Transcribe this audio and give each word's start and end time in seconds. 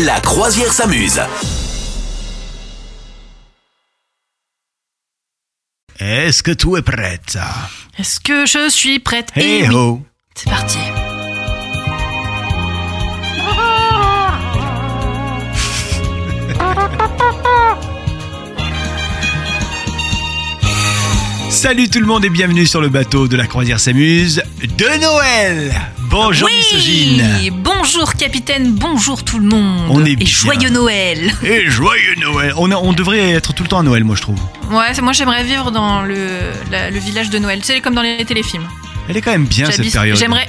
La 0.00 0.20
croisière 0.20 0.72
s'amuse. 0.72 1.20
Est-ce 5.98 6.42
que 6.42 6.50
tout 6.52 6.76
est 6.76 6.82
prête 6.82 7.36
Est-ce 7.98 8.18
que 8.20 8.46
je 8.46 8.68
suis 8.70 8.98
prête? 8.98 9.30
Hey 9.36 9.62
Eh 9.64 9.68
oui, 9.68 9.74
ho 9.74 10.02
c'est 10.34 10.48
parti. 10.50 10.78
Salut 21.50 21.88
tout 21.88 22.00
le 22.00 22.06
monde 22.06 22.24
et 22.24 22.30
bienvenue 22.30 22.66
sur 22.66 22.80
le 22.80 22.88
bateau 22.88 23.28
de 23.28 23.36
la 23.36 23.46
croisière 23.46 23.78
s'amuse 23.78 24.42
de 24.62 25.00
Noël 25.00 25.72
Bonjour 26.12 26.46
misogyne 26.50 27.26
oui, 27.40 27.50
bonjour 27.50 28.12
capitaine, 28.14 28.72
bonjour 28.74 29.24
tout 29.24 29.38
le 29.38 29.46
monde. 29.46 29.86
On 29.88 30.04
est 30.04 30.10
et 30.12 30.16
bien. 30.16 30.26
joyeux 30.26 30.68
Noël. 30.68 31.32
Et 31.42 31.68
joyeux 31.70 32.14
Noël 32.20 32.52
on, 32.58 32.70
a- 32.70 32.76
on 32.76 32.92
devrait 32.92 33.30
être 33.30 33.54
tout 33.54 33.62
le 33.62 33.68
temps 33.70 33.78
à 33.78 33.82
Noël 33.82 34.04
moi 34.04 34.14
je 34.14 34.20
trouve. 34.22 34.38
Ouais, 34.70 34.92
c'est- 34.92 35.00
moi 35.00 35.12
j'aimerais 35.14 35.42
vivre 35.42 35.70
dans 35.70 36.02
le, 36.02 36.28
la- 36.70 36.90
le 36.90 36.98
village 36.98 37.30
de 37.30 37.38
Noël. 37.38 37.60
Tu 37.60 37.66
sais, 37.66 37.80
comme 37.80 37.94
dans 37.94 38.02
les 38.02 38.22
téléfilms. 38.26 38.68
Elle 39.08 39.16
est 39.16 39.22
quand 39.22 39.30
même 39.32 39.46
bien 39.46 39.70
cette 39.70 39.90
période. 39.90 40.16
J'aimerais, 40.18 40.46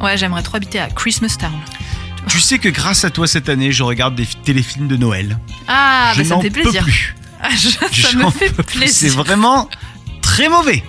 euh, 0.00 0.04
ouais, 0.04 0.16
j'aimerais 0.16 0.42
trop 0.42 0.56
habiter 0.56 0.78
à 0.78 0.86
Christmas 0.88 1.36
Town. 1.38 1.50
Tu 2.28 2.38
sais 2.38 2.58
que 2.60 2.68
grâce 2.68 3.04
à 3.04 3.10
toi 3.10 3.26
cette 3.26 3.48
année 3.48 3.72
je 3.72 3.82
regarde 3.82 4.14
des 4.14 4.24
fi- 4.24 4.36
téléfilms 4.36 4.86
de 4.86 4.96
Noël. 4.96 5.36
Ah, 5.66 6.12
je 6.14 6.22
bah 6.22 6.28
ça 6.28 6.36
me 6.36 6.42
fait 6.42 6.50
peux 6.50 6.60
plaisir. 6.62 6.84
plus. 6.84 7.14
Ah, 7.44 7.48
je- 7.56 7.70
ça 8.02 8.12
me 8.16 8.30
fait 8.30 8.50
plus. 8.50 8.64
C'est 8.72 8.78
plaisir. 9.08 9.14
vraiment 9.24 9.68
très 10.22 10.48
mauvais. 10.48 10.84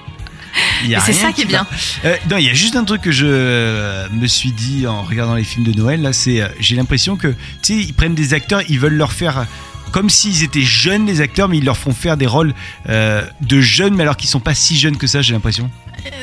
Et 0.88 0.95
c'est 1.05 1.13
ça 1.13 1.31
qui 1.31 1.41
est 1.41 1.45
bien. 1.45 1.66
Euh, 2.05 2.16
non, 2.30 2.38
il 2.38 2.45
y 2.45 2.49
a 2.49 2.53
juste 2.53 2.75
un 2.75 2.84
truc 2.84 3.02
que 3.02 3.11
je 3.11 3.25
euh, 3.27 4.07
me 4.11 4.27
suis 4.27 4.52
dit 4.52 4.85
en 4.88 5.02
regardant 5.03 5.35
les 5.35 5.44
films 5.44 5.66
de 5.66 5.73
Noël. 5.77 6.02
Là, 6.02 6.13
c'est 6.13 6.41
euh, 6.41 6.48
j'ai 6.59 6.75
l'impression 6.75 7.16
que 7.16 7.27
tu 7.27 7.35
sais, 7.61 7.73
ils 7.75 7.94
prennent 7.94 8.16
des 8.16 8.34
acteurs, 8.34 8.61
ils 8.70 8.80
veulent 8.80 8.94
leur 8.95 9.11
faire 9.13 9.45
comme 9.94 10.09
s'ils 10.09 10.44
étaient 10.44 10.63
jeunes 10.63 11.05
les 11.05 11.21
acteurs, 11.21 11.47
mais 11.47 11.59
ils 11.59 11.64
leur 11.66 11.77
font 11.77 11.94
faire 11.94 12.17
des 12.17 12.25
rôles 12.25 12.53
euh, 12.89 13.23
de 13.42 13.61
jeunes, 13.61 13.94
mais 13.95 14.02
alors 14.03 14.17
qu'ils 14.17 14.30
sont 14.30 14.39
pas 14.39 14.55
si 14.55 14.77
jeunes 14.77 14.97
que 14.97 15.08
ça. 15.08 15.22
J'ai 15.22 15.33
l'impression. 15.33 15.69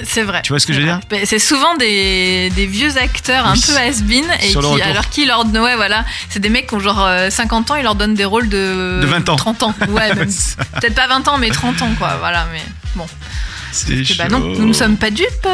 C'est 0.04 0.24
vrai. 0.24 0.42
Tu 0.42 0.52
vois 0.52 0.58
ce 0.58 0.66
que 0.66 0.72
je 0.74 0.80
veux 0.80 0.86
vrai. 0.86 1.00
Mais 1.10 1.24
C'est 1.24 1.38
souvent 1.38 1.74
des, 1.76 2.50
des 2.50 2.66
vieux 2.66 2.98
acteurs 2.98 3.46
un 3.46 3.54
Oui. 3.54 3.62
peu 3.66 3.76
has-been 3.76 4.26
et 4.42 4.48
qui, 4.48 4.82
alors 4.82 5.08
qui 5.08 5.24
leur 5.24 5.46
ouais 5.46 5.76
voilà, 5.76 6.04
c'est 6.28 6.40
des 6.40 6.50
mecs 6.50 6.66
qui 6.66 6.74
ont 6.74 6.80
genre 6.80 7.02
euh, 7.06 7.30
50 7.30 7.70
ans, 7.70 7.76
ils 7.76 7.84
leur 7.84 7.94
donnent 7.94 8.14
des 8.14 8.24
rôles 8.26 8.48
de 8.48 8.98
De 9.00 9.06
20 9.06 9.28
ans. 9.30 9.36
30 9.36 9.62
ans. 9.62 9.74
Ouais, 9.88 10.10
peut-être 10.14 10.94
pas 10.94 11.06
20 11.06 11.28
ans 11.28 11.38
mais 11.38 11.48
30 11.48 11.80
ans 11.80 11.94
quoi, 11.96 12.16
voilà 12.18 12.46
mais 12.52 12.60
bon. 12.94 13.06
C'est 13.72 14.16
bah 14.16 14.28
non, 14.28 14.40
nous 14.40 14.66
ne 14.66 14.72
sommes 14.72 14.96
pas 14.96 15.10
dupes. 15.10 15.48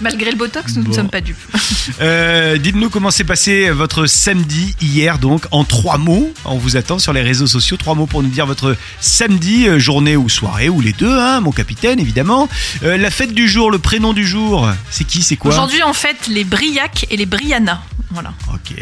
Malgré 0.00 0.30
le 0.30 0.36
botox, 0.36 0.76
nous 0.76 0.82
Bon. 0.84 0.90
ne 0.90 0.94
sommes 0.94 1.10
pas 1.10 1.20
dupes. 1.20 1.36
Euh, 2.00 2.56
Dites-nous 2.58 2.88
comment 2.90 3.10
s'est 3.10 3.24
passé 3.24 3.70
votre 3.70 4.06
samedi 4.06 4.74
hier, 4.80 5.18
donc 5.18 5.44
en 5.50 5.64
trois 5.64 5.98
mots. 5.98 6.32
On 6.44 6.56
vous 6.56 6.76
attend 6.76 6.98
sur 6.98 7.12
les 7.12 7.22
réseaux 7.22 7.46
sociaux. 7.46 7.76
Trois 7.76 7.94
mots 7.94 8.06
pour 8.06 8.22
nous 8.22 8.28
dire 8.28 8.46
votre 8.46 8.76
samedi, 9.00 9.66
euh, 9.66 9.78
journée 9.78 10.16
ou 10.16 10.28
soirée, 10.28 10.68
ou 10.68 10.80
les 10.80 10.92
deux, 10.92 11.18
hein, 11.18 11.40
mon 11.40 11.52
capitaine, 11.52 11.98
évidemment. 11.98 12.48
Euh, 12.84 12.96
la 12.96 13.10
fête 13.10 13.32
du 13.34 13.48
jour, 13.48 13.70
le 13.70 13.78
prénom 13.78 14.12
du 14.12 14.26
jour, 14.26 14.68
c'est 14.90 15.04
qui, 15.04 15.22
c'est 15.22 15.36
quoi 15.36 15.50
Aujourd'hui 15.52 15.80
on 15.86 15.92
fête 15.92 16.28
les 16.28 16.44
Briac 16.44 17.06
et 17.10 17.16
les 17.16 17.26
Brianna. 17.26 17.82
Voilà. 18.12 18.32
Ok, 18.52 18.74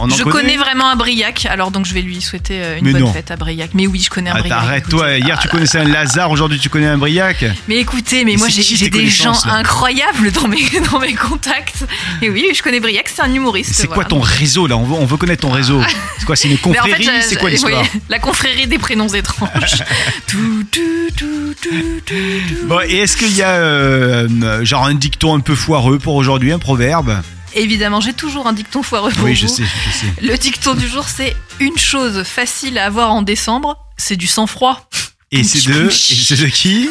on 0.00 0.10
en 0.10 0.16
je 0.16 0.22
connais 0.24 0.56
vraiment 0.56 0.88
un 0.88 0.96
Briac, 0.96 1.44
alors 1.50 1.70
donc 1.70 1.84
je 1.84 1.92
vais 1.92 2.00
lui 2.00 2.22
souhaiter 2.22 2.62
une 2.78 2.84
Mais 2.86 2.92
bonne 2.92 3.02
non. 3.02 3.12
fête 3.12 3.30
à 3.30 3.36
Briac. 3.36 3.70
Mais 3.74 3.86
oui, 3.86 4.00
je 4.02 4.08
connais 4.08 4.30
un 4.30 4.36
Attends, 4.36 4.48
Briac. 4.48 4.58
arrête-toi, 4.64 5.10
écoutez. 5.12 5.26
hier 5.26 5.36
Ah 5.38 5.42
tu 5.42 5.48
là 5.48 5.52
connaissais 5.52 5.78
un 5.80 5.84
Lazare, 5.84 6.30
aujourd'hui 6.30 6.58
tu 6.58 6.70
connais 6.70 6.86
un 6.86 6.96
Briac. 6.96 7.44
Mais 7.68 7.76
écoutez, 7.76 8.24
mais 8.24 8.36
moi 8.36 8.48
j'ai 8.48 8.88
des 8.88 9.06
gens 9.08 9.38
incroyables 9.44 10.32
dans 10.32 10.43
mes, 10.48 10.62
dans 10.92 10.98
mes 10.98 11.14
contacts. 11.14 11.84
Et 12.22 12.30
oui, 12.30 12.48
je 12.54 12.62
connais 12.62 12.80
Briac, 12.80 13.10
c'est 13.14 13.22
un 13.22 13.32
humoriste. 13.32 13.72
C'est 13.74 13.86
quoi 13.86 14.04
ton 14.04 14.20
réseau 14.20 14.66
là? 14.66 14.76
On 14.76 14.84
veut, 14.84 14.94
on 14.94 15.06
veut 15.06 15.16
connaître 15.16 15.42
ton 15.42 15.50
réseau. 15.52 15.80
C'est 16.18 16.24
quoi, 16.26 16.36
c'est 16.36 16.48
une 16.48 16.58
Mais 16.66 16.78
en 16.80 16.84
fait, 16.84 16.90
confrérie 16.96 17.22
C'est 17.22 17.36
quoi 17.36 17.50
l'histoire? 17.50 17.82
oui, 17.94 18.00
La 18.08 18.18
confrérie 18.18 18.66
des 18.66 18.78
prénoms 18.78 19.08
étranges. 19.08 19.50
Tout, 20.26 20.64
tout, 20.70 20.80
tout, 21.16 21.54
tout, 21.60 21.70
tout, 22.04 22.14
tout. 22.48 22.66
Bon, 22.66 22.80
et 22.86 22.96
est-ce 22.98 23.16
qu'il 23.16 23.34
y 23.36 23.42
a 23.42 23.50
euh, 23.50 24.64
genre 24.64 24.84
un 24.86 24.94
dicton 24.94 25.34
un 25.34 25.40
peu 25.40 25.54
foireux 25.54 25.98
pour 25.98 26.14
aujourd'hui, 26.14 26.52
un 26.52 26.58
proverbe? 26.58 27.20
Évidemment, 27.54 28.00
j'ai 28.00 28.12
toujours 28.14 28.46
un 28.48 28.52
dicton 28.52 28.82
foireux 28.82 29.12
pour 29.12 29.24
Oui, 29.24 29.34
je 29.36 29.46
vous. 29.46 29.54
sais, 29.54 29.62
je 29.62 29.92
sais. 29.92 30.06
Le 30.26 30.36
dicton 30.36 30.74
du 30.74 30.88
jour, 30.88 31.06
c'est 31.08 31.36
une 31.60 31.78
chose 31.78 32.24
facile 32.24 32.78
à 32.78 32.86
avoir 32.86 33.12
en 33.12 33.22
décembre, 33.22 33.76
c'est 33.96 34.16
du 34.16 34.26
sang-froid. 34.26 34.88
Et 35.30 35.44
c'est 35.44 35.66
de, 35.70 35.86
et 35.88 35.90
c'est 35.90 36.36
de 36.36 36.46
qui? 36.46 36.88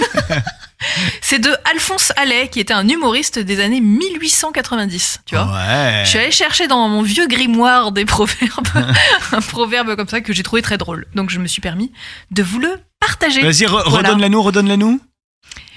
C'est 1.21 1.39
de 1.39 1.49
Alphonse 1.71 2.11
Allais, 2.17 2.47
qui 2.49 2.59
était 2.59 2.73
un 2.73 2.87
humoriste 2.87 3.39
des 3.39 3.59
années 3.59 3.81
1890. 3.81 5.21
Tu 5.25 5.35
vois 5.35 5.45
Ouais. 5.53 6.01
Je 6.05 6.09
suis 6.09 6.19
allée 6.19 6.31
chercher 6.31 6.67
dans 6.67 6.87
mon 6.87 7.01
vieux 7.01 7.27
grimoire 7.27 7.91
des 7.91 8.05
proverbes 8.05 8.67
un 9.31 9.41
proverbe 9.41 9.95
comme 9.95 10.07
ça 10.07 10.21
que 10.21 10.33
j'ai 10.33 10.43
trouvé 10.43 10.61
très 10.61 10.77
drôle. 10.77 11.05
Donc 11.15 11.29
je 11.29 11.39
me 11.39 11.47
suis 11.47 11.61
permis 11.61 11.91
de 12.31 12.43
vous 12.43 12.59
le 12.59 12.79
partager. 12.99 13.41
Vas-y, 13.41 13.65
re- 13.65 13.89
Voilà. 13.89 14.09
redonne-la 14.09 14.29
nous, 14.29 14.41
redonne-la 14.41 14.77
nous. 14.77 14.99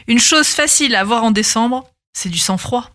Une 0.08 0.18
chose 0.20 0.48
facile 0.48 0.94
à 0.94 1.00
avoir 1.00 1.24
en 1.24 1.30
décembre, 1.32 1.84
c'est 2.16 2.28
du 2.28 2.38
sang-froid. 2.38 2.90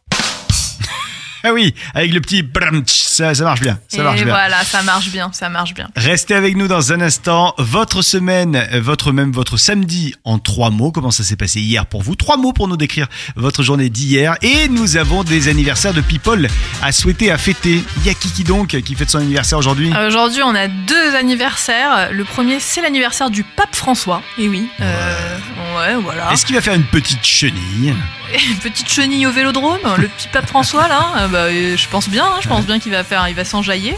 Ah 1.43 1.53
oui, 1.53 1.73
avec 1.95 2.13
le 2.13 2.21
petit 2.21 2.43
bram, 2.43 2.83
tch, 2.85 3.03
ça, 3.21 3.35
ça 3.35 3.43
marche 3.43 3.61
bien, 3.61 3.79
ça 3.87 3.97
Et 3.97 4.03
marche 4.03 4.23
bien. 4.23 4.33
voilà, 4.33 4.63
ça 4.63 4.83
marche 4.83 5.09
bien, 5.09 5.29
ça 5.33 5.49
marche 5.49 5.73
bien. 5.73 5.87
Restez 5.95 6.33
avec 6.35 6.55
nous 6.55 6.67
dans 6.67 6.91
un 6.93 7.01
instant. 7.01 7.53
Votre 7.57 8.01
semaine, 8.01 8.67
votre 8.81 9.11
même 9.11 9.31
votre 9.31 9.57
samedi 9.57 10.13
en 10.23 10.39
trois 10.39 10.69
mots. 10.69 10.91
Comment 10.91 11.11
ça 11.11 11.23
s'est 11.23 11.35
passé 11.35 11.59
hier 11.59 11.85
pour 11.85 12.01
vous? 12.03 12.15
Trois 12.15 12.37
mots 12.37 12.53
pour 12.53 12.67
nous 12.67 12.77
décrire 12.77 13.07
votre 13.35 13.63
journée 13.63 13.89
d'hier. 13.89 14.35
Et 14.41 14.67
nous 14.69 14.97
avons 14.97 15.23
des 15.23 15.47
anniversaires 15.47 15.93
de 15.93 16.01
people 16.01 16.47
à 16.81 16.91
souhaiter, 16.91 17.31
à 17.31 17.37
fêter. 17.37 17.83
Il 17.97 18.05
y 18.05 18.09
a 18.09 18.13
Kiki 18.13 18.43
donc 18.43 18.69
qui 18.81 18.95
fête 18.95 19.09
son 19.09 19.19
anniversaire 19.19 19.57
aujourd'hui. 19.57 19.91
Euh, 19.95 20.07
Aujourd'hui, 20.07 20.41
on 20.43 20.53
a 20.55 20.67
deux 20.67 21.15
anniversaires. 21.15 22.09
Le 22.11 22.23
premier, 22.25 22.59
c'est 22.59 22.81
l'anniversaire 22.81 23.29
du 23.29 23.43
pape 23.43 23.75
François. 23.75 24.21
Et 24.37 24.47
oui, 24.49 24.67
euh, 24.81 25.37
ouais, 25.77 25.95
voilà. 26.03 26.31
Est-ce 26.33 26.45
qu'il 26.45 26.55
va 26.55 26.61
faire 26.61 26.73
une 26.73 26.83
petite 26.83 27.23
chenille? 27.23 27.93
Une 28.49 28.55
petite 28.59 28.87
chenille 28.89 29.27
au 29.27 29.31
vélodrome, 29.31 29.79
le 29.97 30.07
petit 30.07 30.29
pape 30.29 30.47
François 30.47 30.87
là, 30.87 31.05
euh, 31.17 31.27
bah, 31.27 31.49
je 31.51 31.87
pense 31.89 32.07
bien, 32.07 32.23
hein, 32.23 32.39
je 32.41 32.47
pense 32.47 32.65
bien 32.65 32.79
qu'il 32.79 32.93
va 32.93 33.03
faire, 33.11 33.27
il 33.27 33.35
va 33.35 33.43
s'enjailler. 33.43 33.93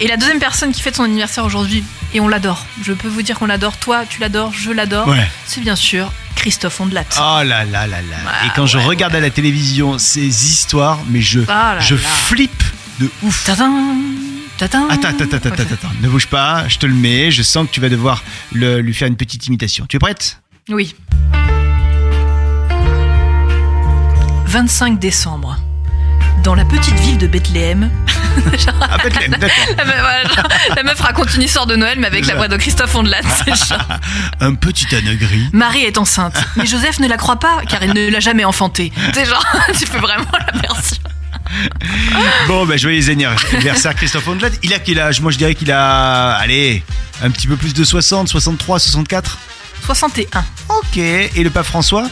Et 0.00 0.06
la 0.06 0.18
deuxième 0.18 0.38
personne 0.38 0.70
qui 0.72 0.82
fête 0.82 0.96
son 0.96 1.04
anniversaire 1.04 1.44
aujourd'hui, 1.46 1.82
et 2.12 2.20
on 2.20 2.28
l'adore, 2.28 2.66
je 2.82 2.92
peux 2.92 3.08
vous 3.08 3.22
dire 3.22 3.38
qu'on 3.38 3.46
l'adore, 3.46 3.78
toi 3.78 4.04
tu 4.08 4.20
l'adores, 4.20 4.52
je 4.52 4.70
l'adore, 4.70 5.08
Ouais. 5.08 5.26
c'est 5.46 5.62
bien 5.62 5.76
sûr 5.76 6.12
Christophe 6.36 6.78
Ondelat. 6.80 7.04
Oh 7.16 7.42
là 7.42 7.64
là 7.64 7.86
là 7.86 7.86
là. 7.86 8.16
Ah, 8.26 8.46
Et 8.46 8.50
quand 8.54 8.66
je 8.66 8.76
ouais, 8.76 8.84
regarde 8.84 9.14
à 9.14 9.20
la 9.20 9.30
télévision 9.30 9.98
ces 9.98 10.26
histoires, 10.52 10.98
mais 11.08 11.22
je, 11.22 11.40
Ah 11.48 11.74
là 11.76 11.80
je 11.80 11.94
là. 11.94 12.00
flippe 12.00 12.62
de 12.98 13.08
ouf. 13.22 13.44
Tadam. 13.44 13.72
Attends, 14.60 14.88
attends, 14.90 15.08
attends, 15.08 15.36
attends, 15.36 15.48
attends. 15.62 15.88
Ne 16.02 16.08
bouge 16.10 16.26
pas, 16.26 16.68
je 16.68 16.76
te 16.76 16.84
le 16.84 16.92
mets. 16.92 17.30
Je 17.30 17.42
sens 17.42 17.66
que 17.66 17.72
tu 17.72 17.80
vas 17.80 17.88
devoir 17.88 18.22
le- 18.52 18.80
lui 18.82 18.92
faire 18.92 19.08
une 19.08 19.16
petite 19.16 19.46
imitation. 19.46 19.86
Tu 19.88 19.96
es 19.96 19.98
prête? 19.98 20.38
Oui. 20.68 20.94
25 24.46 24.98
décembre. 24.98 25.56
Dans 26.44 26.54
la 26.54 26.64
petite 26.66 26.94
ville 27.00 27.18
de 27.18 27.26
Bethléem, 27.26 27.90
Ah, 28.82 28.96
d'accord. 28.98 29.50
la 29.76 29.84
meuf, 29.84 30.34
genre, 30.34 30.48
la 30.76 30.82
meuf 30.82 31.00
raconte 31.00 31.34
une 31.34 31.42
histoire 31.42 31.66
de 31.66 31.76
Noël, 31.76 31.98
mais 32.00 32.06
avec 32.06 32.26
la 32.26 32.34
voix 32.34 32.48
de 32.48 32.56
Christophe 32.56 32.94
Ondelat. 32.94 33.20
Un 34.40 34.54
petit 34.54 34.86
âne 34.94 35.14
gris. 35.16 35.48
Marie 35.52 35.82
est 35.84 35.98
enceinte, 35.98 36.36
mais 36.56 36.66
Joseph 36.66 36.98
ne 37.00 37.08
la 37.08 37.16
croit 37.16 37.38
pas 37.38 37.62
car 37.68 37.82
il 37.82 37.92
ne 37.92 38.10
l'a 38.10 38.20
jamais 38.20 38.44
enfantée. 38.44 38.92
C'est 39.14 39.26
genre, 39.26 39.44
tu 39.78 39.86
fais 39.86 39.98
vraiment 39.98 40.26
la 40.32 40.60
version. 40.60 40.96
Bon, 42.46 42.66
bah, 42.66 42.76
joyeux 42.76 43.08
anniversaire 43.10 43.94
Christophe 43.94 44.28
Ondelat. 44.28 44.50
Il 44.62 44.72
a 44.72 44.78
quel 44.78 44.98
âge? 44.98 45.20
Moi, 45.20 45.32
je 45.32 45.38
dirais 45.38 45.54
qu'il 45.54 45.70
a, 45.72 46.32
allez, 46.36 46.82
un 47.22 47.30
petit 47.30 47.46
peu 47.46 47.56
plus 47.56 47.74
de 47.74 47.84
60, 47.84 48.28
63, 48.28 48.78
64. 48.78 49.38
61. 49.86 50.44
Ok. 50.68 50.96
Et 50.96 51.30
le 51.42 51.50
pape 51.50 51.66
François? 51.66 52.08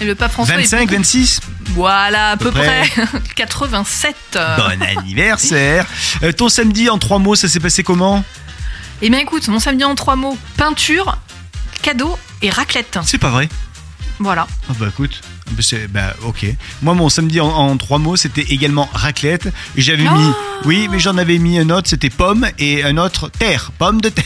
Et 0.00 0.04
le 0.04 0.14
pape 0.14 0.32
François 0.32 0.54
est 0.54 0.58
25, 0.58 0.80
beaucoup- 0.80 0.94
26 0.94 1.40
Voilà, 1.74 2.30
à 2.30 2.36
peu, 2.36 2.46
peu 2.50 2.52
près. 2.60 2.88
près. 2.88 3.06
87. 3.36 4.16
Bon 4.32 4.82
anniversaire. 4.82 5.86
Euh, 6.22 6.32
ton 6.32 6.48
samedi 6.48 6.88
en 6.88 6.98
trois 6.98 7.18
mots, 7.18 7.34
ça 7.34 7.48
s'est 7.48 7.60
passé 7.60 7.82
comment? 7.82 8.24
Eh 9.02 9.10
bien 9.10 9.18
écoute, 9.18 9.46
mon 9.48 9.58
samedi 9.60 9.84
en 9.84 9.94
trois 9.94 10.16
mots, 10.16 10.36
peinture, 10.56 11.18
cadeau 11.82 12.18
et 12.42 12.50
raclette. 12.50 12.98
C'est 13.04 13.18
pas 13.18 13.30
vrai. 13.30 13.48
Voilà. 14.22 14.46
Ah 14.68 14.74
bah 14.78 14.86
écoute, 14.90 15.22
bah, 15.52 15.62
c'est- 15.62 15.88
bah 15.88 16.14
ok. 16.24 16.44
Moi 16.82 16.92
mon 16.94 17.08
samedi 17.08 17.40
en, 17.40 17.48
en 17.48 17.76
trois 17.78 17.98
mots 17.98 18.16
c'était 18.16 18.42
également 18.42 18.88
raclette. 18.92 19.46
Et 19.76 19.80
J'avais 19.82 20.04
Ah. 20.06 20.12
mis, 20.14 20.30
oui 20.66 20.88
mais 20.90 20.98
j'en 20.98 21.16
avais 21.16 21.38
mis 21.38 21.58
un 21.58 21.70
autre, 21.70 21.88
c'était 21.88 22.10
pomme 22.10 22.46
et 22.58 22.84
un 22.84 22.98
autre 22.98 23.30
terre, 23.30 23.72
pomme 23.78 24.00
de 24.02 24.10
terre. 24.10 24.24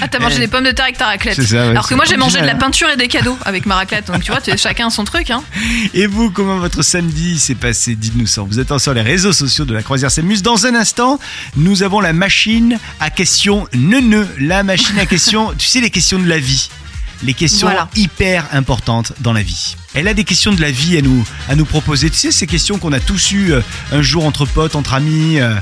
Ah, 0.00 0.06
t'as 0.08 0.20
mangé 0.20 0.38
des 0.38 0.46
pommes 0.46 0.62
de 0.64 0.70
terre 0.70 0.84
avec 0.84 0.96
ta 0.98 1.06
raclette. 1.06 1.34
C'est 1.34 1.44
ça, 1.44 1.56
ouais, 1.56 1.70
Alors 1.70 1.88
que 1.88 1.94
moi 1.96 2.04
j'ai 2.08 2.16
mangé 2.16 2.40
de 2.40 2.46
la 2.46 2.54
peinture 2.54 2.88
et 2.88 2.96
des 2.96 3.08
cadeaux 3.08 3.36
avec 3.44 3.66
ma 3.66 3.74
raclette. 3.74 4.06
Donc 4.06 4.22
tu 4.22 4.30
vois, 4.30 4.40
tu- 4.40 4.56
chacun 4.56 4.90
son 4.90 5.04
truc. 5.04 5.30
Hein. 5.30 5.42
Et 5.94 6.06
vous, 6.06 6.30
comment 6.30 6.58
votre 6.58 6.82
samedi 6.82 7.38
s'est 7.40 7.56
passé? 7.56 7.96
Dites-nous 7.96 8.26
ça. 8.28 8.42
Vous 8.42 8.60
êtes 8.60 8.76
sur 8.78 8.94
les 8.94 9.02
réseaux 9.02 9.32
sociaux 9.32 9.64
de 9.64 9.74
la 9.74 9.82
Croisière 9.82 10.10
s'amuse. 10.12 10.42
Dans 10.42 10.66
un 10.66 10.74
instant, 10.76 11.18
nous 11.56 11.82
avons 11.82 11.98
la 12.00 12.12
machine 12.12 12.78
à 13.00 13.10
questions 13.10 13.66
neuneux. 13.74 14.28
La 14.38 14.62
machine 14.62 14.98
à 15.00 15.06
questions, 15.06 15.52
tu 15.58 15.66
sais 15.66 15.80
les 15.80 15.90
questions 15.90 16.18
de 16.20 16.28
la 16.28 16.38
vie. 16.38 16.70
Les 17.22 17.34
questions 17.34 17.66
Voilà. 17.68 17.88
hyper 17.96 18.46
importantes 18.52 19.12
dans 19.20 19.32
la 19.34 19.42
vie. 19.42 19.76
Elle 19.94 20.08
a 20.08 20.14
des 20.14 20.24
questions 20.24 20.52
de 20.52 20.60
la 20.60 20.70
vie 20.70 20.96
à 20.96 21.02
nous, 21.02 21.22
à 21.48 21.54
nous 21.56 21.64
proposer. 21.66 22.08
Tu 22.08 22.16
sais, 22.16 22.32
ces 22.32 22.46
questions 22.46 22.78
qu'on 22.78 22.92
a 22.92 23.00
tous 23.00 23.32
eues 23.32 23.52
euh, 23.52 23.60
un 23.92 24.00
jour 24.02 24.24
entre 24.24 24.46
potes, 24.46 24.74
entre 24.74 24.94
amis, 24.94 25.38
euh, 25.40 25.54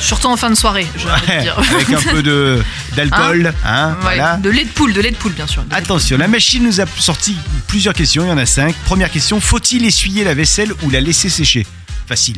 Surtout 0.00 0.26
en 0.28 0.36
fin 0.36 0.50
de 0.50 0.54
soirée, 0.54 0.86
de 0.94 1.40
dire. 1.42 1.56
avec 1.58 1.90
un 1.90 2.00
peu 2.10 2.22
de 2.22 2.62
d'alcool. 2.96 3.52
Hein, 3.64 3.90
Ouais, 3.90 3.96
voilà. 4.02 4.36
De 4.38 4.48
lait 4.50 4.64
de 4.64 4.70
poule, 4.70 4.92
de 4.92 5.00
lait 5.00 5.10
de 5.10 5.16
poule, 5.16 5.32
bien 5.32 5.46
sûr. 5.46 5.62
Attention, 5.70 6.16
la 6.18 6.28
machine 6.28 6.64
nous 6.64 6.80
a 6.80 6.84
sorti 6.98 7.36
plusieurs 7.68 7.94
questions, 7.94 8.24
il 8.24 8.28
y 8.28 8.32
en 8.32 8.38
a 8.38 8.46
cinq. 8.46 8.74
Première 8.84 9.10
question, 9.10 9.40
faut-il 9.40 9.84
essuyer 9.84 10.24
la 10.24 10.34
vaisselle 10.34 10.72
ou 10.82 10.90
la 10.90 11.00
laisser 11.00 11.28
sécher? 11.28 11.66
Facile. 12.08 12.36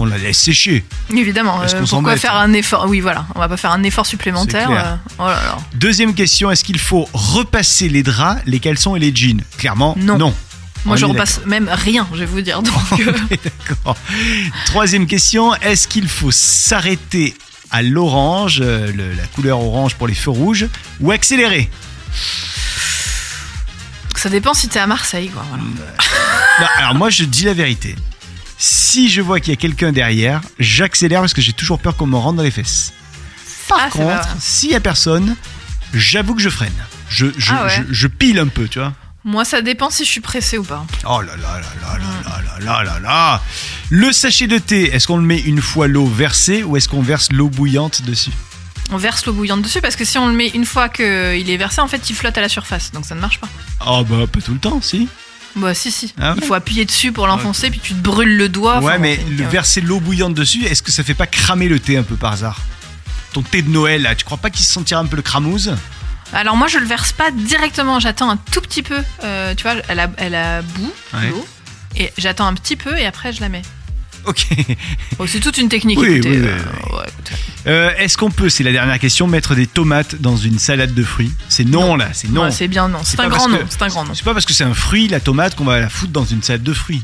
On 0.00 0.06
la 0.06 0.16
laisse 0.18 0.38
sécher. 0.38 0.84
Évidemment. 1.14 1.62
Est-ce 1.64 1.74
qu'on 1.74 1.86
s'en 1.86 1.96
pourquoi 1.96 2.12
met, 2.12 2.18
faire 2.18 2.32
ça 2.32 2.38
un 2.40 2.52
effort? 2.52 2.86
Oui, 2.88 3.00
voilà. 3.00 3.26
On 3.34 3.40
va 3.40 3.48
pas 3.48 3.56
faire 3.56 3.72
un 3.72 3.82
effort 3.82 4.06
supplémentaire. 4.06 4.70
Euh, 4.70 4.94
oh 5.18 5.24
là 5.26 5.32
là. 5.42 5.58
Deuxième 5.74 6.14
question, 6.14 6.50
est-ce 6.50 6.62
qu'il 6.62 6.78
faut 6.78 7.08
repasser 7.12 7.88
les 7.88 8.02
draps, 8.04 8.40
les 8.46 8.60
caleçons 8.60 8.94
et 8.94 9.00
les 9.00 9.14
jeans? 9.14 9.42
Clairement, 9.58 9.96
Non. 9.98 10.16
non. 10.18 10.34
Moi, 10.84 10.96
je 10.96 11.04
repasse 11.04 11.40
même 11.44 11.68
rien, 11.70 12.06
je 12.12 12.20
vais 12.20 12.26
vous 12.26 12.40
dire. 12.40 12.62
Donc, 12.62 12.74
euh, 13.00 13.12
D'accord. 13.30 13.96
Troisième 14.66 15.06
question, 15.06 15.54
est-ce 15.56 15.88
qu'il 15.88 16.08
faut 16.08 16.30
s'arrêter 16.30 17.34
à 17.70 17.82
l'orange, 17.82 18.60
euh, 18.62 18.90
la 19.16 19.26
couleur 19.26 19.58
orange 19.60 19.96
pour 19.96 20.06
les 20.06 20.14
feux 20.14 20.30
rouges, 20.30 20.66
ou 21.00 21.10
accélérer? 21.10 21.68
Ça 24.14 24.28
dépend 24.28 24.54
si 24.54 24.68
t'es 24.68 24.78
à 24.78 24.86
Marseille, 24.86 25.28
quoi. 25.28 25.44
voilà. 25.48 25.62
Non, 26.60 26.66
alors 26.78 26.94
moi 26.94 27.10
je 27.10 27.24
dis 27.24 27.44
la 27.44 27.54
vérité. 27.54 27.94
Si 28.58 29.08
je 29.08 29.20
vois 29.20 29.38
qu'il 29.40 29.50
y 29.52 29.56
a 29.56 29.56
quelqu'un 29.56 29.92
derrière, 29.92 30.40
j'accélère 30.58 31.20
parce 31.20 31.32
que 31.34 31.40
j'ai 31.40 31.52
toujours 31.52 31.78
peur 31.78 31.96
qu'on 31.96 32.06
me 32.06 32.16
rentre 32.16 32.38
dans 32.38 32.42
les 32.42 32.50
fesses. 32.50 32.92
Par 33.68 33.78
Ah, 33.84 33.90
contre, 33.90 34.28
s'il 34.40 34.70
y 34.70 34.74
a 34.74 34.80
personne, 34.80 35.36
j'avoue 35.94 36.34
que 36.34 36.42
je 36.42 36.48
freine. 36.48 36.72
Je, 37.08 37.26
je, 37.36 37.52
Ah 37.54 37.64
ouais. 37.66 37.84
je, 37.88 37.94
je 37.94 38.06
pile 38.08 38.38
un 38.38 38.48
peu, 38.48 38.66
tu 38.66 38.78
vois. 38.80 38.94
Moi, 39.24 39.44
ça 39.44 39.62
dépend 39.62 39.90
si 39.90 40.04
je 40.04 40.10
suis 40.10 40.20
pressée 40.20 40.58
ou 40.58 40.64
pas. 40.64 40.84
Oh 41.08 41.20
là 41.20 41.36
là 41.36 41.60
là 41.60 41.66
là 41.82 41.98
là 41.98 42.40
là 42.40 42.58
là 42.60 42.84
là 42.84 43.00
là 43.00 43.42
Le 43.90 44.12
sachet 44.12 44.46
de 44.46 44.58
thé, 44.58 44.92
est-ce 44.94 45.06
qu'on 45.06 45.18
le 45.18 45.22
met 45.22 45.38
une 45.38 45.60
fois 45.60 45.86
l'eau 45.86 46.06
versée 46.06 46.62
ou 46.62 46.76
est-ce 46.76 46.88
qu'on 46.88 47.02
verse 47.02 47.30
l'eau 47.30 47.48
bouillante 47.48 48.02
dessus? 48.02 48.30
On 48.90 48.96
verse 48.96 49.26
l'eau 49.26 49.34
bouillante 49.34 49.62
dessus 49.62 49.80
parce 49.82 49.96
que 49.96 50.04
si 50.04 50.16
on 50.18 50.28
le 50.28 50.34
met 50.34 50.48
une 50.48 50.64
fois 50.64 50.88
qu'il 50.88 51.04
est 51.50 51.56
versé, 51.58 51.80
en 51.80 51.88
fait, 51.88 52.08
il 52.10 52.16
flotte 52.16 52.38
à 52.38 52.40
la 52.40 52.48
surface. 52.48 52.90
Donc 52.92 53.04
ça 53.04 53.14
ne 53.14 53.20
marche 53.20 53.38
pas. 53.38 53.48
Oh 53.86 54.02
bah 54.04 54.26
pas 54.32 54.40
tout 54.40 54.54
le 54.54 54.58
temps, 54.60 54.80
si. 54.80 55.08
Bah, 55.58 55.74
si, 55.74 55.90
si. 55.90 56.14
Ouais 56.18 56.32
Il 56.36 56.44
faut 56.44 56.54
appuyer 56.54 56.84
dessus 56.84 57.12
pour 57.12 57.26
l'enfoncer, 57.26 57.70
puis 57.70 57.80
tu 57.80 57.92
te 57.94 58.00
brûles 58.00 58.36
le 58.36 58.48
doigt. 58.48 58.80
Ouais, 58.80 58.98
mais 58.98 59.18
le 59.30 59.44
verser 59.44 59.80
l'eau 59.80 60.00
bouillante 60.00 60.34
dessus, 60.34 60.64
est-ce 60.64 60.82
que 60.82 60.90
ça 60.90 61.02
fait 61.04 61.14
pas 61.14 61.26
cramer 61.26 61.68
le 61.68 61.78
thé 61.80 61.96
un 61.96 62.02
peu 62.02 62.14
par 62.16 62.32
hasard? 62.32 62.60
Ton 63.32 63.42
thé 63.42 63.62
de 63.62 63.68
Noël, 63.68 64.02
là, 64.02 64.14
tu 64.14 64.24
crois 64.24 64.38
pas 64.38 64.50
qu'il 64.50 64.64
se 64.64 64.72
sentira 64.72 65.00
un 65.00 65.06
peu 65.06 65.16
le 65.16 65.22
cramouze? 65.22 65.74
Alors 66.32 66.56
moi, 66.56 66.66
je 66.68 66.78
le 66.78 66.86
verse 66.86 67.12
pas 67.12 67.30
directement. 67.30 68.00
J'attends 68.00 68.30
un 68.30 68.36
tout 68.36 68.60
petit 68.60 68.82
peu. 68.82 68.98
euh, 69.24 69.54
tu 69.54 69.62
vois, 69.62 69.74
elle 69.88 70.00
a, 70.00 70.10
elle 70.18 70.34
a 70.34 70.62
bout, 70.62 70.92
Ouais. 71.14 71.30
l'eau. 71.30 71.46
Et 71.96 72.12
j'attends 72.18 72.46
un 72.46 72.54
petit 72.54 72.76
peu 72.76 72.96
et 72.98 73.06
après, 73.06 73.32
je 73.32 73.40
la 73.40 73.48
mets. 73.48 73.62
Ok. 74.26 74.46
Bon, 75.18 75.26
c'est 75.26 75.40
toute 75.40 75.56
une 75.58 75.68
technique. 75.70 75.98
Oui, 75.98 76.14
écoutez, 76.14 76.30
oui, 76.30 76.36
oui, 76.42 76.48
euh, 76.48 76.96
ouais, 76.98 77.06
écoutez. 77.08 77.34
Euh, 77.68 77.90
est-ce 77.98 78.16
qu'on 78.16 78.30
peut, 78.30 78.48
c'est 78.48 78.64
la 78.64 78.72
dernière 78.72 78.98
question, 78.98 79.26
mettre 79.26 79.54
des 79.54 79.66
tomates 79.66 80.16
dans 80.16 80.36
une 80.36 80.58
salade 80.58 80.94
de 80.94 81.02
fruits? 81.02 81.32
C'est 81.48 81.64
non, 81.64 81.96
là, 81.96 82.08
c'est 82.12 82.30
non. 82.30 82.44
Ouais, 82.44 82.50
c'est 82.50 82.68
bien 82.68 82.88
non. 82.88 83.00
C'est 83.04 83.20
un 83.20 83.28
grand 83.28 83.48
non. 83.48 83.58
C'est 83.68 83.82
un 83.82 83.88
grand 83.88 84.04
non. 84.04 84.14
C'est 84.14 84.24
pas 84.24 84.32
parce 84.32 84.46
que 84.46 84.54
c'est 84.54 84.64
un 84.64 84.74
fruit, 84.74 85.08
la 85.08 85.20
tomate, 85.20 85.54
qu'on 85.54 85.64
va 85.64 85.78
la 85.78 85.88
foutre 85.88 86.12
dans 86.12 86.24
une 86.24 86.42
salade 86.42 86.62
de 86.62 86.72
fruits. 86.72 87.02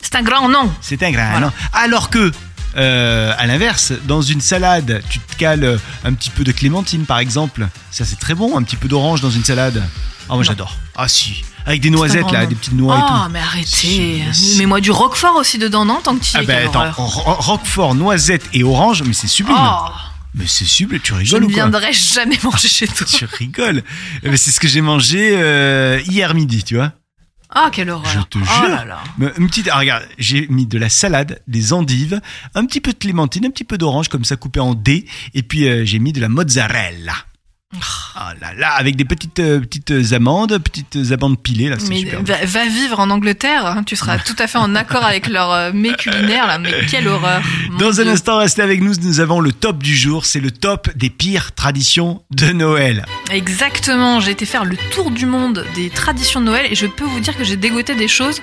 C'est 0.00 0.14
un 0.14 0.22
grand 0.22 0.48
non. 0.48 0.72
C'est 0.80 1.02
un 1.02 1.10
grain. 1.10 1.30
Voilà. 1.30 1.46
non. 1.46 1.52
Alors 1.72 2.10
que, 2.10 2.30
euh, 2.76 3.32
à 3.36 3.46
l'inverse, 3.46 3.92
dans 4.06 4.22
une 4.22 4.40
salade, 4.40 5.02
tu 5.08 5.18
te 5.18 5.36
cales 5.36 5.64
euh, 5.64 5.78
un 6.04 6.12
petit 6.12 6.30
peu 6.30 6.44
de 6.44 6.52
clémentine, 6.52 7.06
par 7.06 7.18
exemple. 7.18 7.66
Ça, 7.90 8.04
c'est 8.04 8.18
très 8.18 8.34
bon, 8.34 8.56
un 8.56 8.62
petit 8.62 8.76
peu 8.76 8.86
d'orange 8.86 9.20
dans 9.20 9.30
une 9.30 9.44
salade. 9.44 9.82
Ah, 10.28 10.34
moi, 10.34 10.42
j'adore. 10.42 10.76
Ah, 10.96 11.08
si. 11.08 11.44
Avec 11.66 11.80
des 11.80 11.90
noisettes, 11.90 12.30
là, 12.30 12.44
des 12.46 12.54
petites 12.54 12.74
noix 12.74 12.96
et 12.96 13.00
Oh, 13.02 13.08
tout. 13.26 13.30
mais 13.32 13.38
arrêtez. 13.40 14.22
Mets-moi 14.58 14.80
du 14.80 14.90
roquefort 14.90 15.36
aussi 15.36 15.58
dedans, 15.58 15.84
non 15.84 16.00
Tant 16.02 16.14
que 16.16 16.22
tu 16.24 16.30
Ah, 16.34 16.44
quelle 16.44 16.66
attends, 16.66 16.90
roquefort, 16.92 17.94
noisette 17.94 18.44
et 18.52 18.62
orange, 18.64 19.02
mais 19.02 19.14
c'est 19.14 19.26
sublime. 19.28 19.56
Oh, 19.58 19.88
Mais 20.34 20.46
c'est 20.46 20.64
sublime, 20.66 21.00
tu 21.00 21.12
je 21.12 21.18
rigoles 21.18 21.40
ne 21.40 21.44
ou 21.46 21.48
quoi 21.48 21.54
viendrai 21.54 21.92
jamais 21.92 22.38
manger 22.44 22.68
chez 22.68 22.86
toi. 22.86 23.06
Tu 23.06 23.24
rigoles. 23.24 23.82
Eh 24.22 24.28
ben, 24.28 24.36
c'est 24.36 24.50
ce 24.50 24.60
que 24.60 24.68
j'ai 24.68 24.80
mangé 24.82 25.30
euh, 25.38 26.00
hier 26.06 26.34
midi, 26.34 26.62
tu 26.64 26.74
vois. 26.74 26.92
Ah, 27.56 27.68
quelle 27.72 27.88
horreur. 27.90 28.10
Je 28.12 28.18
te 28.20 28.38
Oh 28.38 28.44
jure. 28.44 28.68
là 28.68 28.84
là. 28.84 28.98
Mais 29.16 29.28
Une 29.38 29.46
petite, 29.46 29.68
ah, 29.72 29.78
regarde, 29.78 30.02
j'ai 30.18 30.48
mis 30.48 30.66
de 30.66 30.76
la 30.76 30.88
salade, 30.88 31.40
des 31.46 31.72
endives, 31.72 32.20
un 32.56 32.66
petit 32.66 32.80
peu 32.80 32.92
de 32.92 32.98
clémentine, 32.98 33.46
un 33.46 33.50
petit 33.50 33.62
peu 33.64 33.78
d'orange 33.78 34.08
comme 34.08 34.24
ça 34.24 34.34
coupé 34.36 34.58
en 34.60 34.74
dés, 34.74 35.06
et 35.34 35.42
puis 35.44 35.68
euh, 35.68 35.84
j'ai 35.84 36.00
mis 36.00 36.12
de 36.12 36.20
la 36.20 36.28
mozzarella. 36.28 37.14
Ah 38.16 38.32
là 38.40 38.52
là, 38.56 38.70
avec 38.78 38.96
des 38.96 39.04
petites 39.04 39.40
euh, 39.40 39.60
petites 39.60 39.92
amandes, 40.12 40.56
petites 40.58 40.96
amandes 41.12 41.38
pilées 41.40 41.68
là, 41.68 41.76
c'est 41.78 41.92
super. 41.94 42.22
va, 42.22 42.44
va 42.44 42.66
vivre 42.66 43.00
en 43.00 43.10
Angleterre, 43.10 43.66
hein, 43.66 43.82
tu 43.84 43.96
seras 43.96 44.18
tout 44.18 44.36
à 44.38 44.46
fait 44.46 44.58
en 44.58 44.74
accord 44.76 45.04
avec 45.04 45.26
leur 45.28 45.50
euh, 45.50 45.72
mets 45.72 45.92
culinaire 45.94 46.46
là, 46.46 46.58
mais 46.58 46.72
quelle 46.88 47.08
horreur. 47.08 47.42
Dans 47.78 48.00
un 48.00 48.06
instant, 48.06 48.38
restez 48.38 48.62
avec 48.62 48.80
nous. 48.82 48.92
Nous 49.02 49.20
avons 49.20 49.40
le 49.40 49.52
top 49.52 49.82
du 49.82 49.96
jour. 49.96 50.26
C'est 50.26 50.40
le 50.40 50.50
top 50.52 50.88
des 50.96 51.10
pires 51.10 51.52
traditions 51.52 52.22
de 52.30 52.52
Noël. 52.52 53.04
Exactement, 53.30 54.20
j'ai 54.20 54.30
été 54.30 54.46
faire 54.46 54.64
le 54.64 54.76
tour 54.92 55.10
du 55.10 55.26
monde 55.26 55.64
des 55.74 55.90
traditions 55.90 56.40
de 56.40 56.46
Noël 56.46 56.66
et 56.70 56.74
je 56.74 56.86
peux 56.86 57.04
vous 57.04 57.20
dire 57.20 57.36
que 57.36 57.44
j'ai 57.44 57.56
dégoté 57.56 57.94
des 57.94 58.08
choses 58.08 58.40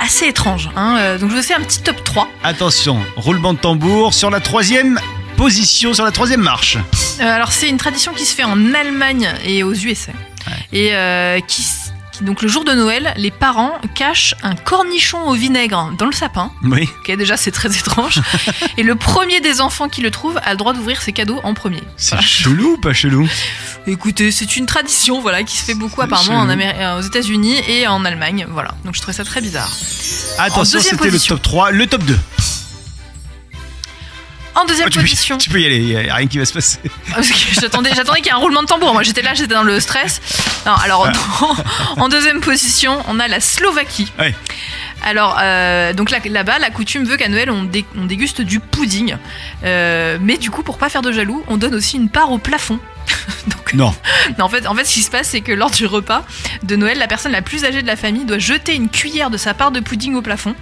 assez 0.00 0.26
étranges. 0.26 0.70
hein. 0.76 0.96
Euh, 0.98 1.18
Donc 1.18 1.30
je 1.30 1.36
vous 1.36 1.42
fais 1.42 1.54
un 1.54 1.60
petit 1.60 1.82
top 1.82 2.02
3. 2.04 2.28
Attention, 2.42 2.98
roulement 3.16 3.52
de 3.54 3.58
tambour 3.58 4.14
sur 4.14 4.30
la 4.30 4.40
troisième 4.40 4.98
position, 5.44 5.94
sur 5.94 6.04
la 6.04 6.10
troisième 6.10 6.42
marche. 6.42 6.76
Euh, 7.20 7.22
alors 7.24 7.50
c'est 7.50 7.70
une 7.70 7.78
tradition 7.78 8.12
qui 8.12 8.26
se 8.26 8.34
fait 8.34 8.44
en 8.44 8.74
Allemagne 8.74 9.26
et 9.42 9.62
aux 9.62 9.72
USA. 9.72 10.12
Et 10.70 10.90
euh, 10.94 11.40
qui, 11.40 11.62
s- 11.62 11.92
qui- 12.12 12.24
donc 12.24 12.42
le 12.42 12.48
jour 12.48 12.62
de 12.64 12.72
Noël, 12.72 13.14
les 13.16 13.30
parents 13.30 13.72
cachent 13.94 14.34
un 14.42 14.54
cornichon 14.54 15.26
au 15.28 15.32
vinaigre 15.32 15.92
dans 15.96 16.04
le 16.04 16.12
sapin. 16.12 16.52
Oui. 16.62 16.86
Ok, 17.00 17.16
déjà 17.16 17.38
c'est 17.38 17.52
très 17.52 17.74
étrange. 17.74 18.20
et 18.76 18.82
le 18.82 18.96
premier 18.96 19.40
des 19.40 19.62
enfants 19.62 19.88
qui 19.88 20.02
le 20.02 20.10
trouve 20.10 20.38
a 20.44 20.50
le 20.50 20.58
droit 20.58 20.74
d'ouvrir 20.74 21.00
ses 21.00 21.12
cadeaux 21.12 21.40
en 21.42 21.54
premier. 21.54 21.82
C'est 21.96 22.20
chelou 22.20 22.74
ou 22.74 22.76
pas 22.76 22.92
chelou? 22.92 23.26
Écoutez, 23.86 24.30
c'est 24.32 24.56
une 24.58 24.66
tradition 24.66 25.22
voilà 25.22 25.42
qui 25.42 25.56
se 25.56 25.64
fait 25.64 25.74
beaucoup 25.74 26.02
C'est 26.02 26.06
apparemment 26.06 26.40
en 26.40 26.42
chelou. 26.42 26.52
Améri- 26.60 26.76
euh, 26.78 26.98
aux 26.98 27.02
États-Unis 27.02 27.56
et 27.66 27.86
en 27.86 28.04
Allemagne. 28.04 28.46
Voilà, 28.50 28.72
donc 28.84 28.94
je 28.94 29.00
trouvais 29.00 29.16
ça 29.16 29.24
très 29.24 29.40
bizarre. 29.40 29.70
Attention, 30.38 30.76
deuxième 30.78 30.82
c'était 30.98 31.04
le 31.06 31.10
position. 31.12 31.34
top 31.36 31.42
3. 31.42 31.70
Le 31.70 31.86
top 31.86 32.02
2. 32.04 32.18
En 34.54 34.64
deuxième 34.64 34.88
Ah, 34.88 34.90
tu, 34.90 34.98
peux, 34.98 35.04
position, 35.04 35.38
tu 35.38 35.48
peux 35.48 35.60
y 35.60 35.66
aller, 35.66 35.76
il 35.78 35.84
n'y 35.86 36.10
a 36.10 36.14
rien 36.14 36.26
qui 36.26 36.38
va 36.38 36.44
se 36.44 36.52
passer. 36.52 36.78
que 37.14 37.22
j'attendais, 37.60 37.90
j'attendais 37.94 38.18
qu'il 38.20 38.26
y 38.26 38.30
ait 38.30 38.32
un 38.34 38.38
roulement 38.38 38.62
de 38.62 38.66
tambour. 38.66 38.92
Moi, 38.92 39.02
j'étais 39.02 39.22
là, 39.22 39.32
j'étais 39.34 39.54
dans 39.54 39.62
le 39.62 39.78
stress. 39.80 40.20
Non, 40.66 40.72
alors 40.74 41.08
en 41.96 42.08
deuxième 42.08 42.40
position, 42.40 43.02
on 43.08 43.20
a 43.20 43.28
la 43.28 43.40
Slovaquie. 43.40 44.12
Ouais. 44.18 44.34
Alors, 45.02 45.38
euh, 45.40 45.92
donc 45.94 46.10
là- 46.10 46.18
là-bas, 46.24 46.58
la 46.58 46.70
coutume 46.70 47.04
veut 47.04 47.16
qu'à 47.16 47.28
Noël, 47.28 47.50
on, 47.50 47.62
dé- 47.62 47.86
on 47.96 48.04
déguste 48.04 48.40
du 48.42 48.60
pudding. 48.60 49.16
Euh, 49.64 50.18
mais 50.20 50.36
du 50.36 50.50
coup, 50.50 50.62
pour 50.62 50.76
pas 50.78 50.88
faire 50.88 51.02
de 51.02 51.12
jaloux, 51.12 51.42
on 51.48 51.56
donne 51.56 51.74
aussi 51.74 51.96
une 51.96 52.08
part 52.10 52.30
au 52.32 52.38
plafond. 52.38 52.78
donc, 53.46 53.74
Non. 53.74 53.94
non, 54.38 54.44
en 54.44 54.48
fait, 54.48 54.66
en 54.66 54.74
fait, 54.74 54.84
ce 54.84 54.94
qui 54.94 55.02
se 55.02 55.10
passe, 55.10 55.28
c'est 55.28 55.40
que 55.40 55.52
lors 55.52 55.70
du 55.70 55.86
repas 55.86 56.24
de 56.62 56.76
Noël, 56.76 56.98
la 56.98 57.06
personne 57.08 57.32
la 57.32 57.42
plus 57.42 57.64
âgée 57.64 57.82
de 57.82 57.86
la 57.86 57.96
famille 57.96 58.24
doit 58.24 58.38
jeter 58.38 58.74
une 58.74 58.88
cuillère 58.88 59.30
de 59.30 59.36
sa 59.36 59.54
part 59.54 59.70
de 59.70 59.80
pudding 59.80 60.14
au 60.14 60.22
plafond. 60.22 60.54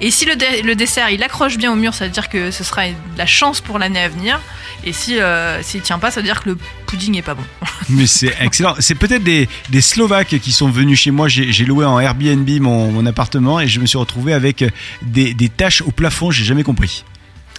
Et 0.00 0.10
si 0.10 0.24
le, 0.24 0.34
dé- 0.36 0.62
le 0.62 0.74
dessert 0.74 1.10
il 1.10 1.22
accroche 1.22 1.58
bien 1.58 1.70
au 1.70 1.76
mur, 1.76 1.92
ça 1.92 2.06
veut 2.06 2.10
dire 2.10 2.28
que 2.30 2.50
ce 2.50 2.64
sera 2.64 2.86
de 2.88 2.94
la 3.18 3.26
chance 3.26 3.60
pour 3.60 3.78
l'année 3.78 4.00
à 4.00 4.08
venir. 4.08 4.40
Et 4.84 4.92
si 4.94 5.20
euh, 5.20 5.62
s'il 5.62 5.82
tient 5.82 5.98
pas, 5.98 6.10
ça 6.10 6.20
veut 6.20 6.26
dire 6.26 6.42
que 6.42 6.50
le 6.50 6.58
pudding 6.86 7.16
est 7.18 7.22
pas 7.22 7.34
bon. 7.34 7.42
Mais 7.90 8.06
c'est 8.06 8.34
excellent. 8.40 8.74
C'est 8.78 8.94
peut-être 8.94 9.24
des, 9.24 9.46
des 9.68 9.80
Slovaques 9.82 10.38
qui 10.40 10.52
sont 10.52 10.70
venus 10.70 11.00
chez 11.00 11.10
moi. 11.10 11.28
J'ai 11.28 11.64
loué 11.64 11.84
en 11.84 12.00
Airbnb 12.00 12.48
mon, 12.60 12.90
mon 12.92 13.04
appartement 13.04 13.60
et 13.60 13.66
je 13.68 13.78
me 13.80 13.86
suis 13.86 13.98
retrouvé 13.98 14.32
avec 14.32 14.64
des, 15.02 15.34
des 15.34 15.48
taches 15.50 15.82
au 15.82 15.90
plafond. 15.90 16.30
J'ai 16.30 16.44
jamais 16.44 16.62
compris. 16.62 17.04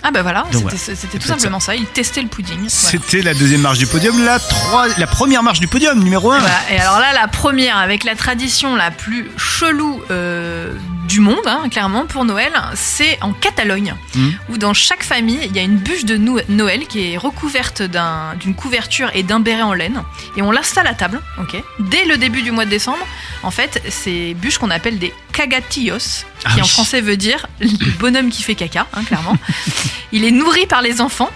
Ah 0.01 0.11
bah 0.11 0.21
voilà, 0.21 0.45
c'était 0.77 1.19
tout 1.19 1.27
simplement 1.27 1.59
ça. 1.59 1.75
Il 1.75 1.85
testait 1.85 2.21
le 2.21 2.29
pudding. 2.29 2.55
Voilà. 2.55 2.69
C'était 2.69 3.21
la 3.21 3.33
deuxième 3.33 3.61
marche 3.61 3.79
du 3.79 3.87
podium. 3.87 4.23
La, 4.23 4.39
trois, 4.39 4.87
la 4.97 5.07
première 5.07 5.43
marche 5.43 5.59
du 5.59 5.67
podium, 5.67 6.01
numéro 6.01 6.31
1. 6.31 6.39
Voilà. 6.39 6.55
Et 6.71 6.79
alors 6.79 6.99
là, 6.99 7.11
la 7.13 7.27
première, 7.27 7.77
avec 7.77 8.03
la 8.05 8.15
tradition 8.15 8.75
la 8.75 8.91
plus 8.91 9.29
chelou 9.37 10.01
euh, 10.09 10.73
du 11.09 11.19
monde, 11.19 11.45
hein, 11.47 11.67
clairement, 11.71 12.05
pour 12.05 12.23
Noël, 12.23 12.53
c'est 12.75 13.17
en 13.21 13.33
Catalogne, 13.33 13.95
Mhm. 14.15 14.33
où 14.49 14.57
dans 14.59 14.73
chaque 14.75 15.03
famille, 15.03 15.39
il 15.43 15.55
y 15.55 15.59
a 15.59 15.63
une 15.63 15.77
bûche 15.77 16.05
de 16.05 16.15
Noël 16.17 16.85
qui 16.87 17.11
est 17.13 17.17
recouverte 17.17 17.81
d'un- 17.81 18.35
d'une 18.39 18.53
couverture 18.53 19.09
et 19.15 19.23
d'un 19.23 19.39
béret 19.39 19.63
en 19.63 19.73
laine, 19.73 20.03
et 20.37 20.41
on 20.43 20.51
l'installe 20.51 20.85
à 20.87 20.93
table, 20.93 21.19
ok 21.39 21.61
Dès 21.79 22.05
le 22.05 22.17
début 22.17 22.43
du 22.43 22.51
mois 22.51 22.65
de 22.65 22.69
décembre, 22.69 23.05
en 23.43 23.49
fait, 23.51 23.81
ces 23.89 24.35
bûches 24.35 24.59
qu'on 24.59 24.69
appelle 24.69 24.99
des 24.99 25.11
cagatillos, 25.33 25.97
Ah 26.45 26.51
qui 26.53 26.61
en 26.61 26.65
français 26.65 27.01
veut 27.01 27.17
dire 27.17 27.47
le 27.59 27.91
bonhomme 27.99 28.29
qui 28.29 28.43
fait 28.43 28.55
caca, 28.55 28.85
hein, 28.93 29.03
clairement. 29.03 29.35
Il 30.11 30.23
est 30.25 30.31
nourri 30.31 30.65
par 30.67 30.81
les 30.83 31.01
enfants. 31.01 31.29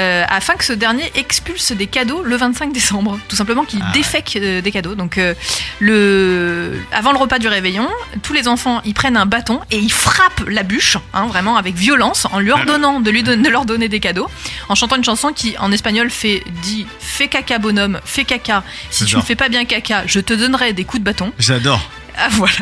Euh, 0.00 0.24
afin 0.28 0.54
que 0.54 0.64
ce 0.64 0.72
dernier 0.72 1.04
expulse 1.14 1.72
des 1.72 1.86
cadeaux 1.86 2.22
le 2.24 2.36
25 2.36 2.72
décembre. 2.72 3.20
Tout 3.28 3.36
simplement 3.36 3.64
qu'il 3.64 3.80
Ah. 3.82 3.92
défèque 3.92 4.36
euh, 4.40 4.60
des 4.60 4.72
cadeaux. 4.72 4.94
Donc, 4.94 5.18
euh, 5.18 5.34
le... 5.78 6.80
avant 6.92 7.12
le 7.12 7.18
repas 7.18 7.38
du 7.38 7.48
réveillon, 7.48 7.88
tous 8.22 8.32
les 8.32 8.48
enfants 8.48 8.80
ils 8.84 8.94
prennent 8.94 9.16
un 9.16 9.26
bâton 9.26 9.60
et 9.70 9.78
ils 9.78 9.92
frappent 9.92 10.44
la 10.48 10.62
bûche, 10.62 10.96
hein, 11.12 11.26
vraiment 11.26 11.56
avec 11.56 11.74
violence, 11.74 12.26
en 12.32 12.38
lui 12.38 12.50
ordonnant 12.52 13.00
de, 13.00 13.10
lui 13.10 13.22
don- 13.22 13.40
de 13.40 13.48
leur 13.48 13.64
donner 13.64 13.88
des 13.88 14.00
cadeaux, 14.00 14.28
en 14.68 14.74
chantant 14.74 14.96
une 14.96 15.04
chanson 15.04 15.32
qui 15.32 15.56
en 15.58 15.70
espagnol 15.72 16.10
fait 16.10 16.42
dit 16.62 16.86
Fais 16.98 17.28
caca 17.28 17.58
bonhomme, 17.58 18.00
fais 18.04 18.24
caca. 18.24 18.62
Si 18.90 19.04
tu 19.04 19.16
ne 19.16 19.22
fais 19.22 19.36
pas 19.36 19.48
bien 19.48 19.64
caca, 19.64 20.04
je 20.06 20.20
te 20.20 20.32
donnerai 20.32 20.72
des 20.72 20.84
coups 20.84 21.00
de 21.00 21.04
bâton. 21.04 21.32
J'adore. 21.38 21.80
Ah, 22.16 22.28
voilà. 22.32 22.54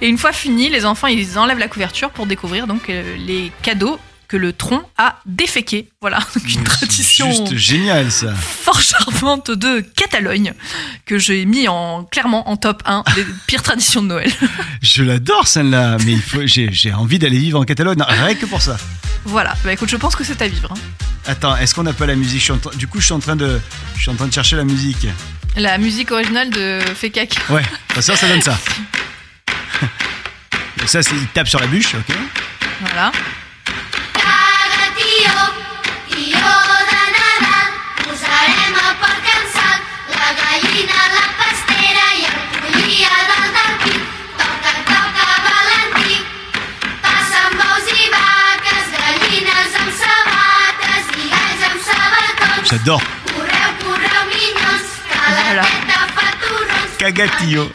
Et 0.00 0.06
une 0.08 0.16
fois 0.18 0.32
fini, 0.32 0.68
les 0.70 0.86
enfants 0.86 1.06
ils 1.08 1.38
enlèvent 1.38 1.58
la 1.58 1.68
couverture 1.68 2.10
pour 2.10 2.26
découvrir 2.26 2.66
donc 2.66 2.88
euh, 2.88 3.16
les 3.18 3.50
cadeaux 3.62 3.98
que 4.28 4.36
le 4.36 4.52
tronc 4.52 4.82
a 4.98 5.16
déféqués. 5.26 5.88
Voilà, 6.00 6.18
donc 6.34 6.54
une 6.54 6.64
tradition 6.64 7.30
Juste 7.30 7.56
génial 7.56 8.10
ça. 8.10 8.32
fort 8.34 8.80
charmante 8.80 9.50
de 9.50 9.80
Catalogne 9.80 10.54
que 11.04 11.18
j'ai 11.18 11.44
mis 11.44 11.68
en 11.68 12.04
clairement 12.04 12.48
en 12.48 12.56
top 12.56 12.82
1 12.86 13.04
des 13.14 13.24
pires 13.46 13.62
traditions 13.62 14.02
de 14.02 14.08
Noël. 14.08 14.32
Je 14.82 15.02
l'adore 15.02 15.46
celle-là, 15.46 15.96
mais 16.04 16.16
j'ai, 16.46 16.92
envie 16.92 17.18
d'aller 17.18 17.38
vivre 17.38 17.60
en 17.60 17.64
Catalogne, 17.64 18.02
rien 18.06 18.34
que 18.34 18.46
pour 18.46 18.62
ça. 18.62 18.76
Voilà, 19.24 19.54
bah 19.64 19.72
écoute, 19.72 19.88
je 19.88 19.96
pense 19.96 20.14
que 20.14 20.22
c'est 20.22 20.40
à 20.42 20.48
vivre. 20.48 20.70
hein. 20.72 20.80
Attends, 21.26 21.56
est-ce 21.56 21.74
qu'on 21.74 21.82
n'a 21.82 21.92
pas 21.92 22.06
la 22.06 22.14
musique? 22.14 22.40
Je 22.40 22.52
suis 22.52 22.78
Du 22.78 22.86
coup, 22.86 23.00
je 23.00 23.06
suis 23.06 23.14
en 23.14 23.18
train 23.18 23.34
de, 23.34 23.60
je 23.96 24.02
suis 24.02 24.10
en 24.10 24.14
train 24.14 24.28
de 24.28 24.32
chercher 24.32 24.54
la 24.56 24.64
musique. 24.64 25.06
La 25.56 25.78
musique 25.78 26.12
originale 26.12 26.50
de 26.50 26.80
Fekak. 26.94 27.36
Ouais, 27.50 27.62
bah 27.94 28.02
ça, 28.02 28.14
ça 28.14 28.28
donne 28.28 28.42
ça. 28.42 28.56
ça, 30.86 31.02
c'est 31.02 31.14
il 31.14 31.26
tape 31.28 31.48
sur 31.48 31.58
la 31.58 31.66
bûche, 31.66 31.94
ok. 31.94 32.14
Voilà. 32.80 33.10
J'adore. 52.68 53.00
Voilà. 55.44 55.62
Cagatillo. 56.98 57.72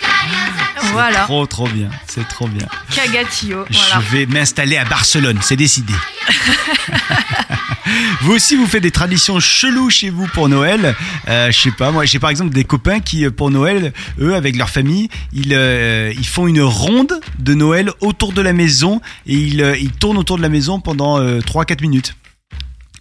Voilà. 0.92 1.20
Trop, 1.24 1.46
trop 1.46 1.68
bien. 1.68 1.90
C'est 2.08 2.28
trop 2.28 2.48
bien. 2.48 2.68
Cagatillo. 2.94 3.66
Voilà. 3.70 3.96
Je 3.96 4.12
vais 4.12 4.26
m'installer 4.26 4.78
à 4.78 4.84
Barcelone, 4.84 5.40
c'est 5.42 5.56
décidé. 5.56 5.94
vous 8.22 8.34
aussi, 8.34 8.56
vous 8.56 8.66
faites 8.68 8.84
des 8.84 8.92
traditions 8.92 9.40
cheloues 9.40 9.90
chez 9.90 10.10
vous 10.10 10.28
pour 10.28 10.50
Noël. 10.50 10.96
Euh, 11.28 11.52
je 11.52 11.60
sais 11.60 11.72
pas, 11.72 11.92
moi, 11.92 12.06
j'ai 12.06 12.20
par 12.20 12.30
exemple 12.30 12.52
des 12.54 12.64
copains 12.64 13.00
qui, 13.00 13.26
euh, 13.26 13.32
pour 13.32 13.50
Noël, 13.52 13.94
eux, 14.20 14.36
avec 14.36 14.56
leur 14.56 14.70
famille, 14.70 15.10
ils, 15.34 15.54
euh, 15.54 16.14
ils 16.16 16.28
font 16.28 16.48
une 16.48 16.62
ronde 16.62 17.20
de 17.40 17.54
Noël 17.54 17.92
autour 18.02 18.34
de 18.34 18.42
la 18.42 18.54
maison 18.54 19.02
et 19.26 19.36
ils, 19.36 19.62
euh, 19.62 19.78
ils 19.78 19.92
tournent 19.92 20.18
autour 20.18 20.38
de 20.38 20.42
la 20.42 20.50
maison 20.50 20.80
pendant 20.80 21.20
euh, 21.20 21.40
3-4 21.40 21.82
minutes. 21.82 22.16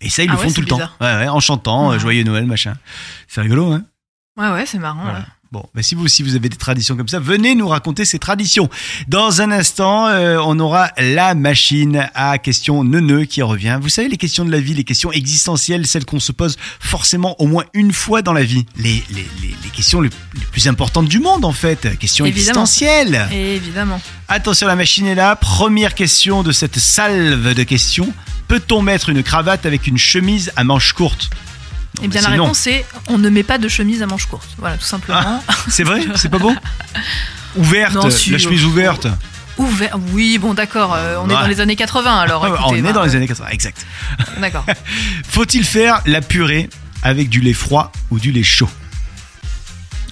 Et 0.01 0.09
ça, 0.09 0.23
ils 0.23 0.31
Ah 0.31 0.33
le 0.35 0.39
ouais, 0.39 0.45
font 0.49 0.53
tout 0.55 0.61
le 0.63 0.67
temps. 0.67 0.79
Ouais, 1.01 1.15
ouais, 1.17 1.29
en 1.29 1.41
chantant, 1.41 1.91
Ouais. 1.91 1.99
Joyeux 1.99 2.25
Noël, 2.25 2.47
machin. 2.47 2.75
C'est 3.29 3.43
rigolo, 3.43 3.73
hein 3.73 3.83
Ouais, 4.39 4.49
ouais, 4.51 4.65
c'est 4.67 4.79
marrant. 4.79 5.03
voilà. 5.03 5.27
Bon, 5.53 5.65
bah 5.75 5.83
si 5.83 5.97
vous 5.97 6.05
aussi 6.05 6.23
vous 6.23 6.37
avez 6.37 6.49
des 6.49 6.57
traditions 6.57 6.97
comme 6.97 7.09
ça, 7.09 7.19
venez 7.19 7.57
nous 7.57 7.67
raconter 7.67 8.05
ces 8.05 8.21
traditions. 8.21 8.71
Dans 9.09 9.43
un 9.43 9.51
instant, 9.51 10.07
euh, 10.07 10.39
on 10.45 10.61
aura 10.61 10.93
la 10.97 11.35
machine 11.35 12.09
à 12.15 12.39
questions 12.39 12.85
neuneux 12.85 13.25
qui 13.25 13.43
revient. 13.43 13.77
Vous 13.83 13.89
savez, 13.89 14.09
les 14.09 14.17
questions 14.17 14.45
de 14.45 14.53
la 14.53 14.61
vie, 14.61 14.75
les 14.75 14.85
questions 14.85 15.11
existentielles, 15.11 15.89
celles 15.89 16.05
qu'on 16.05 16.21
se 16.21 16.31
pose 16.31 16.57
forcément 16.79 17.35
au 17.43 17.49
moins 17.49 17.65
une 17.75 17.93
fois 17.93 18.23
dans 18.23 18.33
la 18.33 18.45
vie. 18.45 18.65
Les, 18.77 19.03
les, 19.11 19.27
les, 19.43 19.49
les 19.65 19.71
questions 19.75 20.01
les, 20.01 20.11
plus 20.53 20.69
importantes 20.69 21.09
du 21.09 21.19
monde, 21.19 21.45
en 21.45 21.51
fait. 21.51 21.99
Questions 21.99 22.27
Évidemment. 22.27 22.63
existentielles. 22.63 23.29
Évidemment. 23.33 24.01
Attention, 24.29 24.69
la 24.69 24.77
machine 24.77 25.07
est 25.09 25.17
là. 25.17 25.35
Première 25.35 25.97
question 25.97 26.45
de 26.45 26.53
cette 26.53 26.79
salve 26.79 27.55
de 27.55 27.63
questions. 27.65 28.13
Peut-on 28.47 28.83
mettre 28.83 29.09
une 29.09 29.25
cravate 29.25 29.67
avec 29.67 29.89
une 29.89 29.99
chemise 29.99 30.53
à 30.55 30.63
manches 30.63 30.93
courtes? 30.93 31.29
Eh 32.03 32.09
bien, 32.09 32.21
bah, 32.23 32.29
la 32.31 32.35
réponse 32.43 32.67
est 32.67 32.85
on 33.09 33.19
ne 33.19 33.29
met 33.29 33.43
pas 33.43 33.59
de 33.59 33.69
chemise 33.69 34.03
à 34.03 34.07
manches 34.07 34.27
courtes. 34.27 34.49
Voilà, 34.59 34.77
tout 34.77 34.85
simplement. 34.85 35.43
C'est 35.69 35.85
vrai? 35.85 36.03
C'est 36.17 36.29
pas 36.29 36.39
beau? 36.39 36.55
Ouverte, 37.57 37.95
Non, 37.95 38.11
si, 38.11 38.31
la 38.31 38.39
chemise 38.39 38.65
oh. 38.65 38.69
ouverte. 38.69 39.07
Ouvert. 39.59 39.97
Oui, 40.13 40.39
bon, 40.39 40.55
d'accord. 40.55 40.95
euh, 40.95 41.17
on 41.23 41.29
est 41.29 41.33
dans 41.35 41.47
les 41.47 41.61
années 41.61 41.77
80, 41.77 42.19
alors. 42.21 42.45
Ah, 42.45 42.49
écoutez, 42.49 42.63
on 42.67 42.75
est 42.77 42.83
bah, 42.83 42.93
dans 42.93 43.05
les 43.05 43.17
années 43.17 43.27
80, 43.29 43.49
exact. 43.51 43.85
D'accord. 44.41 44.65
Faut-il 45.29 45.65
faire 45.65 46.01
la 46.07 46.21
purée 46.23 46.71
avec 47.03 47.29
du 47.29 47.41
lait 47.41 47.53
froid 47.53 47.91
ou 48.11 48.19
du 48.19 48.31
lait 48.33 48.43
chaud? 48.45 48.69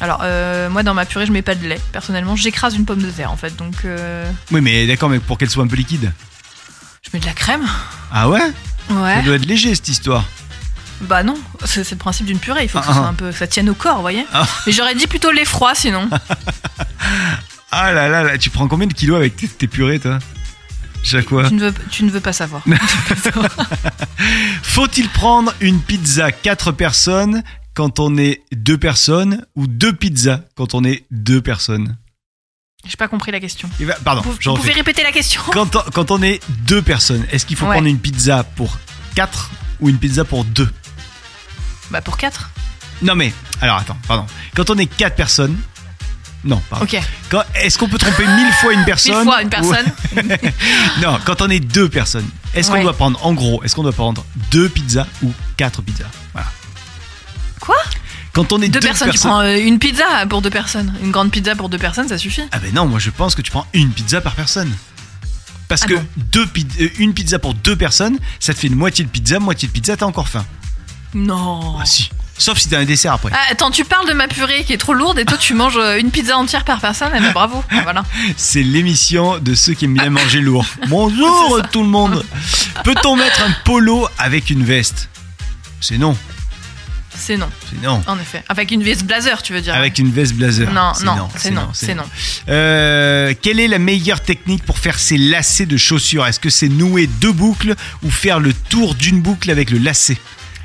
Alors, 0.00 0.20
euh, 0.22 0.68
moi, 0.70 0.82
dans 0.82 0.94
ma 0.94 1.06
purée, 1.06 1.26
je 1.26 1.32
mets 1.32 1.42
pas 1.42 1.54
de 1.54 1.66
lait. 1.66 1.80
Personnellement, 1.92 2.36
j'écrase 2.36 2.74
une 2.76 2.84
pomme 2.84 3.02
de 3.02 3.10
terre, 3.10 3.32
en 3.32 3.36
fait. 3.36 3.56
Donc, 3.56 3.74
euh, 3.84 4.30
Oui, 4.50 4.60
mais 4.60 4.86
d'accord, 4.86 5.08
mais 5.08 5.18
pour 5.18 5.38
qu'elle 5.38 5.50
soit 5.50 5.64
un 5.64 5.68
peu 5.68 5.76
liquide? 5.76 6.12
je 7.02 7.10
mets 7.14 7.20
de 7.20 7.26
la 7.26 7.32
crème. 7.32 7.66
Ah 8.12 8.28
ouais? 8.28 8.40
Ça 8.88 8.94
Ouais. 8.94 9.22
doit 9.22 9.36
être 9.36 9.46
léger 9.46 9.74
cette 9.74 9.88
histoire. 9.88 10.24
Bah 11.02 11.22
non, 11.22 11.38
c'est 11.64 11.88
le 11.90 11.96
principe 11.96 12.26
d'une 12.26 12.38
purée. 12.40 12.64
Il 12.64 12.68
faut 12.68 12.78
que 12.80 12.84
Ah, 12.84 12.88
ça, 12.88 12.94
soit 12.94 13.06
ah. 13.06 13.10
un 13.10 13.14
peu, 13.14 13.30
que 13.30 13.36
ça 13.36 13.46
tienne 13.46 13.70
au 13.70 13.74
corps, 13.74 13.96
vous 13.96 14.00
voyez. 14.02 14.26
Ah. 14.32 14.46
Mais 14.66 14.72
j'aurais 14.72 14.94
dit 14.94 15.06
plutôt 15.06 15.30
lait 15.30 15.44
froid, 15.44 15.74
sinon. 15.74 16.08
Ah 17.70 17.92
là 17.92 18.08
là 18.08 18.22
là, 18.22 18.38
tu 18.38 18.48
prends 18.48 18.66
combien 18.66 18.86
de 18.86 18.94
kilos 18.94 19.18
avec 19.18 19.36
tes, 19.36 19.46
tes 19.46 19.66
purées, 19.68 19.98
toi? 20.00 20.18
Chaque 21.04 21.28
fois. 21.28 21.46
tu, 21.48 21.54
ne 21.54 21.68
veux, 21.68 21.74
tu 21.90 22.02
ne 22.02 22.10
veux 22.10 22.20
pas 22.20 22.32
savoir. 22.32 22.62
Faut-il 24.62 25.08
prendre 25.10 25.52
une 25.60 25.80
pizza 25.80 26.32
4 26.32 26.72
personnes 26.72 27.42
quand 27.74 28.00
on 28.00 28.16
est 28.16 28.42
deux 28.52 28.78
personnes 28.78 29.44
ou 29.54 29.66
deux 29.66 29.92
pizzas 29.92 30.40
quand 30.56 30.74
on 30.74 30.84
est 30.84 31.04
deux 31.10 31.40
personnes? 31.40 31.96
J'ai 32.86 32.96
pas 32.96 33.08
compris 33.08 33.32
la 33.32 33.40
question. 33.40 33.68
Eh 33.80 33.84
ben, 33.84 33.94
Pardon, 34.04 34.22
Vous, 34.22 34.36
je 34.40 34.48
vous 34.48 34.56
pouvez 34.56 34.72
répéter 34.72 35.02
la 35.02 35.12
question 35.12 35.42
Quand 35.52 35.76
on, 35.76 35.80
quand 35.92 36.10
on 36.10 36.22
est 36.22 36.40
deux 36.66 36.80
personnes, 36.80 37.24
est-ce 37.30 37.44
qu'il 37.44 37.56
faut 37.56 37.66
Ouais. 37.66 37.72
prendre 37.72 37.88
une 37.88 37.98
pizza 37.98 38.44
pour 38.44 38.78
4 39.14 39.50
ou 39.80 39.88
une 39.88 39.98
pizza 39.98 40.24
pour 40.24 40.44
2 40.44 40.68
Bah 41.90 42.00
pour 42.02 42.16
4. 42.16 42.50
Non 43.02 43.14
mais, 43.14 43.32
alors 43.60 43.76
attends, 43.78 43.96
pardon. 44.06 44.26
Quand 44.54 44.70
on 44.70 44.76
est 44.78 44.86
4 44.86 45.14
personnes, 45.14 45.56
non, 46.44 46.60
pardon. 46.70 46.84
Ok. 46.84 47.00
Quand- 47.30 47.42
Est-ce 47.54 47.78
qu'on 47.78 47.88
peut 47.88 47.98
tromper 47.98 48.26
mille 48.26 48.52
fois 48.60 48.72
une 48.72 48.84
personne 48.84 49.14
Mille 49.14 49.24
fois 49.24 49.42
une 49.42 49.48
personne. 49.50 49.86
ou- 50.16 50.20
Non, 51.02 51.18
quand 51.24 51.42
on 51.42 51.48
est 51.50 51.60
deux 51.60 51.88
personnes, 51.88 52.28
est-ce 52.54 52.68
qu'on 52.70 52.76
Ouais. 52.76 52.82
doit 52.82 52.92
prendre, 52.96 53.24
en 53.24 53.32
gros, 53.34 53.62
est-ce 53.64 53.74
qu'on 53.74 53.82
doit 53.82 53.92
prendre 53.92 54.24
deux 54.50 54.68
pizzas 54.68 55.06
ou 55.22 55.32
quatre 55.56 55.82
pizzas? 55.82 56.04
Voilà. 56.32 56.48
Quoi? 57.60 57.76
Quand 58.32 58.52
on 58.52 58.62
est 58.62 58.68
Deux 58.68 58.78
deux, 58.78 58.86
personnes, 58.86 59.10
tu 59.10 59.18
prends 59.18 59.40
euh, 59.40 59.56
une 59.58 59.78
pizza 59.80 60.04
pour 60.28 60.42
deux 60.42 60.50
personnes. 60.50 60.94
Une 61.02 61.10
grande 61.10 61.30
pizza 61.32 61.56
pour 61.56 61.68
deux 61.68 61.78
personnes, 61.78 62.08
ça 62.08 62.18
suffit. 62.18 62.42
Ah 62.52 62.58
ben 62.60 62.72
non, 62.72 62.86
moi 62.86 62.98
je 63.00 63.10
pense 63.10 63.34
que 63.34 63.42
tu 63.42 63.50
prends 63.50 63.66
une 63.72 63.90
pizza 63.90 64.20
par 64.20 64.34
personne. 64.34 64.72
Parce 65.66 65.82
Ah 65.82 65.86
que 65.88 65.94
deux 66.16 66.46
pi- 66.46 66.66
euh, 66.80 66.88
une 66.98 67.14
pizza 67.14 67.38
pour 67.40 67.54
deux 67.54 67.74
personnes, 67.76 68.16
ça 68.38 68.54
te 68.54 68.58
fait 68.60 68.68
une 68.68 68.76
moitié 68.76 69.04
de 69.04 69.10
pizza, 69.10 69.40
moitié 69.40 69.66
de 69.66 69.72
pizza, 69.72 69.96
t'as 69.96 70.06
encore 70.06 70.28
faim. 70.28 70.46
Non. 71.14 71.76
Ah 71.80 71.84
si. 71.84 72.10
Sauf 72.36 72.58
si 72.58 72.68
t'as 72.68 72.78
un 72.78 72.84
dessert 72.84 73.14
après. 73.14 73.30
Ah, 73.34 73.38
attends, 73.50 73.70
tu 73.72 73.84
parles 73.84 74.06
de 74.08 74.12
ma 74.12 74.28
purée 74.28 74.62
qui 74.64 74.72
est 74.72 74.78
trop 74.78 74.94
lourde 74.94 75.18
et 75.18 75.24
toi 75.24 75.36
tu 75.38 75.54
manges 75.54 75.76
euh, 75.76 75.98
une 75.98 76.10
pizza 76.12 76.36
entière 76.38 76.64
par 76.64 76.80
personne. 76.80 77.10
Eh 77.16 77.20
ben, 77.20 77.32
bravo. 77.32 77.64
Voilà. 77.82 78.04
C'est 78.36 78.62
l'émission 78.62 79.38
de 79.38 79.54
ceux 79.54 79.74
qui 79.74 79.86
aiment 79.86 79.94
bien 79.94 80.10
manger 80.10 80.40
lourd. 80.40 80.64
Bonjour 80.88 81.60
tout 81.72 81.82
le 81.82 81.88
monde. 81.88 82.24
Peut-on 82.84 83.16
mettre 83.16 83.42
un 83.42 83.50
polo 83.64 84.08
avec 84.18 84.50
une 84.50 84.62
veste? 84.64 85.08
C'est 85.80 85.98
non. 85.98 86.16
C'est 87.20 87.36
non, 87.36 87.48
C'est 87.68 87.82
non. 87.82 88.00
en 88.06 88.16
effet. 88.20 88.44
Avec 88.48 88.70
une 88.70 88.84
veste 88.84 89.02
blazer, 89.04 89.42
tu 89.42 89.52
veux 89.52 89.60
dire. 89.60 89.74
Avec 89.74 89.98
une 89.98 90.12
veste 90.12 90.34
blazer. 90.34 90.72
Non, 90.72 90.92
C'est 90.94 91.04
non, 91.04 91.28
c'est 91.36 91.50
non, 91.50 91.68
c'est 91.72 91.94
non. 91.96 92.04
Euh, 92.48 93.34
quelle 93.42 93.58
est 93.58 93.66
la 93.66 93.80
meilleure 93.80 94.20
technique 94.20 94.64
pour 94.64 94.78
faire 94.78 95.00
ses 95.00 95.18
lacets 95.18 95.66
de 95.66 95.76
chaussures? 95.76 96.24
Est-ce 96.24 96.38
que 96.38 96.48
c'est 96.50 96.68
nouer 96.68 97.08
deux 97.08 97.32
boucles 97.32 97.74
ou 98.04 98.10
faire 98.10 98.38
le 98.38 98.52
tour 98.52 98.94
d'une 98.94 99.20
boucle 99.20 99.50
avec 99.50 99.70
le 99.70 99.78
lacet? 99.78 100.16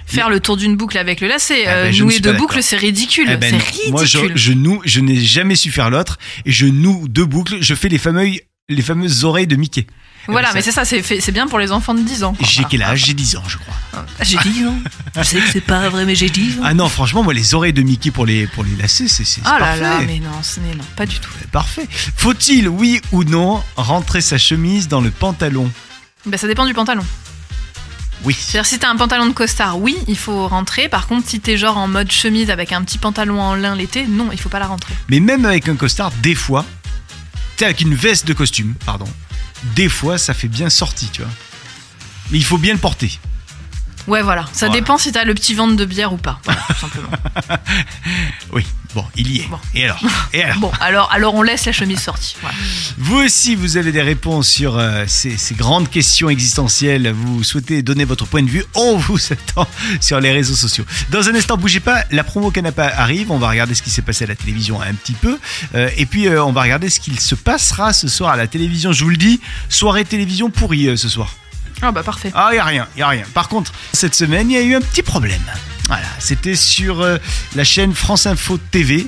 Faire 0.06 0.30
le 0.30 0.40
tour 0.40 0.58
d'une 0.58 0.76
boucle 0.76 0.98
avec 0.98 1.22
le 1.22 1.28
lacet, 1.28 1.66
Ah 1.66 1.70
euh, 1.72 1.84
ben, 1.90 1.96
ne 1.96 2.00
nouer 2.04 2.20
deux 2.20 2.34
boucles, 2.34 2.62
c'est 2.62 2.78
ridicule. 2.78 3.28
Eh 3.32 3.38
ben 3.38 3.50
c'est 3.52 3.58
non. 3.58 3.64
ridicule. 3.66 3.92
Moi, 3.92 4.06
je, 4.06 4.20
je 4.36 4.54
noue, 4.54 4.82
je 4.86 5.00
n'ai 5.00 5.20
jamais 5.20 5.56
su 5.56 5.72
faire 5.72 5.90
l'autre 5.90 6.18
et 6.46 6.52
je 6.52 6.66
noue 6.66 7.08
deux 7.08 7.26
boucles. 7.26 7.58
Je 7.62 7.74
fais 7.76 7.90
les 7.90 7.98
fameux, 7.98 8.30
les 8.70 8.82
fameuses 8.82 9.24
oreilles 9.26 9.48
de 9.48 9.56
Mickey. 9.56 9.88
Voilà, 10.28 10.50
ça- 10.50 10.54
mais 10.54 10.62
c'est 10.62 10.72
ça, 10.72 10.86
c'est 10.86 11.02
fait- 11.02 11.20
c'est 11.20 11.34
bien 11.34 11.48
pour 11.48 11.60
les 11.60 11.74
enfants 11.74 11.94
de 11.94 12.00
10 12.02 12.24
ans. 12.24 12.34
J'ai 12.40 12.62
Voilà. 12.62 12.68
quel 12.72 12.82
âge? 12.84 13.04
J'ai 13.08 13.14
10 13.14 13.36
ans, 13.36 13.44
je 13.46 13.58
crois. 13.58 13.74
Ah, 13.94 14.06
J'ai 14.22 14.38
10 14.38 14.66
ans. 14.68 14.78
Je 15.18 15.24
sais 15.24 15.38
que 15.42 15.50
c'est 15.52 15.60
pas 15.60 15.90
vrai, 15.90 16.06
mais 16.06 16.16
j'ai 16.16 16.30
10 16.30 16.60
ans. 16.60 16.64
Ah 16.64 16.74
non, 16.74 16.88
franchement, 16.88 17.24
moi, 17.24 17.34
les 17.34 17.54
oreilles 17.56 17.74
de 17.74 17.82
Mickey 17.82 18.10
pour 18.10 18.26
les, 18.26 18.48
pour 18.48 18.64
les 18.64 18.74
lacets, 18.78 19.10
c'est 19.10 19.26
c'est- 19.26 19.42
c'est 19.42 19.42
Oh 19.46 19.52
là 19.52 19.60
parfait. 19.60 19.82
là, 19.82 20.00
mais 20.08 20.20
non, 20.20 20.32
ce 20.42 20.62
n'est 20.62 20.76
non, 20.76 20.84
pas 20.96 21.06
du 21.06 21.20
tout. 21.20 21.30
Parfait. 21.52 21.88
Faut-il, 22.16 22.70
oui 22.70 23.02
ou 23.12 23.26
non, 23.26 23.62
rentrer 23.76 24.22
sa 24.22 24.38
chemise 24.38 24.88
dans 24.88 25.02
le 25.02 25.12
pantalon? 25.12 25.70
Bah, 26.26 26.38
ça 26.38 26.48
dépend 26.48 26.66
du 26.66 26.74
pantalon. 26.74 27.04
Oui. 28.24 28.36
C'est-à-dire, 28.40 28.66
si 28.66 28.80
t'as 28.80 28.90
un 28.90 28.96
pantalon 28.96 29.26
de 29.26 29.34
costard, 29.34 29.80
oui, 29.80 29.98
il 30.08 30.18
faut 30.18 30.48
rentrer. 30.48 30.88
Par 30.88 31.08
contre, 31.08 31.28
si 31.28 31.40
t'es 31.40 31.58
genre 31.58 31.78
en 31.78 31.88
mode 31.88 32.12
chemise 32.12 32.50
avec 32.50 32.72
un 32.72 32.82
petit 32.84 32.98
pantalon 32.98 33.42
en 33.42 33.56
lin 33.56 33.76
l'été, 33.76 34.08
non, 34.08 34.30
il 34.32 34.40
faut 34.40 34.50
pas 34.50 34.60
la 34.60 34.68
rentrer. 34.68 34.94
Mais 35.10 35.20
même 35.20 35.46
avec 35.46 35.68
un 35.68 35.76
costard, 35.76 36.12
des 36.22 36.36
fois, 36.36 36.66
sais, 37.58 37.66
avec 37.66 37.82
une 37.82 37.96
veste 37.96 38.28
de 38.28 38.34
costume, 38.34 38.74
pardon, 38.86 39.08
des 39.76 39.90
fois, 39.90 40.18
ça 40.18 40.34
fait 40.34 40.48
bien 40.48 40.70
sorti, 40.70 41.10
tu 41.12 41.22
vois. 41.22 41.32
Mais 42.32 42.38
il 42.38 42.44
faut 42.44 42.58
bien 42.58 42.74
le 42.74 42.80
porter. 42.80 43.20
Ouais, 44.08 44.22
voilà. 44.22 44.44
Ça 44.54 44.66
Voilà. 44.68 44.74
dépend 44.82 44.98
si 44.98 45.12
t'as 45.12 45.24
le 45.24 45.34
petit 45.34 45.54
ventre 45.54 45.76
de 45.76 45.86
bière 45.86 46.12
ou 46.14 46.18
pas. 46.18 46.40
Voilà, 46.46 46.62
tout 46.68 46.74
simplement. 46.76 47.10
Oui, 48.52 48.64
bon, 48.94 49.04
il 49.16 49.32
y 49.32 49.40
est. 49.40 49.48
Bon. 49.48 49.58
Et 49.74 49.86
alors? 49.86 50.00
Et 50.34 50.44
alors? 50.44 50.58
Bon, 50.60 50.72
alors, 50.80 51.10
alors 51.12 51.34
on 51.34 51.42
laisse 51.42 51.66
la 51.66 51.72
chemise 51.72 52.00
sortie. 52.00 52.36
Voilà. 52.42 52.56
Vous 53.00 53.16
aussi, 53.18 53.56
vous 53.56 53.78
avez 53.78 53.92
des 53.92 54.02
réponses 54.04 54.48
sur 54.48 54.78
euh, 54.78 55.06
ces, 55.08 55.38
ces 55.38 55.56
grandes 55.56 55.90
questions 55.90 56.30
existentielles. 56.30 57.12
Vous 57.12 57.44
souhaitez 57.44 57.82
donner 57.82 58.06
votre 58.06 58.26
point 58.28 58.44
de 58.44 58.50
vue. 58.50 58.64
On 58.76 58.96
vous 58.98 59.18
attend 59.32 59.68
sur 60.02 60.20
les 60.20 60.32
réseaux 60.32 60.54
sociaux. 60.56 60.86
Dans 61.10 61.28
un 61.30 61.34
instant, 61.36 61.58
bougez 61.58 61.80
pas. 61.80 62.04
La 62.12 62.24
promo 62.24 62.52
Canapa 62.52 62.86
arrive. 62.86 63.32
On 63.32 63.40
va 63.40 63.50
regarder 63.50 63.74
ce 63.74 63.82
qui 63.82 63.90
s'est 63.90 64.04
passé 64.04 64.26
à 64.26 64.28
la 64.28 64.36
télévision 64.36 64.80
un 64.82 64.94
petit 64.94 65.14
peu. 65.14 65.40
Euh, 65.74 65.90
et 65.98 66.06
puis, 66.06 66.28
euh, 66.28 66.44
on 66.44 66.52
va 66.52 66.62
regarder 66.62 66.90
ce 66.90 67.00
qu'il 67.00 67.20
se 67.20 67.34
passera 67.36 67.92
ce 67.94 68.08
soir 68.08 68.32
à 68.32 68.38
la 68.38 68.46
télévision. 68.48 68.92
Je 68.94 69.04
vous 69.04 69.10
le 69.10 69.18
dis, 69.18 69.42
soirée 69.70 70.06
télévision 70.06 70.52
pourrie 70.52 70.96
ce 70.98 71.10
soir. 71.10 71.34
Ah 71.82 71.92
bah 71.92 72.04
parfait. 72.04 72.32
Ah, 72.34 72.52
il 72.54 72.60
a 72.60 72.66
rien, 72.66 72.88
il 72.96 73.04
a 73.04 73.10
rien. 73.10 73.24
Par 73.34 73.50
contre, 73.50 73.72
cette 73.92 74.16
semaine, 74.16 74.50
il 74.50 74.54
y 74.54 74.58
a 74.58 74.62
eu 74.62 74.76
un 74.76 74.82
petit 74.82 75.04
problème. 75.04 75.42
Voilà, 75.88 76.08
c'était 76.18 76.56
sur 76.56 77.02
euh, 77.02 77.18
la 77.56 77.66
chaîne 77.66 77.94
France 77.94 78.26
Info 78.26 78.58
TV 78.58 79.06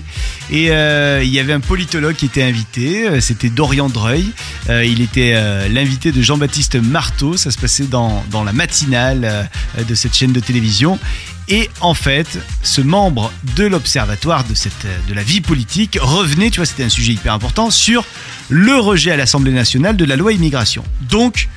et 0.51 0.71
euh, 0.71 1.23
il 1.23 1.29
y 1.29 1.39
avait 1.39 1.53
un 1.53 1.61
politologue 1.61 2.15
qui 2.15 2.25
était 2.25 2.43
invité, 2.43 3.07
euh, 3.07 3.21
c'était 3.21 3.49
Dorian 3.49 3.87
Dreuil. 3.87 4.29
Il 4.67 5.01
était 5.01 5.33
l'invité 5.69 6.11
de 6.11 6.21
Jean-Baptiste 6.21 6.75
Marteau, 6.75 7.37
ça 7.37 7.51
se 7.51 7.57
passait 7.57 7.85
dans, 7.85 8.23
dans 8.31 8.43
la 8.43 8.51
matinale 8.51 9.47
de 9.77 9.95
cette 9.95 10.15
chaîne 10.15 10.33
de 10.33 10.39
télévision. 10.39 10.99
Et 11.47 11.69
en 11.81 11.93
fait, 11.93 12.39
ce 12.63 12.81
membre 12.81 13.31
de 13.55 13.65
l'observatoire 13.65 14.43
de, 14.43 14.55
cette, 14.55 14.87
de 15.07 15.13
la 15.13 15.21
vie 15.21 15.41
politique 15.41 15.99
revenait, 16.01 16.49
tu 16.49 16.59
vois, 16.59 16.65
c'était 16.65 16.83
un 16.83 16.89
sujet 16.89 17.13
hyper 17.13 17.33
important, 17.33 17.69
sur 17.69 18.05
le 18.49 18.75
rejet 18.75 19.11
à 19.11 19.17
l'Assemblée 19.17 19.51
nationale 19.51 19.97
de 19.97 20.05
la 20.05 20.15
loi 20.15 20.33
immigration. 20.33 20.83
Donc, 21.01 21.47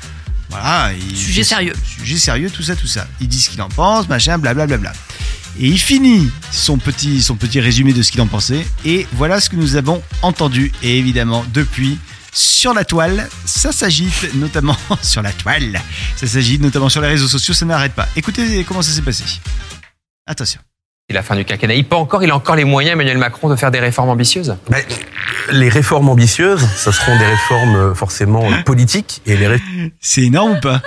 voilà. 0.51 0.93
il- 0.93 1.17
Sujet 1.17 1.45
sérieux. 1.45 1.75
Sujet 1.99 2.17
sérieux, 2.19 2.51
tout 2.51 2.63
ça, 2.63 2.75
tout 2.77 2.87
ça. 2.87 3.07
Il 3.21 3.29
dit 3.29 3.41
ce 3.41 3.51
qu'il 3.51 3.61
en 3.63 3.69
pense, 3.69 4.09
machin, 4.09 4.39
blablabla. 4.39 4.93
Et 5.61 5.67
il 5.67 5.79
finit 5.79 6.31
son 6.53 6.79
petit, 6.79 7.21
son 7.23 7.35
petit 7.35 7.61
résumé 7.61 7.93
de 7.93 8.03
ce 8.03 8.13
qu'il 8.13 8.21
en 8.21 8.27
pensait. 8.27 8.65
Et 8.85 9.07
voilà 9.13 9.41
ce 9.41 9.51
que 9.51 9.57
nous 9.57 9.77
avons 9.77 10.03
entendu. 10.23 10.73
Et 10.83 10.99
évidemment, 10.99 11.45
depuis, 11.53 11.99
sur 12.33 12.75
la 12.75 12.85
toile, 12.85 13.29
ça 13.45 13.73
s'agite, 13.73 14.35
notamment 14.35 14.77
sur 15.03 15.21
la 15.23 15.33
toile. 15.33 15.81
Ça 16.17 16.27
s'agite 16.29 16.61
notamment 16.63 16.89
sur 16.89 17.01
les 17.01 17.09
réseaux 17.09 17.27
sociaux, 17.29 17.55
ça 17.55 17.67
n'arrête 17.67 17.93
pas. 17.95 18.09
Écoutez 18.15 18.63
comment 18.65 18.83
ça 18.83 18.93
s'est 18.93 19.03
passé. 19.03 19.25
Attention. 20.27 20.61
C'est 21.09 21.15
la 21.15 21.23
fin 21.23 21.35
du 21.35 21.45
quinquennat. 21.47 21.75
Il 21.75 21.87
peut 21.87 21.97
encore, 21.97 22.23
il 22.23 22.31
a 22.31 22.37
encore 22.37 22.55
les 22.55 22.65
moyens, 22.65 22.93
Emmanuel 22.93 23.17
Macron, 23.17 23.49
de 23.49 23.57
faire 23.57 23.71
des 23.71 23.81
réformes 23.81 24.11
ambitieuses? 24.11 24.55
Ben, 24.69 24.85
les 25.53 25.69
réformes 25.69 26.09
ambitieuses, 26.09 26.67
ça 26.77 26.93
seront 26.93 27.19
des 27.19 27.27
réformes 27.27 27.77
euh, 27.77 27.95
forcément 27.95 28.51
euh, 28.51 28.63
politiques 28.63 29.21
et 29.27 29.37
les 29.37 29.47
ré- 29.49 29.63
C'est 30.01 30.23
énorme 30.23 30.53
ou 30.57 30.61
pas 30.61 30.83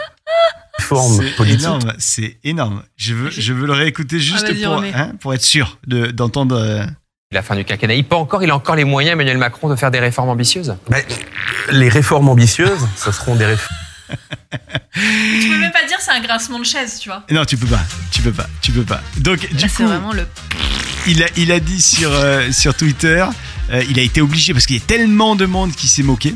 réformes 0.77 1.21
C'est 1.23 1.35
politiques. 1.35 1.61
énorme, 1.61 1.93
c'est 1.99 2.37
énorme. 2.43 2.83
Je 2.97 3.13
veux, 3.13 3.29
je 3.29 3.53
veux 3.53 3.67
le 3.67 3.73
réécouter 3.73 4.19
juste 4.19 4.45
Ah, 4.47 4.51
vas-y, 4.51 4.63
pour, 4.63 4.83
hein, 4.83 5.11
pour 5.19 5.33
être 5.33 5.43
sûr 5.43 5.77
de- 5.85 6.07
d'entendre. 6.07 6.55
euh, 6.57 6.83
C'est 7.31 7.35
la 7.35 7.41
fin 7.43 7.55
du 7.55 7.63
quinquennat. 7.65 7.93
Il 7.95 8.03
peut 8.05 8.15
encore, 8.15 8.41
il 8.43 8.49
a 8.49 8.55
encore 8.55 8.75
les 8.75 8.83
moyens, 8.85 9.13
Emmanuel 9.13 9.37
Macron, 9.37 9.69
de 9.69 9.75
faire 9.75 9.91
des 9.91 9.99
réformes 9.99 10.29
ambitieuses 10.29 10.75
les 11.71 11.89
réformes 11.89 12.29
ambitieuses, 12.29 12.87
ça 12.95 13.11
seront 13.11 13.35
des 13.35 13.45
réformes 13.45 13.75
Tu 14.93 15.49
peux 15.49 15.57
même 15.57 15.71
pas 15.71 15.85
dire 15.87 15.97
c'est 15.99 16.11
un 16.11 16.19
grincement 16.21 16.59
de 16.59 16.65
chaise, 16.65 16.99
tu 16.99 17.09
vois. 17.09 17.23
Non, 17.31 17.45
tu 17.45 17.55
peux 17.57 17.67
pas, 17.67 17.79
tu 18.11 18.21
peux 18.21 18.31
pas, 18.33 18.47
tu 18.61 18.71
peux 18.71 18.83
pas. 18.83 19.01
Donc, 19.17 19.39
du 19.53 19.63
Là, 19.63 19.69
coup, 19.69 19.85
vraiment 19.87 20.11
le. 20.13 20.27
il 21.07 21.23
a, 21.23 21.27
il 21.37 21.51
a 21.51 21.59
dit 21.59 21.81
sur, 21.81 22.11
euh, 22.11 22.51
sur 22.51 22.75
Twitter, 22.75 23.25
euh, 23.71 23.83
il 23.89 23.99
a 23.99 24.01
été 24.03 24.21
obligé, 24.21 24.53
parce 24.53 24.65
qu'il 24.65 24.75
y 24.77 24.79
a 24.79 24.83
tellement 24.85 25.35
de 25.35 25.45
monde 25.45 25.71
qui 25.73 25.87
s'est 25.87 26.03
moqué, 26.03 26.35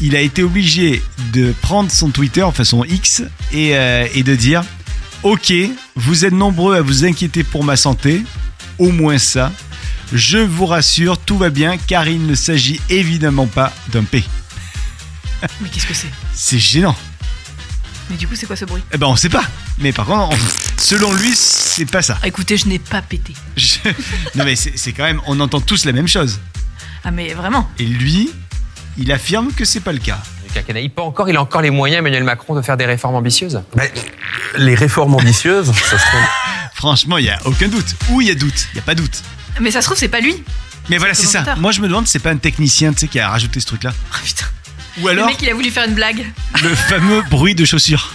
il 0.00 0.14
a 0.16 0.20
été 0.20 0.42
obligé 0.42 1.02
de 1.32 1.54
prendre 1.62 1.90
son 1.90 2.10
Twitter, 2.10 2.42
enfin 2.42 2.64
son 2.64 2.84
X, 2.84 3.22
et, 3.52 3.76
euh, 3.76 4.06
et 4.14 4.22
de 4.22 4.34
dire 4.34 4.62
Ok, 5.22 5.52
vous 5.96 6.24
êtes 6.24 6.32
nombreux 6.34 6.76
à 6.76 6.82
vous 6.82 7.04
inquiéter 7.04 7.42
pour 7.44 7.64
ma 7.64 7.76
santé, 7.76 8.22
au 8.78 8.90
moins 8.92 9.18
ça. 9.18 9.52
Je 10.12 10.38
vous 10.38 10.66
rassure, 10.66 11.18
tout 11.18 11.36
va 11.38 11.50
bien, 11.50 11.78
car 11.78 12.06
il 12.06 12.26
ne 12.26 12.34
s'agit 12.34 12.80
évidemment 12.90 13.46
pas 13.46 13.72
d'un 13.88 14.04
P. 14.04 14.22
Mais 15.60 15.68
qu'est-ce 15.68 15.86
que 15.86 15.94
c'est? 15.94 16.10
C'est 16.34 16.58
gênant. 16.58 16.96
Mais 18.10 18.16
du 18.16 18.28
coup, 18.28 18.34
c'est 18.36 18.46
quoi 18.46 18.54
ce 18.54 18.64
bruit? 18.64 18.82
Eh 18.92 18.98
ben, 18.98 19.08
on 19.08 19.16
sait 19.16 19.28
pas. 19.28 19.42
Mais 19.78 19.92
par 19.92 20.06
contre, 20.06 20.36
on- 20.36 20.80
selon 20.80 21.12
lui, 21.12 21.32
c'est 21.34 21.86
pas 21.90 22.02
ça. 22.02 22.18
Écoutez, 22.24 22.56
je 22.56 22.66
n'ai 22.68 22.78
pas 22.78 23.02
pété. 23.02 23.32
Je- 23.56 23.78
Non, 24.36 24.44
mais 24.44 24.54
c'est 24.54 24.92
quand 24.92 25.02
même, 25.02 25.20
on 25.26 25.40
entend 25.40 25.60
tous 25.60 25.84
la 25.86 25.92
même 25.92 26.06
chose. 26.06 26.38
Ah, 27.06 27.12
mais 27.12 27.32
vraiment 27.34 27.70
Et 27.78 27.84
lui, 27.84 28.30
il 28.98 29.12
affirme 29.12 29.52
que 29.52 29.64
c'est 29.64 29.78
pas 29.80 29.92
le 29.92 30.00
cas. 30.00 30.18
Il 30.74 30.90
peut 30.90 31.02
encore, 31.02 31.28
il 31.28 31.36
a 31.36 31.40
encore 31.40 31.62
les 31.62 31.70
moyens, 31.70 32.00
Emmanuel 32.00 32.24
Macron, 32.24 32.56
de 32.56 32.62
faire 32.62 32.76
des 32.76 32.86
réformes 32.86 33.14
ambitieuses 33.14 33.62
Ben, 33.76 33.88
les 34.56 34.74
réformes 34.74 35.14
ambitieuses, 35.14 35.72
ça 35.72 35.98
seront 35.98 36.18
Franchement, 36.74 37.18
il 37.18 37.26
y 37.26 37.30
a 37.30 37.38
aucun 37.44 37.68
doute. 37.68 37.94
Ou 38.10 38.22
il 38.22 38.28
y 38.28 38.30
a 38.30 38.34
doute, 38.34 38.66
il 38.72 38.76
y 38.76 38.78
a 38.80 38.82
pas 38.82 38.96
doute. 38.96 39.22
Mais 39.60 39.70
ça 39.70 39.82
se 39.82 39.86
trouve, 39.86 39.98
c'est 39.98 40.08
pas 40.08 40.20
lui. 40.20 40.42
Mais 40.88 40.98
voilà, 40.98 41.14
C'est 41.14 41.26
ça. 41.26 41.54
Moi, 41.56 41.70
je 41.72 41.80
me 41.80 41.86
demande, 41.86 42.08
c'est 42.08 42.18
pas 42.18 42.30
un 42.30 42.36
technicien, 42.38 42.92
tu 42.92 43.00
sais, 43.00 43.08
qui 43.08 43.20
a 43.20 43.28
rajouté 43.28 43.60
ce 43.60 43.66
truc-là. 43.66 43.92
Ah 44.12 44.16
putain. 44.24 44.46
Ou 45.00 45.08
alors 45.08 45.26
Le 45.26 45.32
mec, 45.32 45.42
il 45.42 45.48
a 45.50 45.54
voulu 45.54 45.70
faire 45.70 45.86
une 45.86 45.94
blague. 45.94 46.24
le 46.62 46.74
fameux 46.74 47.22
bruit 47.30 47.54
de 47.54 47.64
chaussures. 47.64 48.12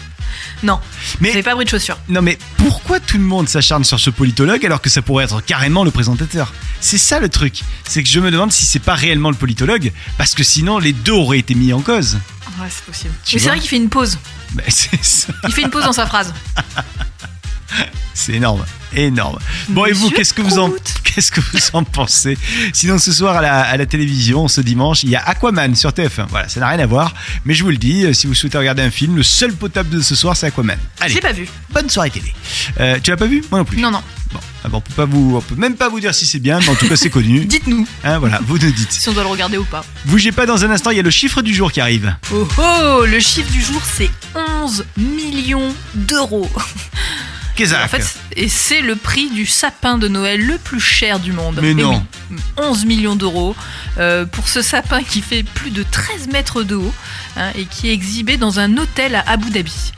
Non, 0.63 0.80
Mais 1.19 1.32
c'est 1.34 1.43
pas 1.43 1.54
bruit 1.54 1.65
de 1.65 1.69
chaussure. 1.69 1.97
non, 2.10 2.21
mais 2.21 2.38
pourquoi 2.58 3.00
tout 3.00 3.17
le 3.17 3.24
monde 3.24 3.50
s'acharne 3.50 3.84
sur 3.84 4.00
ce 4.00 4.10
politologue 4.10 4.65
alors 4.65 4.82
que 4.82 4.89
ça 4.89 5.02
pourrait 5.02 5.26
être 5.26 5.41
carrément 5.41 5.84
le 5.84 5.91
présentateur? 5.91 6.54
C'est 6.80 6.97
ça 6.97 7.19
le 7.19 7.30
truc. 7.30 7.62
C'est 7.88 8.04
que 8.04 8.10
je 8.10 8.19
me 8.19 8.30
demande 8.32 8.52
si 8.52 8.65
c'est 8.65 8.80
pas 8.80 8.93
réellement 8.95 9.30
le 9.30 9.36
politologue, 9.36 9.91
parce 10.17 10.36
que 10.36 10.43
sinon 10.43 10.78
les 10.80 10.93
deux 10.93 11.13
auraient 11.13 11.39
été 11.39 11.56
mis 11.56 11.74
en 11.74 11.82
cause. 11.82 12.19
Ouais, 12.60 12.67
c'est 12.69 12.84
possible. 12.86 13.13
Tu 13.26 13.36
Mais 13.36 13.41
c'est 13.41 13.50
vrai 13.50 13.60
qu'il 13.60 13.69
fait 13.69 13.78
une 13.78 13.89
pause. 13.89 14.17
C'est 14.67 15.02
ça. 15.04 15.34
Il 15.47 15.54
fait 15.54 15.62
une 15.62 15.69
pause 15.69 15.86
dans 15.86 15.93
sa 15.93 16.06
phrase. 16.06 16.34
C'est 18.13 18.34
énorme, 18.34 18.65
énorme. 18.95 19.38
Bon 19.69 19.86
et 19.86 19.91
vous, 19.91 20.10
qu'est-ce 20.10 20.34
que 20.34 20.41
vous 20.41 20.60
en 20.60 20.71
qu'est-ce 21.04 21.32
que 21.32 21.39
vous 21.41 21.60
en 21.73 21.84
pensez? 21.84 22.38
Sinon 22.73 22.97
ce 22.99 23.12
soir 23.12 23.38
à 23.38 23.41
la, 23.41 23.62
à 23.62 23.77
la 23.77 23.86
télévision, 23.86 24.47
ce 24.47 24.62
dimanche, 24.62 25.04
il 25.04 25.10
y 25.10 25.15
a 25.15 25.21
Aquaman 25.27 25.75
sur 25.75 25.91
TF1. 25.91 26.27
Voilà, 26.30 26.47
ça 26.49 26.60
n'a 26.60 26.67
rien 26.69 26.80
à 26.80 26.86
voir, 26.86 27.13
mais 27.45 27.54
je 27.54 27.63
vous 27.63 27.69
le 27.71 27.77
dis, 27.77 28.06
euh, 28.06 28.13
si 28.13 28.27
vous 28.27 28.34
souhaitez 28.34 28.58
regarder 28.58 28.82
un 28.84 28.91
film, 28.91 29.15
le 29.15 29.23
seul 29.23 29.54
potable 29.54 29.89
de 29.89 30.01
ce 30.01 30.15
soir, 30.15 30.36
c'est 30.38 30.47
Aquaman. 30.47 30.77
Je 30.99 31.06
Allez, 31.06 31.13
l'ai 31.15 31.21
pas 31.21 31.32
vu. 31.34 31.47
bonne 31.73 31.89
soirée 31.89 32.10
télé. 32.12 32.34
Euh, 32.80 32.99
tu 33.04 33.12
l'as 33.12 33.17
pas 33.17 33.25
vu? 33.27 33.43
Moi 33.51 33.60
non 33.60 33.65
plus. 33.65 33.77
Non, 33.80 33.91
non. 33.91 34.01
Bon, 34.34 34.39
ah 34.63 34.69
bon, 34.69 34.77
on 34.77 34.82
peut 34.82 34.93
pas 34.93 35.04
vous, 35.06 35.34
on 35.36 35.41
peut 35.41 35.56
même 35.56 35.75
pas 35.75 35.89
vous 35.89 35.99
dire 35.99 36.15
si 36.15 36.25
c'est 36.25 36.39
bien, 36.39 36.60
mais 36.62 36.69
en 36.69 36.75
tout 36.75 36.88
cas 36.88 36.95
c'est 36.95 37.10
connu. 37.10 37.39
Dites-nous 37.45 37.86
Hein, 38.06 38.17
voilà, 38.19 38.39
vous 38.47 38.58
nous 38.58 38.71
dites. 38.71 38.89
si 38.91 39.10
on 39.10 39.13
doit 39.13 39.23
le 39.23 39.30
regarder 39.30 39.58
ou 39.58 39.65
pas. 39.65 39.84
Bougez 40.06 40.32
pas 40.32 40.45
dans 40.45 40.63
un 40.63 40.71
instant, 40.71 40.89
il 40.91 40.95
y 40.97 40.99
a 41.01 41.04
le 41.04 41.10
chiffre 41.12 41.41
du 41.41 41.54
jour 41.54 41.69
qui 41.71 41.82
arrive. 41.82 42.15
Oh 42.34 42.47
oh 42.58 43.04
Le 43.06 43.19
chiffre 43.19 43.51
du 43.51 43.62
jour, 43.62 43.82
c'est 43.84 44.10
11 44.63 44.86
millions 44.97 45.75
d'euros. 45.95 46.49
Qu'est-ce 47.56 47.76
En 47.76 47.88
fait, 47.88 48.04
et 48.36 48.48
c'est 48.50 48.82
le 48.82 48.96
prix 48.96 49.30
du 49.30 49.46
sapin 49.46 49.98
de 49.98 50.08
Noël 50.08 50.42
le 50.46 50.58
plus 50.58 50.80
cher 50.80 51.20
du 51.20 51.32
monde. 51.34 51.60
Mais 51.62 51.72
Eh 51.72 51.74
non. 51.76 52.04
oui, 52.32 52.38
11 52.58 52.86
millions 52.86 53.16
d'euros 53.16 53.56
euh, 53.98 54.26
pour 54.26 54.48
ce 54.48 54.62
sapin 54.62 55.04
qui 55.04 55.22
fait 55.22 55.44
plus 55.44 55.72
de 55.72 55.84
13 55.84 56.28
mètres 56.32 56.64
de 56.64 56.76
haut 56.76 56.94
hein, 57.38 57.52
et 57.56 57.66
qui 57.66 57.90
est 57.90 57.94
exhibé 57.94 58.38
dans 58.38 58.60
un 58.60 58.78
hôtel 58.78 59.16
à 59.16 59.24
Abu 59.28 59.50
Dhabi. 59.50 59.92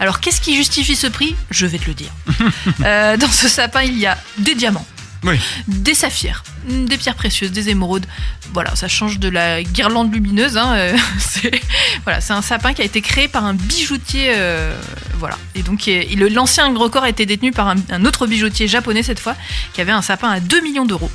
Alors, 0.00 0.20
qu'est-ce 0.20 0.40
qui 0.40 0.54
justifie 0.54 0.94
ce 0.94 1.08
prix? 1.08 1.34
Je 1.50 1.66
vais 1.66 1.78
te 1.78 1.86
le 1.86 1.94
dire. 1.94 2.10
Euh, 2.84 3.16
dans 3.16 3.30
ce 3.30 3.48
sapin, 3.48 3.82
il 3.82 3.98
y 3.98 4.06
a 4.06 4.16
des 4.38 4.54
diamants, 4.54 4.86
Oui. 5.24 5.38
des 5.66 5.94
saphirs, 5.94 6.44
des 6.68 6.96
pierres 6.96 7.16
précieuses, 7.16 7.50
des 7.50 7.70
émeraudes. 7.70 8.06
Voilà, 8.52 8.74
ça 8.76 8.86
change 8.88 9.18
de 9.18 9.28
la 9.28 9.62
guirlande 9.62 10.12
lumineuse. 10.14 10.56
hein, 10.56 10.74
euh, 10.76 10.96
c'est 11.18 11.60
voilà, 12.04 12.20
c'est 12.20 12.32
un 12.32 12.42
sapin 12.42 12.72
qui 12.72 12.82
a 12.82 12.84
été 12.84 13.00
créé 13.00 13.26
par 13.28 13.44
un 13.44 13.54
bijoutier. 13.54 14.32
euh, 14.36 14.72
voilà. 15.18 15.36
Et 15.54 15.62
donc, 15.62 15.90
l'ancien 16.32 16.72
record 16.76 17.02
a 17.02 17.08
été 17.08 17.26
détenu 17.26 17.50
par 17.52 17.68
un, 17.68 17.76
un 17.90 18.04
autre 18.04 18.26
bijoutier 18.26 18.68
japonais 18.68 19.02
cette 19.02 19.18
fois, 19.20 19.34
qui 19.72 19.80
avait 19.80 19.92
un 19.92 20.02
sapin 20.02 20.30
à 20.30 20.40
2 20.40 20.60
millions 20.60 20.86
d'euros. 20.86 21.10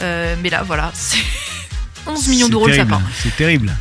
Euh, 0.00 0.34
mais 0.42 0.50
là, 0.50 0.62
voilà, 0.62 0.90
c'est 0.94 1.16
11 2.06 2.28
millions 2.28 2.48
d'euros 2.48 2.66
le 2.66 2.74
sapin. 2.76 3.00
C'est 3.22 3.34
terrible. 3.36 3.72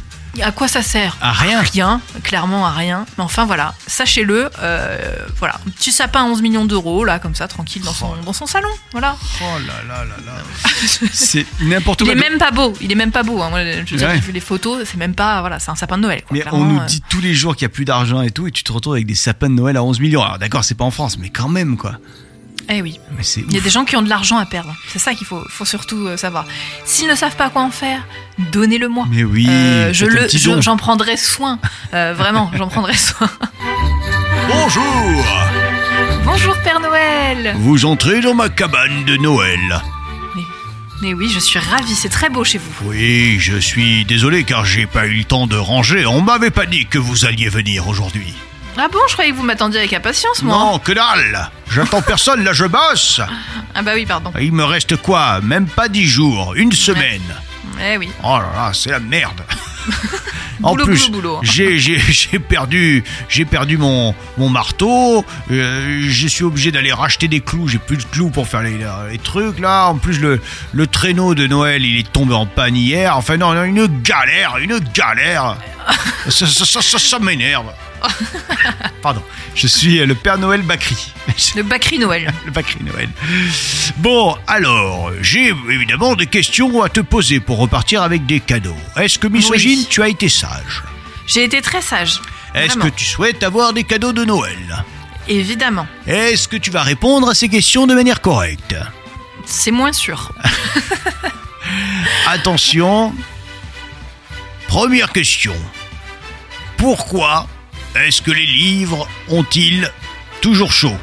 À 0.41 0.51
quoi 0.51 0.67
ça 0.67 0.81
sert 0.81 1.17
À 1.21 1.31
rien. 1.31 1.61
Rien, 1.61 2.01
clairement 2.23 2.65
à 2.65 2.71
rien. 2.71 3.05
Mais 3.17 3.23
enfin 3.23 3.45
voilà, 3.45 3.73
sachez-le, 3.87 4.49
euh, 4.59 4.97
voilà, 5.37 5.55
un 5.65 5.69
petit 5.71 5.91
sapin 5.91 6.21
à 6.21 6.25
11 6.25 6.41
millions 6.41 6.65
d'euros, 6.65 7.03
là, 7.05 7.19
comme 7.19 7.35
ça, 7.35 7.47
tranquille, 7.47 7.81
dans 7.83 7.93
son, 7.93 8.13
dans 8.25 8.33
son 8.33 8.45
salon. 8.45 8.67
Voilà. 8.91 9.15
Oh 9.41 9.43
là 9.67 9.73
là 9.87 10.03
là 10.05 10.15
là. 10.25 10.33
c'est 11.13 11.45
n'importe 11.61 12.01
Il 12.01 12.05
quoi. 12.07 12.13
est 12.13 12.29
même 12.29 12.37
pas 12.37 12.51
beau, 12.51 12.73
il 12.81 12.91
est 12.91 12.95
même 12.95 13.11
pas 13.11 13.23
beau. 13.23 13.41
hein. 13.41 13.51
Je 13.85 13.91
veux 13.91 13.97
dire, 13.97 14.07
Ouais. 14.07 14.15
j'ai 14.15 14.21
vu 14.21 14.31
les 14.31 14.39
photos, 14.39 14.79
c'est 14.85 14.97
même 14.97 15.15
pas, 15.15 15.39
voilà, 15.41 15.59
c'est 15.59 15.71
un 15.71 15.75
sapin 15.75 15.97
de 15.97 16.03
Noël. 16.03 16.21
Quoi, 16.27 16.37
Mais 16.37 16.43
on 16.51 16.63
nous 16.65 16.79
euh. 16.79 16.85
dit 16.85 17.01
tous 17.09 17.21
les 17.21 17.33
jours 17.33 17.55
qu'il 17.55 17.65
n'y 17.67 17.71
a 17.71 17.73
plus 17.73 17.85
d'argent 17.85 18.21
et 18.21 18.31
tout, 18.31 18.47
et 18.47 18.51
tu 18.51 18.63
te 18.63 18.71
retrouves 18.71 18.93
avec 18.93 19.05
des 19.07 19.15
sapins 19.15 19.49
de 19.49 19.55
Noël 19.55 19.77
à 19.77 19.83
11 19.83 19.99
millions. 19.99 20.23
Alors 20.23 20.37
d'accord, 20.39 20.63
c'est 20.63 20.75
pas 20.75 20.83
en 20.85 20.91
France, 20.91 21.17
mais 21.17 21.29
quand 21.29 21.49
même 21.49 21.77
quoi. 21.77 21.93
Eh 22.69 22.81
oui, 22.81 22.99
Mais 23.15 23.23
c'est 23.23 23.41
il 23.41 23.53
y 23.53 23.57
a 23.57 23.61
des 23.61 23.69
gens 23.69 23.85
qui 23.85 23.95
ont 23.95 24.01
de 24.01 24.09
l'argent 24.09 24.37
à 24.37 24.45
perdre. 24.45 24.73
C'est 24.87 24.97
ça 24.99 25.13
qu'il 25.13 25.27
faut, 25.27 25.43
faut 25.49 25.65
surtout 25.65 26.07
euh, 26.07 26.17
savoir. 26.17 26.45
S'ils 26.83 27.07
ne 27.07 27.15
savent 27.15 27.35
pas 27.35 27.49
quoi 27.49 27.61
en 27.61 27.69
faire, 27.71 28.01
donnez-le-moi. 28.51 29.05
Mais 29.11 29.23
oui, 29.23 29.45
Euh, 29.49 29.93
je 29.93 30.05
le, 30.05 30.27
je- 30.27 30.61
j'en 30.61 30.75
prendrai 30.77 31.15
soin. 31.17 31.59
Euh, 31.93 32.13
vraiment, 32.17 32.49
j'en 32.55 32.67
prendrai 32.67 32.95
soin. 32.95 33.29
Bonjour 34.47 35.25
Bonjour 36.23 36.55
Père 36.63 36.79
Noël. 36.79 37.55
Vous 37.57 37.85
entrez 37.85 38.21
dans 38.21 38.33
ma 38.33 38.49
cabane 38.49 39.05
de 39.05 39.15
Noël. 39.17 39.81
Mais 41.01 41.13
oui, 41.13 41.29
je 41.29 41.39
suis 41.39 41.59
ravie, 41.59 41.93
c'est 41.93 42.09
très 42.09 42.29
beau 42.29 42.43
chez 42.45 42.57
vous. 42.57 42.71
Oui, 42.89 43.37
je 43.39 43.57
suis 43.57 44.05
désolé 44.05 44.43
car 44.45 44.65
j'ai 44.65 44.87
pas 44.87 45.05
eu 45.07 45.17
le 45.17 45.23
temps 45.25 45.45
de 45.45 45.57
ranger. 45.57 46.05
On 46.05 46.21
m'avait 46.21 46.51
pas 46.51 46.65
dit 46.65 46.85
que 46.87 46.97
vous 46.97 47.25
alliez 47.25 47.49
venir 47.49 47.87
aujourd'hui. 47.87 48.33
Ah 48.77 48.87
bon, 48.91 48.99
je 49.07 49.13
croyais 49.13 49.31
que 49.31 49.35
vous 49.37 49.43
m'attendiez 49.43 49.79
avec 49.79 49.93
impatience, 49.93 50.41
moi. 50.43 50.57
Non, 50.57 50.79
que 50.79 50.91
dalle 50.91 51.49
J'attends 51.71 52.01
personne, 52.01 52.43
là 52.43 52.53
je 52.53 52.65
bosse 52.65 53.21
Ah 53.73 53.81
bah 53.81 53.91
oui, 53.95 54.05
pardon. 54.05 54.31
Il 54.39 54.51
me 54.53 54.63
reste 54.65 54.97
quoi? 54.97 55.39
Même 55.41 55.67
pas 55.67 55.87
dix 55.87 56.05
jours, 56.05 56.53
une 56.55 56.71
semaine 56.73 57.21
Eh 57.81 57.97
oui. 57.97 58.09
Oh 58.23 58.37
là 58.37 58.49
là, 58.55 58.71
c'est 58.73 58.91
la 58.91 58.99
merde 58.99 59.41
En 60.63 60.71
Boulot, 60.71 60.85
plus, 60.85 61.09
boulot, 61.11 61.21
boulot. 61.21 61.39
j'ai 61.43 61.77
j'ai- 61.77 61.99
j'ai 61.99 62.39
perdu, 62.39 63.03
j'ai 63.29 63.43
perdu 63.45 63.77
mon, 63.77 64.15
mon 64.37 64.49
marteau. 64.49 65.23
euh, 65.51 65.99
je 66.09 66.27
suis 66.27 66.43
obligé 66.45 66.71
d'aller 66.71 66.93
racheter 66.93 67.27
des 67.27 67.41
clous. 67.41 67.67
J'ai 67.67 67.77
plus 67.77 67.97
de 67.97 68.03
clous 68.03 68.29
pour 68.29 68.47
faire 68.47 68.61
les, 68.63 68.77
les 69.11 69.17
trucs 69.19 69.59
là. 69.59 69.87
En 69.87 69.95
plus, 69.97 70.19
le, 70.19 70.41
le 70.71 70.87
traîneau 70.87 71.35
de 71.35 71.45
Noël, 71.45 71.83
il 71.85 71.99
est 71.99 72.09
tombé 72.11 72.33
en 72.33 72.45
panne 72.45 72.75
hier. 72.77 73.15
Enfin 73.17 73.35
non, 73.37 73.53
non, 73.53 73.63
une 73.65 73.85
galère, 74.01 74.57
une 74.57 74.79
galère. 74.79 75.57
ça 76.29 76.47
ça, 76.47 76.65
ça, 76.65 76.81
ça- 76.81 76.99
ça 76.99 77.19
m'énerve. 77.19 77.67
Pardon, 79.01 79.21
je 79.53 79.67
suis 79.67 79.97
le 80.05 80.15
Père 80.15 80.37
Noël 80.37 80.61
Bacri. 80.61 81.13
Le 81.55 81.63
Bacri 81.63 81.99
Noël. 81.99 82.33
Le 82.45 82.51
Bacri 82.51 82.83
Noël. 82.83 83.09
Bon, 83.97 84.35
alors, 84.47 85.11
j'ai 85.21 85.53
évidemment 85.69 86.15
des 86.15 86.27
questions 86.27 86.81
à 86.81 86.89
te 86.89 86.99
poser 87.01 87.39
pour 87.39 87.57
repartir 87.57 88.01
avec 88.01 88.25
des 88.25 88.39
cadeaux. 88.39 88.75
Est-ce 88.97 89.19
que, 89.19 89.27
misogyne, 89.27 89.79
Oui. 89.79 89.87
tu 89.89 90.01
as 90.01 90.09
été 90.09 90.29
sage? 90.29 90.83
J'ai 91.27 91.43
été 91.43 91.61
très 91.61 91.81
sage. 91.81 92.19
Est-ce 92.53 92.77
que 92.77 92.87
tu 92.87 93.03
souhaites 93.05 93.43
avoir 93.43 93.73
des 93.73 93.83
cadeaux 93.83 94.13
de 94.13 94.23
Noël? 94.23 94.85
Évidemment. 95.27 95.87
Est-ce 96.07 96.47
que 96.47 96.55
tu 96.57 96.71
vas 96.71 96.83
répondre 96.83 97.27
à 97.29 97.33
ces 97.35 97.49
questions 97.49 97.87
de 97.87 97.93
manière 97.95 98.21
correcte? 98.21 98.75
C'est 99.45 99.71
moins 99.71 99.91
sûr. 99.93 100.31
Attention. 102.27 103.13
Première 104.67 105.11
question. 105.11 105.55
Pourquoi 106.77 107.47
est-ce 108.03 108.21
que 108.21 108.31
les 108.31 108.45
livres 108.45 109.07
ont-ils 109.29 109.91
toujours 110.41 110.71
chaud? 110.73 110.95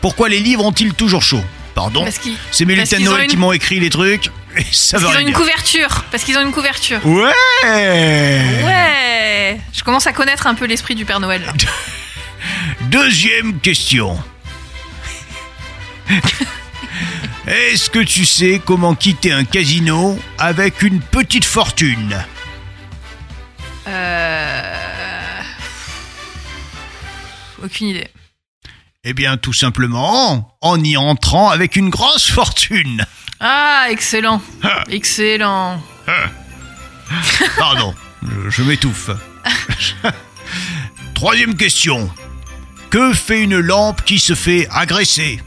Pourquoi 0.00 0.28
les 0.28 0.38
livres 0.40 0.64
ont-ils 0.64 0.94
toujours 0.94 1.22
chaud? 1.22 1.42
Pardon 1.74 2.04
C'est 2.50 2.64
mes 2.64 2.74
lutins 2.74 2.98
de 2.98 3.04
Noël 3.04 3.24
une- 3.24 3.30
qui 3.30 3.36
m'ont 3.36 3.52
écrit 3.52 3.80
les 3.80 3.90
trucs. 3.90 4.30
Et 4.56 4.64
ça 4.72 4.98
parce 4.98 5.10
qu'ils 5.12 5.16
ont 5.16 5.20
une 5.20 5.26
dire. 5.28 5.36
couverture. 5.36 6.04
Parce 6.10 6.24
qu'ils 6.24 6.36
ont 6.38 6.42
une 6.42 6.50
couverture. 6.52 7.04
Ouais 7.06 7.30
Ouais. 7.64 9.60
Je 9.72 9.82
commence 9.84 10.06
à 10.06 10.12
connaître 10.12 10.46
un 10.46 10.54
peu 10.54 10.64
l'esprit 10.66 10.94
du 10.94 11.04
Père 11.04 11.20
Noël. 11.20 11.42
là. 11.44 11.52
Deuxième 12.82 13.58
question. 13.60 14.18
Est-ce 17.46 17.88
que 17.90 18.00
tu 18.00 18.24
sais 18.24 18.60
comment 18.64 18.94
quitter 18.94 19.32
un 19.32 19.44
casino 19.44 20.18
avec 20.38 20.82
une 20.82 21.00
petite 21.00 21.44
fortune? 21.44 22.24
Euh... 23.86 24.87
Aucune 27.62 27.88
idée. 27.88 28.08
Eh 29.04 29.12
bien, 29.14 29.36
tout 29.36 29.52
simplement 29.52 30.56
en 30.60 30.82
y 30.82 30.96
entrant 30.96 31.50
avec 31.50 31.76
une 31.76 31.90
grosse 31.90 32.30
fortune. 32.30 33.04
Ah, 33.40 33.86
excellent. 33.90 34.42
Excellent. 34.88 35.82
Pardon, 37.56 37.94
je, 38.22 38.50
je 38.50 38.62
m'étouffe. 38.62 39.10
Troisième 41.14 41.56
question. 41.56 42.10
Que 42.90 43.12
fait 43.12 43.42
une 43.42 43.58
lampe 43.58 44.02
qui 44.04 44.18
se 44.18 44.34
fait 44.34 44.66
agresser? 44.70 45.40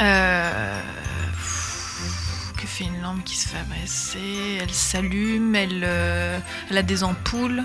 Euh... 0.00 0.80
Qui 3.24 3.36
se 3.36 3.48
fait 3.48 3.58
agresser 3.58 4.58
Elle 4.62 4.72
s'allume, 4.72 5.54
elle, 5.54 5.82
euh, 5.84 6.38
elle 6.70 6.78
a 6.78 6.82
des 6.82 7.02
ampoules, 7.02 7.62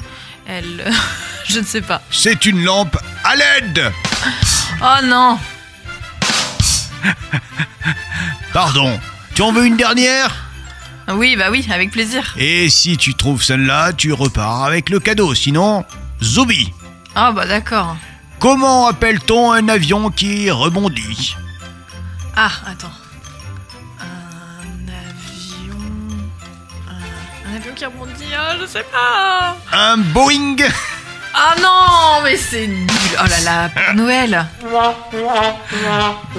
elle... 0.48 0.92
Je 1.48 1.60
ne 1.60 1.66
sais 1.66 1.82
pas. 1.82 2.02
C'est 2.12 2.46
une 2.46 2.64
lampe 2.64 2.98
à 3.24 3.36
LED 3.36 3.92
Oh 4.82 5.06
non 5.06 5.40
Pardon. 8.54 9.00
Tu 9.36 9.42
en 9.42 9.52
veux 9.52 9.66
une 9.66 9.78
dernière? 9.78 10.36
Oui, 11.10 11.36
bah 11.36 11.50
oui, 11.52 11.68
avec 11.72 11.92
plaisir. 11.92 12.36
Et 12.38 12.70
si 12.70 12.98
tu 12.98 13.16
trouves 13.16 13.44
celle-là, 13.44 13.94
tu 13.94 14.14
repars 14.14 14.64
avec 14.64 14.90
le 14.90 15.00
cadeau. 15.00 15.34
Sinon, 15.34 15.86
Zobi. 16.22 16.72
Ah 17.16 17.32
bah 17.32 17.46
d'accord. 17.46 17.98
Comment 18.40 18.88
appelle-t-on 18.88 19.52
un 19.52 19.68
avion 19.68 20.10
qui 20.10 20.50
rebondit? 20.50 21.36
Ah, 22.36 22.52
attends. 22.66 22.92
Qui 27.76 27.86
rebondit, 27.86 28.26
ah, 28.38 28.56
je 28.60 28.66
sais 28.66 28.84
pas 28.92 29.56
Un 29.72 29.98
Boeing 29.98 30.58
Ah 31.34 31.56
non, 31.62 32.22
mais 32.24 32.36
c'est 32.36 32.68
nul 32.68 32.88
Oh 33.14 33.28
là 33.28 33.40
là, 33.44 33.70
Père 33.70 33.96
Noël 33.96 34.46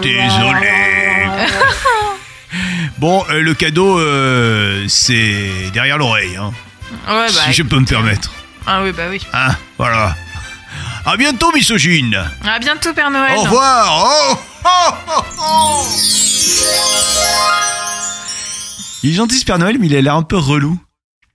Désolé. 0.00 1.28
Bon, 2.98 3.24
euh, 3.30 3.40
le 3.40 3.54
cadeau, 3.54 3.98
euh, 3.98 4.84
c'est 4.86 5.70
derrière 5.72 5.96
l'oreille, 5.98 6.36
hein, 6.36 6.52
Ouais, 7.08 7.26
bah... 7.26 7.40
si 7.46 7.52
je 7.54 7.62
peux 7.62 7.78
me 7.78 7.86
permettre. 7.86 8.30
Ah 8.66 8.82
oui, 8.84 8.92
bah 8.92 9.04
oui. 9.10 9.20
Hein, 9.32 9.56
voilà. 9.78 10.14
À 11.04 11.16
bientôt, 11.16 11.50
misogyne. 11.52 12.22
À 12.46 12.58
bientôt, 12.58 12.92
Père 12.92 13.10
Noël 13.10 13.36
Au 13.38 13.40
revoir. 13.42 14.04
Oh, 14.06 14.38
oh, 14.64 14.94
oh, 15.08 15.22
oh. 15.40 15.86
Il 19.02 19.10
est 19.10 19.14
gentil 19.14 19.38
ce 19.40 19.44
Père 19.44 19.58
Noël, 19.58 19.78
mais 19.80 19.86
il 19.86 19.96
a 19.96 20.00
l'air 20.00 20.14
un 20.14 20.22
peu 20.22 20.36
relou. 20.36 20.78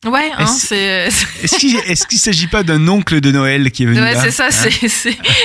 Ouais, 0.05 0.31
hein, 0.37 0.43
Est-ce- 0.45 0.67
c'est... 0.67 1.09
Est-ce 1.43 1.57
qu'il 1.57 1.81
qu'il 2.07 2.19
s'agit 2.19 2.45
pas 2.45 2.61
d'un 2.61 2.87
oncle 2.87 3.19
de 3.19 3.31
Noël 3.31 3.71
qui 3.71 3.81
est 3.81 3.85
venu 3.87 3.99
Ouais, 3.99 4.13
c'est 4.21 4.29
ça, 4.31 4.49
Hein 4.49 4.87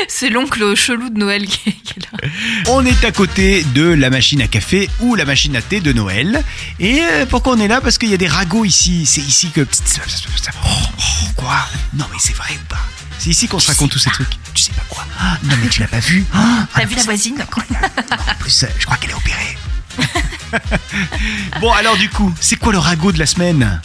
c'est, 0.09 0.29
l'oncle 0.29 0.75
chelou 0.77 1.09
de 1.09 1.19
Noël 1.19 1.47
qui 1.47 1.71
est, 1.71 1.73
qui 1.73 1.95
est 1.99 2.03
là. 2.03 2.29
On 2.69 2.85
est 2.85 3.03
à 3.05 3.13
côté 3.13 3.65
de 3.75 3.83
la 3.85 4.11
machine 4.11 4.43
à 4.43 4.49
café 4.49 4.91
ou 5.01 5.15
la 5.15 5.25
machine 5.25 5.57
à 5.57 5.63
thé 5.63 5.81
de 5.81 5.93
Noël. 5.95 6.45
Et 6.79 7.01
euh, 7.01 7.25
pourquoi 7.25 7.55
on 7.55 7.61
est 7.61 7.67
là? 7.69 7.81
Parce 7.81 7.97
qu'il 7.97 8.11
y 8.11 8.15
a 8.15 8.19
des 8.19 8.29
ragots 8.29 8.67
ici. 8.67 9.07
C'est 9.07 9.23
ici 9.23 9.51
que... 9.51 9.63
Oh, 9.63 10.69
oh, 10.99 11.03
quoi? 11.35 11.57
Non 11.95 12.05
mais 12.13 12.19
c'est 12.21 12.37
vrai 12.37 12.51
ou 12.55 12.67
pas? 12.69 12.81
C'est 13.19 13.31
ici 13.31 13.49
qu'on 13.49 13.59
se 13.59 13.69
raconte 13.69 13.91
tous 13.93 13.99
ces 14.01 14.11
trucs. 14.11 14.29
Tu 14.53 14.63
sais 14.65 14.73
pas 14.73 14.85
quoi? 14.91 15.07
Ah, 15.19 15.39
Non 15.45 15.55
mais 15.63 15.69
tu 15.71 15.81
l'as 15.81 15.87
pas 15.89 16.01
vu 16.01 16.27
Ah, 16.35 16.67
T'as 16.75 16.85
vu 16.85 16.95
la 16.95 17.03
voisine? 17.05 17.37
En 17.41 18.35
plus, 18.39 18.65
euh, 18.65 18.67
je 18.79 18.85
crois 18.85 18.99
qu'elle 18.99 19.11
est 19.13 19.15
opérée. 19.15 19.57
bon 21.61 21.73
alors 21.73 21.97
du 21.97 22.11
coup, 22.11 22.33
c'est 22.39 22.57
quoi 22.57 22.73
le 22.73 22.79
ragot 22.79 23.13
de 23.13 23.19
la 23.19 23.27
semaine? 23.27 23.81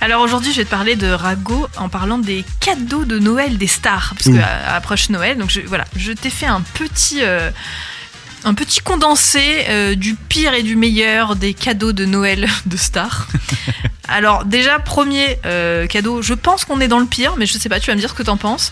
Alors 0.00 0.22
aujourd'hui, 0.22 0.52
je 0.52 0.58
vais 0.58 0.64
te 0.64 0.70
parler 0.70 0.96
de 0.96 1.08
ragot 1.08 1.68
en 1.76 1.88
parlant 1.88 2.18
des 2.18 2.44
cadeaux 2.60 3.04
de 3.04 3.18
Noël 3.18 3.58
des 3.58 3.66
stars. 3.66 4.14
Parce 4.16 4.26
que 4.30 4.40
euh, 4.40 4.76
approche 4.76 5.08
Noël, 5.10 5.38
donc 5.38 5.50
je, 5.50 5.60
voilà, 5.60 5.84
je 5.96 6.12
t'ai 6.12 6.30
fait 6.30 6.46
un 6.46 6.60
petit... 6.60 7.20
euh, 7.22 7.50
un 8.44 8.54
petit 8.54 8.78
condensé 8.80 9.64
euh, 9.68 9.96
du 9.96 10.14
pire 10.14 10.54
et 10.54 10.62
du 10.62 10.76
meilleur 10.76 11.34
des 11.34 11.52
cadeaux 11.52 11.92
de 11.92 12.04
Noël 12.04 12.48
de 12.66 12.76
stars. 12.76 13.26
Alors 14.08 14.44
déjà, 14.44 14.78
premier 14.78 15.38
euh, 15.46 15.88
cadeau, 15.88 16.22
je 16.22 16.32
pense 16.32 16.64
qu'on 16.64 16.80
est 16.80 16.86
dans 16.86 17.00
le 17.00 17.06
pire, 17.06 17.34
mais 17.36 17.46
je 17.46 17.58
sais 17.58 17.68
pas, 17.68 17.80
tu 17.80 17.90
vas 17.90 17.96
me 17.96 18.00
dire 18.00 18.10
ce 18.10 18.14
que 18.14 18.22
t'en 18.22 18.36
penses. 18.36 18.70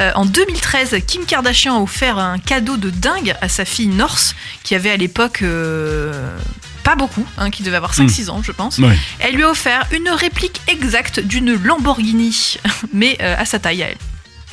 Euh, 0.00 0.12
en 0.14 0.26
2013, 0.26 0.96
Kim 1.06 1.24
Kardashian 1.24 1.78
a 1.78 1.80
offert 1.80 2.18
un 2.18 2.38
cadeau 2.38 2.76
de 2.76 2.90
dingue 2.90 3.34
à 3.40 3.48
sa 3.48 3.64
fille 3.64 3.86
North, 3.86 4.34
qui 4.62 4.74
avait 4.74 4.90
à 4.90 4.98
l'époque 4.98 5.40
euh, 5.40 6.36
pas 6.84 6.94
beaucoup, 6.94 7.26
hein, 7.38 7.50
qui 7.50 7.62
devait 7.62 7.76
avoir 7.76 7.94
5-6 7.94 8.30
ans, 8.30 8.42
je 8.42 8.52
pense. 8.52 8.80
Elle 9.18 9.34
lui 9.34 9.42
a 9.42 9.50
offert 9.50 9.86
une 9.90 10.08
réplique 10.10 10.60
exacte 10.68 11.18
d'une 11.18 11.54
Lamborghini, 11.54 12.58
mais 12.92 13.16
euh, 13.20 13.34
à 13.36 13.44
sa 13.44 13.58
taille 13.58 13.82
à 13.82 13.88
elle. 13.88 13.96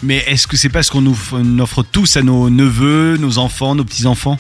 Mais 0.02 0.18
est-ce 0.26 0.48
que 0.48 0.58
c'est 0.58 0.70
pas 0.70 0.82
ce 0.82 0.90
qu'on 0.90 1.02
nous 1.02 1.18
offre 1.60 1.84
tous 1.84 2.18
à 2.18 2.24
nos 2.24 2.50
neveux, 2.50 3.18
nos 3.18 3.38
enfants, 3.38 3.76
nos 3.76 3.84
petits-enfants? 3.84 4.40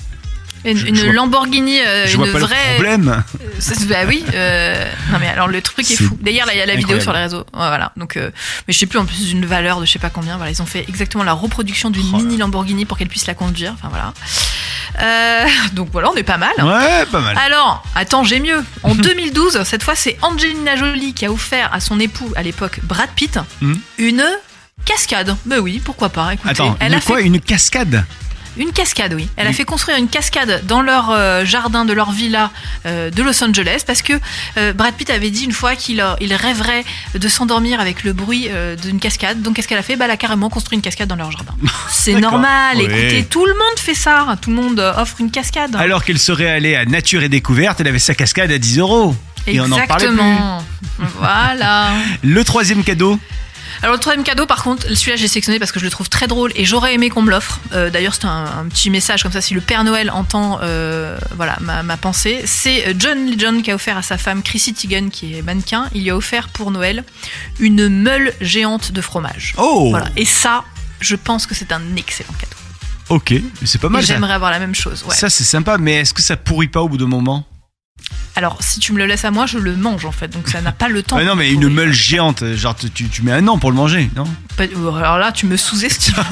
Une, 0.63 0.77
Je- 0.77 0.85
une 0.87 0.95
je 0.95 1.03
vois- 1.05 1.13
Lamborghini, 1.13 1.79
euh, 1.81 2.05
Je 2.07 2.11
une 2.17 2.23
vois 2.23 2.31
pas 2.31 2.39
vraie. 2.39 2.55
le 2.69 2.73
problème. 2.75 3.23
Euh, 3.41 3.73
bah 3.89 3.95
oui. 4.07 4.23
euh, 4.33 4.85
Non 5.11 5.17
mais 5.19 5.27
alors 5.27 5.47
le 5.47 5.61
truc 5.61 5.89
est, 5.89 5.95
fou. 5.95 6.17
D'ailleurs 6.21 6.45
là 6.45 6.53
il 6.53 6.59
y 6.59 6.61
a 6.61 6.65
la 6.65 6.75
vidéo 6.75 6.99
sur 6.99 7.13
les 7.13 7.19
réseaux. 7.19 7.39
Ouais, 7.39 7.45
voilà. 7.53 7.91
Donc 7.97 8.17
euh, 8.17 8.29
mais 8.67 8.73
je 8.73 8.77
sais 8.79 8.85
plus 8.85 8.99
en 8.99 9.05
plus 9.05 9.27
d'une 9.29 9.45
valeur 9.45 9.79
de 9.79 9.85
je 9.85 9.91
sais 9.91 9.99
pas 9.99 10.09
combien. 10.11 10.37
Voilà 10.37 10.51
ils 10.51 10.61
ont 10.61 10.65
fait 10.67 10.85
exactement 10.87 11.23
la 11.23 11.33
reproduction 11.33 11.89
d'une 11.89 12.05
Oh 12.13 12.17
mini 12.17 12.37
Lamborghini 12.37 12.85
pour 12.85 12.97
qu'elle 12.97 13.07
puisse 13.09 13.27
la 13.27 13.33
conduire. 13.33 13.73
Enfin 13.73 13.89
voilà. 13.89 14.13
Donc 15.73 15.89
voilà 15.91 16.09
on 16.11 16.15
est 16.15 16.23
pas 16.23 16.37
mal. 16.37 16.51
Ouais, 16.59 17.05
pas 17.11 17.21
mal. 17.21 17.37
Alors, 17.37 17.83
attends, 17.95 18.23
j'ai 18.23 18.39
mieux. 18.39 18.63
En 18.83 18.93
2012, 18.95 19.63
cette 19.63 19.83
fois, 19.83 19.95
c'est 19.95 20.17
Angelina 20.21 20.75
Jolie 20.75 21.13
qui 21.13 21.25
a 21.25 21.31
offert 21.31 21.69
à 21.73 21.79
son 21.79 21.99
époux, 21.99 22.31
à 22.35 22.43
l'époque 22.43 22.79
Brad 22.83 23.09
Pitt, 23.15 23.39
Hmm. 23.61 23.75
une 23.97 24.23
cascade. 24.85 25.35
Ben 25.45 25.59
oui, 25.59 25.81
pourquoi 25.83 26.09
pas. 26.09 26.33
Écoutez, 26.33 26.49
Attends, 26.49 26.75
elle 26.79 26.93
a 26.93 26.99
quoi 27.01 27.17
fait 27.17 27.23
Une 27.23 27.39
cascade? 27.39 28.03
Une 28.57 28.71
cascade, 28.71 29.13
oui. 29.13 29.29
Elle 29.37 29.47
a 29.47 29.53
fait 29.53 29.63
construire 29.63 29.97
une 29.97 30.07
cascade 30.07 30.65
dans 30.65 30.81
leur 30.81 31.09
euh, 31.11 31.45
jardin 31.45 31.85
de 31.85 31.93
leur 31.93 32.11
villa 32.11 32.51
euh, 32.85 33.09
de 33.09 33.23
Los 33.23 33.43
Angeles 33.43 33.83
parce 33.85 34.01
que 34.01 34.13
euh, 34.57 34.73
Brad 34.73 34.93
Pitt 34.93 35.09
avait 35.09 35.29
dit 35.29 35.45
une 35.45 35.51
fois 35.51 35.75
qu'il 35.75 36.03
il 36.19 36.33
rêverait 36.33 36.83
de 37.15 37.27
s'endormir 37.27 37.79
avec 37.79 38.03
le 38.03 38.13
bruit 38.13 38.49
d'une 38.81 38.99
cascade. 38.99 39.41
Donc 39.41 39.55
qu'est-ce 39.55 39.67
qu'elle 39.67 39.77
a 39.77 39.83
fait? 39.83 39.95
Bah, 39.95 40.05
Elle 40.05 40.11
a 40.11 40.17
carrément 40.17 40.49
construit 40.49 40.75
une 40.75 40.81
cascade 40.81 41.07
dans 41.07 41.15
leur 41.15 41.31
jardin. 41.31 41.53
C'est 41.89 42.19
normal. 42.19 42.79
Écoutez, 42.81 43.25
tout 43.29 43.45
le 43.45 43.53
monde 43.53 43.77
fait 43.77 43.95
ça. 43.95 44.35
Tout 44.41 44.49
le 44.49 44.55
monde 44.55 44.79
offre 44.79 45.15
une 45.19 45.31
cascade. 45.31 45.75
Alors 45.75 46.03
qu'elle 46.03 46.19
serait 46.19 46.49
allée 46.49 46.75
à 46.75 46.85
Nature 46.85 47.23
et 47.23 47.29
Découverte, 47.29 47.79
elle 47.81 47.87
avait 47.87 47.99
sa 47.99 48.15
cascade 48.15 48.51
à 48.51 48.57
10 48.57 48.79
euros. 48.79 49.15
Et 49.47 49.59
on 49.59 49.67
n'en 49.67 49.77
parlait 49.87 50.07
plus. 50.07 50.13
Exactement. 50.15 50.63
voilà. 51.17 51.91
Le 52.23 52.43
troisième 52.43 52.83
cadeau 52.83 53.19
Alors 53.81 53.93
le 53.95 53.99
troisième 53.99 54.23
cadeau, 54.23 54.45
par 54.45 54.63
contre, 54.63 54.87
celui-là 54.95 55.15
j'ai 55.15 55.27
sélectionné 55.27 55.59
parce 55.59 55.71
que 55.71 55.79
je 55.79 55.85
le 55.85 55.91
trouve 55.91 56.09
très 56.09 56.27
drôle 56.27 56.51
et 56.55 56.65
j'aurais 56.65 56.93
aimé 56.93 57.09
qu'on 57.09 57.21
me 57.21 57.29
l'offre. 57.31 57.59
Euh, 57.73 57.89
D'ailleurs, 57.89 58.13
c'est 58.13 58.25
un, 58.25 58.45
un 58.45 58.65
petit 58.69 58.89
message 58.89 59.23
comme 59.23 59.31
ça 59.31 59.41
si 59.41 59.53
le 59.53 59.61
Père 59.61 59.83
Noël 59.83 60.09
entend 60.11 60.59
euh, 60.61 61.17
voilà 61.35 61.57
ma, 61.61 61.83
ma 61.83 61.97
pensée. 61.97 62.41
C'est 62.45 62.87
euh, 62.87 62.93
John 62.97 63.29
Legend 63.29 63.61
qui 63.63 63.71
a 63.71 63.75
offert 63.75 63.97
à 63.97 64.01
sa 64.01 64.17
femme 64.17 64.43
Chrissy 64.43 64.73
Teigen, 64.73 65.09
qui 65.09 65.37
est 65.37 65.41
mannequin, 65.41 65.87
il 65.93 66.03
lui 66.03 66.09
a 66.09 66.15
offert 66.15 66.49
pour 66.49 66.71
Noël 66.71 67.03
une 67.59 67.87
meule 67.89 68.33
géante 68.41 68.91
de 68.91 69.01
fromage. 69.01 69.53
Oh, 69.57 69.87
Voilà. 69.91 70.07
Et 70.17 70.25
ça, 70.25 70.63
je 70.99 71.15
pense 71.15 71.45
que 71.47 71.55
c'est 71.55 71.71
un 71.71 71.81
excellent 71.97 72.33
cadeau. 72.39 72.55
ok, 73.09 73.33
c'est 73.65 73.81
pas 73.81 73.89
mal. 73.89 74.03
J'aimerais 74.03 74.33
avoir 74.33 74.51
la 74.51 74.59
même 74.59 74.75
chose. 74.75 75.03
Ouais. 75.07 75.15
Ça 75.15 75.29
c'est 75.29 75.43
sympa, 75.43 75.77
mais 75.77 75.95
est-ce 76.01 76.13
que 76.13 76.21
ça 76.21 76.37
pourrit 76.37 76.67
pas 76.67 76.81
au 76.81 76.89
bout 76.89 76.97
d'un 76.97 77.07
moment? 77.07 77.45
Alors, 78.35 78.57
si 78.61 78.79
tu 78.79 78.93
me 78.93 78.97
le 78.97 79.05
laisses 79.07 79.25
à 79.25 79.31
moi, 79.31 79.45
je 79.45 79.57
le 79.57 79.75
mange 79.75 80.05
en 80.05 80.11
fait, 80.13 80.29
donc 80.29 80.47
ça 80.47 80.61
n'a 80.61 80.71
pas 80.71 80.87
le 80.87 81.03
temps. 81.03 81.17
Ouais, 81.17 81.25
Non, 81.25 81.35
mais 81.35 81.51
une 81.51 81.67
meule 81.69 81.91
géante, 81.91 82.43
genre 82.55 82.75
tu, 82.75 82.89
tu 83.09 83.21
mets 83.23 83.31
un 83.33 83.47
an 83.47 83.57
pour 83.57 83.71
le 83.71 83.75
manger, 83.75 84.09
non? 84.15 84.23
Alors 84.97 85.17
là, 85.17 85.31
tu 85.31 85.45
me 85.47 85.57
sous-estimes. 85.57 86.15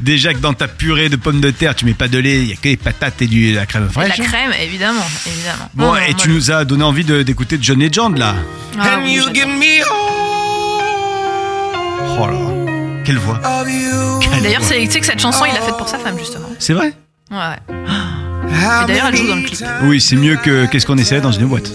Déjà 0.00 0.34
que 0.34 0.38
dans 0.38 0.52
ta 0.54 0.68
purée 0.68 1.08
de 1.08 1.16
pommes 1.16 1.40
de 1.40 1.50
terre, 1.50 1.74
tu 1.74 1.84
mets 1.84 1.94
pas 1.94 2.08
de 2.08 2.18
lait, 2.18 2.38
il 2.42 2.48
y 2.48 2.52
a 2.52 2.56
que 2.56 2.68
les 2.68 2.76
patates 2.76 3.22
et 3.22 3.26
du, 3.26 3.52
de 3.52 3.56
la 3.56 3.66
crème 3.66 3.84
Et 3.84 3.86
la 3.86 3.92
fraîche. 3.92 4.20
hein. 4.20 4.24
crème, 4.24 4.52
évidemment, 4.60 5.04
évidemment. 5.26 5.70
Bon, 5.74 5.84
Non, 5.86 5.92
non, 5.92 5.98
et 5.98 6.14
tu 6.14 6.28
nous 6.28 6.50
as 6.50 6.64
donné 6.64 6.84
envie 6.84 7.04
de- 7.04 7.22
d'écouter 7.22 7.58
John 7.60 7.78
Legend 7.80 8.16
là. 8.18 8.34
Ah 8.78 8.98
oui, 9.02 9.18
j'adore. 9.34 9.48
Oh 12.18 12.26
là, 12.26 13.02
quelle 13.04 13.18
voix. 13.18 13.40
Quelle 14.20 14.42
D'ailleurs, 14.42 14.60
voix. 14.60 14.68
c'est- 14.68 14.84
tu 14.86 14.90
sais 14.92 15.00
que 15.00 15.06
cette 15.06 15.20
chanson, 15.20 15.44
il 15.46 15.54
l'a 15.54 15.60
faite 15.60 15.76
pour 15.76 15.88
sa 15.88 15.98
femme, 15.98 16.18
justement. 16.18 16.48
C'est 16.58 16.74
vrai? 16.74 16.92
Ouais, 17.30 17.38
ouais. 17.38 17.76
Et 18.52 18.86
d'ailleurs, 18.86 19.06
elle 19.08 19.16
joue 19.16 19.26
dans 19.28 19.36
le 19.36 19.42
clip. 19.42 19.64
Oui, 19.84 20.00
c'est 20.00 20.16
mieux 20.16 20.36
que 20.36 20.66
qu'est-ce 20.66 20.86
qu'on 20.86 20.98
essaie 20.98 21.20
dans 21.20 21.32
une 21.32 21.46
boîte. 21.46 21.70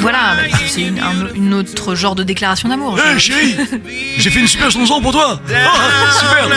Voilà, 0.00 0.34
bah, 0.36 0.56
c'est 0.66 0.82
une, 0.82 0.98
un- 0.98 1.32
une 1.34 1.54
autre 1.54 1.94
genre 1.94 2.14
de 2.14 2.22
déclaration 2.24 2.68
d'amour. 2.68 2.98
Eh 2.98 3.14
Je- 3.14 3.18
chérie, 3.18 3.56
j'ai 4.18 4.30
fait 4.30 4.40
une 4.40 4.46
super 4.48 4.70
chanson 4.70 5.00
pour 5.00 5.12
toi. 5.12 5.40
Oh, 5.48 6.10
super. 6.18 6.48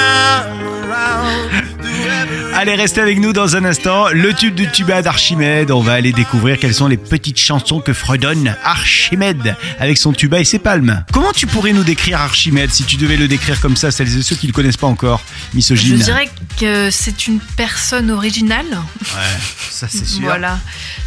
Allez, 2.54 2.76
restez 2.76 3.02
avec 3.02 3.20
nous 3.20 3.34
dans 3.34 3.56
un 3.56 3.66
instant. 3.66 4.08
Le 4.10 4.34
tube 4.34 4.56
du 4.56 4.70
tuba 4.72 5.02
d'Archimède. 5.02 5.70
On 5.72 5.82
va 5.82 5.94
aller 5.94 6.12
découvrir 6.12 6.58
quelles 6.58 6.74
sont 6.74 6.88
les 6.88 6.98
petites 6.98 7.38
chansons 7.38 7.82
que 7.82 7.94
fredonne 7.94 8.56
Archimède 8.64 9.56
avec 9.80 9.98
son 9.98 10.12
tuba 10.12 10.40
et 10.40 10.44
ses 10.44 10.58
palmes. 10.58 11.04
Comment 11.14 11.32
tu 11.34 11.46
pourrais 11.46 11.74
nous 11.74 11.84
décrire 11.84 12.20
Archimède 12.20 12.72
si 12.72 12.84
tu 12.84 12.98
devais 12.98 13.18
le 13.18 13.28
décrire 13.28 13.62
comme 13.62 13.76
ça, 13.76 13.92
celles 13.92 14.18
et 14.18 14.24
ceux 14.24 14.36
qui 14.36 14.48
le 14.48 14.54
connaissent 14.54 14.78
pas 14.78 14.88
encore, 14.88 15.22
Je 15.52 15.58
misogyne 15.58 15.98
dirais 15.98 16.30
que 16.60 16.90
c'est 16.90 17.28
une 17.28 17.40
personne 17.40 18.10
originale. 18.10 18.66
Ouais, 18.66 19.40
ça 19.70 19.88
c'est 19.88 20.08
sûr. 20.08 20.24
Voilà. 20.24 20.58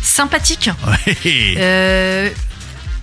Sympathique. 0.02 0.70
Ouais. 0.86 1.16
euh, 1.58 2.30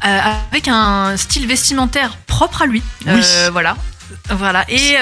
euh, 0.06 0.20
avec 0.52 0.68
un 0.68 1.18
style 1.18 1.48
vestimentaire 1.48 2.18
propre 2.28 2.62
à 2.62 2.66
lui. 2.66 2.82
Oui. 3.06 3.14
Euh, 3.14 3.50
voilà. 3.52 3.76
Voilà. 4.30 4.64
Et 4.70 4.96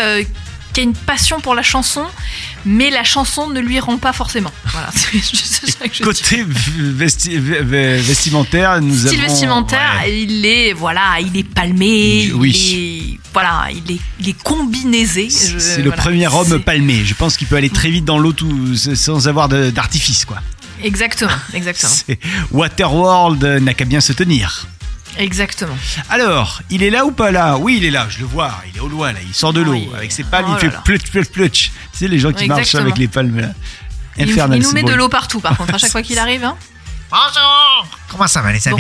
qui 0.75 0.81
a 0.81 0.83
une 0.83 0.93
passion 0.93 1.39
pour 1.39 1.55
la 1.55 1.63
chanson, 1.63 2.03
mais 2.65 2.89
la 2.89 3.05
chanson 3.05 3.47
ne 3.49 3.61
lui 3.61 3.79
rend 3.79 3.97
pas 3.97 4.11
forcément. 4.11 4.51
Voilà. 4.73 4.89
C'est 4.93 5.71
ça 5.71 5.87
que 5.87 5.95
je. 5.95 6.03
Côté 6.03 6.43
vesti- 6.43 7.39
ve- 7.39 7.97
vestimentaire, 8.01 8.81
nous 8.81 8.93
Style 9.07 9.19
avons. 9.19 9.27
vestimentaire, 9.29 10.01
ouais. 10.03 10.21
il 10.23 10.45
est 10.45 10.73
voilà, 10.73 11.17
il 11.21 11.35
est 11.37 11.47
palmé, 11.47 12.29
Oui. 12.35 12.51
il 12.51 13.13
est, 13.15 13.19
voilà, 13.33 13.67
il 13.71 13.89
est, 13.95 13.99
il 14.19 14.29
est 14.29 14.43
combinéisé. 14.43 15.29
C'est 15.29 15.81
le 15.81 15.91
premier 15.91 16.27
homme 16.27 16.59
palmé. 16.61 17.03
Je 17.05 17.13
pense 17.13 17.37
qu'il 17.37 17.47
peut 17.47 17.55
aller 17.55 17.69
très 17.69 17.89
vite 17.89 18.03
dans 18.03 18.17
l'eau 18.19 18.33
tout- 18.33 18.75
sans 18.75 19.29
avoir 19.29 19.47
d'artifice, 19.47 20.25
quoi. 20.25 20.41
Exactement, 20.83 21.31
exactement, 21.53 21.93
Waterworld 22.51 23.43
n'a 23.61 23.73
qu'à 23.73 23.85
bien 23.85 24.01
se 24.01 24.11
tenir. 24.13 24.67
Exactement. 25.17 25.75
Alors, 26.09 26.61
il 26.69 26.83
est 26.83 26.89
là 26.89 27.05
ou 27.05 27.11
pas 27.11 27.31
là? 27.31 27.57
Oui, 27.57 27.75
il 27.77 27.85
est 27.85 27.91
là, 27.91 28.07
je 28.09 28.19
le 28.19 28.25
vois. 28.25 28.53
Il 28.71 28.77
est 28.77 28.79
au 28.81 28.87
loin, 28.87 29.11
là. 29.13 29.19
Il 29.25 29.33
sort 29.33 29.53
de 29.53 29.61
l'eau. 29.61 29.73
Oui. 29.73 29.89
Avec 29.95 30.11
ses 30.11 30.23
palmes, 30.23 30.47
Oh 30.49 30.53
il 30.55 30.59
fait 30.59 30.67
là 30.67 30.73
là. 30.73 30.81
plutch, 30.83 31.09
plutch, 31.09 31.29
plutch. 31.29 31.71
C'est 31.93 32.07
les 32.07 32.19
gens 32.19 32.31
qui 32.31 32.47
marchent 32.47 32.75
avec 32.75 32.97
les 32.97 33.07
palmes, 33.07 33.39
là. 33.39 33.49
Il, 34.17 34.29
Infernal, 34.29 34.59
il 34.59 34.63
nous 34.63 34.71
met 34.71 34.81
bon. 34.81 34.89
de 34.89 34.93
l'eau 34.93 35.09
partout, 35.09 35.39
par 35.41 35.57
contre, 35.57 35.73
à 35.73 35.77
chaque 35.77 35.91
fois 35.91 36.01
qu'il 36.01 36.17
arrive. 36.19 36.43
hein. 36.43 36.55
Bonjour 37.11 37.87
Comment 38.09 38.27
ça 38.27 38.41
va 38.41 38.51
les 38.51 38.59
Bon. 38.59 38.77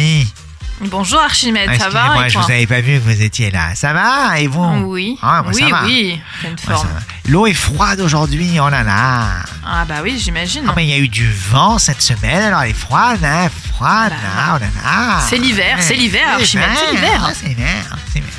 Bonjour 0.81 1.19
Archimède, 1.21 1.69
ça 1.79 1.87
va 1.89 2.15
Excusez-moi, 2.15 2.27
et 2.27 2.29
je 2.29 2.37
vous 2.37 2.51
avais 2.51 2.67
pas 2.67 2.81
vu 2.81 2.99
que 2.99 3.03
vous 3.03 3.21
étiez 3.21 3.49
là. 3.49 3.73
Ça 3.75 3.93
va 3.93 4.39
Et 4.39 4.47
vous? 4.47 4.61
Oui, 4.85 5.17
Ah, 5.21 5.41
moi, 5.41 5.51
oui, 5.55 5.61
ça 5.61 5.69
va. 5.69 5.83
oui, 5.85 6.21
pleine 6.41 6.55
Moi, 6.67 6.75
forme. 6.75 6.89
L'eau 7.29 7.47
est 7.47 7.53
froide 7.53 8.01
aujourd'hui, 8.01 8.59
oh 8.59 8.69
là 8.69 8.83
là 8.83 9.27
Ah 9.65 9.85
bah 9.85 9.95
oui, 10.03 10.19
j'imagine. 10.19 10.63
Ah, 10.67 10.73
mais 10.75 10.85
il 10.85 10.89
y 10.89 10.93
a 10.93 10.97
eu 10.97 11.07
du 11.07 11.31
vent 11.31 11.79
cette 11.79 12.01
semaine, 12.01 12.43
alors 12.43 12.61
elle 12.63 12.71
est 12.71 12.73
froide, 12.73 13.23
hein 13.23 13.47
Froide, 13.73 14.11
Bah, 14.11 14.15
là, 14.35 14.55
oh 14.55 14.59
là 14.59 14.67
là 14.83 15.19
c'est 15.21 15.37
l'hiver, 15.37 15.77
c'est 15.79 15.95
l'hiver, 15.95 16.27
Archimède, 16.33 16.69
c'est 16.77 16.91
l'hiver. 16.91 17.31
C'est 17.33 17.47
l'hiver, 17.47 17.97
c'est 18.11 18.19
l'hiver. 18.19 18.33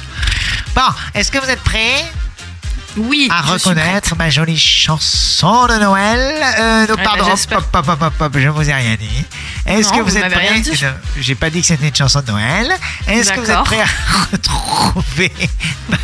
Bon, 0.74 0.82
est-ce 1.14 1.30
que 1.32 1.38
vous 1.38 1.48
êtes 1.50 1.62
prêts? 1.62 2.04
Oui, 2.96 3.28
à 3.30 3.42
reconnaître 3.42 4.16
ma 4.16 4.30
jolie 4.30 4.58
chanson 4.58 5.66
de 5.66 5.74
Noël 5.78 6.18
euh, 6.58 6.86
non, 6.86 6.94
Ouais, 6.94 7.02
pardon, 7.04 7.24
bah, 7.26 7.32
hop, 7.32 7.52
hop, 7.74 7.76
hop, 7.76 7.88
hop, 7.88 8.02
hop, 8.02 8.20
hop, 8.20 8.38
je 8.38 8.48
vous 8.48 8.70
ai 8.70 8.72
rien 8.72 8.94
dit. 8.96 9.24
Est-ce 9.66 9.90
que 9.90 9.98
vous, 9.98 10.04
vous 10.04 10.16
êtes 10.16 10.32
prêts 10.32 10.48
rien 10.48 10.60
dit. 10.60 10.70
Non, 10.82 10.90
J'ai 11.18 11.34
pas 11.34 11.50
dit 11.50 11.60
que 11.60 11.66
c'était 11.66 11.88
une 11.88 11.94
chanson 11.94 12.20
de 12.22 12.30
Noël. 12.30 12.72
Est-ce 13.06 13.32
que 13.32 13.40
vous 13.40 13.50
êtes 13.50 13.64
prêts 13.64 13.80
à 13.82 13.86
retrouver 14.32 15.30
ma, 15.90 15.96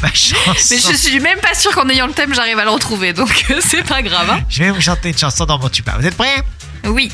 ma 0.00 0.08
chanson. 0.14 0.34
Mais 0.70 0.78
je 0.78 0.94
suis 0.96 1.20
même 1.20 1.38
pas 1.40 1.54
sûre 1.54 1.72
qu'en 1.74 1.88
ayant 1.88 2.06
le 2.06 2.12
thème, 2.14 2.32
j'arrive 2.34 2.58
à 2.58 2.64
le 2.64 2.70
retrouver, 2.70 3.12
donc 3.12 3.44
euh, 3.50 3.60
c'est 3.66 3.82
pas 3.86 4.00
grave. 4.02 4.30
hein. 4.30 4.40
Je 4.48 4.62
vais 4.64 4.70
vous 4.70 4.80
chanter 4.80 5.10
une 5.10 5.18
chanson 5.18 5.44
dans 5.44 5.58
mon 5.58 5.68
tuba. 5.68 5.96
Vous 5.98 6.06
êtes 6.06 6.16
prêts? 6.16 6.42
Oui. 6.84 7.12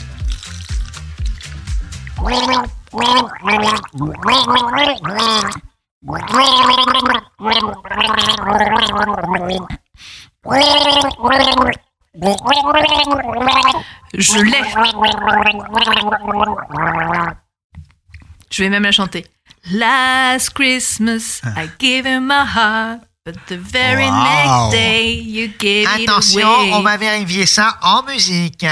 Je 14.17 14.43
l'ai. 14.43 14.62
Je 18.51 18.62
vais 18.62 18.69
même 18.71 18.83
la 18.85 18.93
chanter. 18.93 19.27
Last 19.73 20.51
Christmas, 20.55 21.40
I 21.57 21.69
gave 21.79 22.05
him 22.07 22.27
my 22.29 22.45
heart, 22.45 23.01
but 23.25 23.35
the 23.49 23.57
very 23.57 24.05
Wow. 24.07 24.25
next 24.71 24.77
day 24.77 25.12
you 25.14 25.49
gave 25.59 25.88
Attention, 25.88 26.40
it 26.40 26.45
away. 26.45 26.73
on 26.75 26.83
va 26.83 26.97
vérifier 26.99 27.47
ça 27.47 27.79
en 27.83 28.03
musique. 28.03 28.64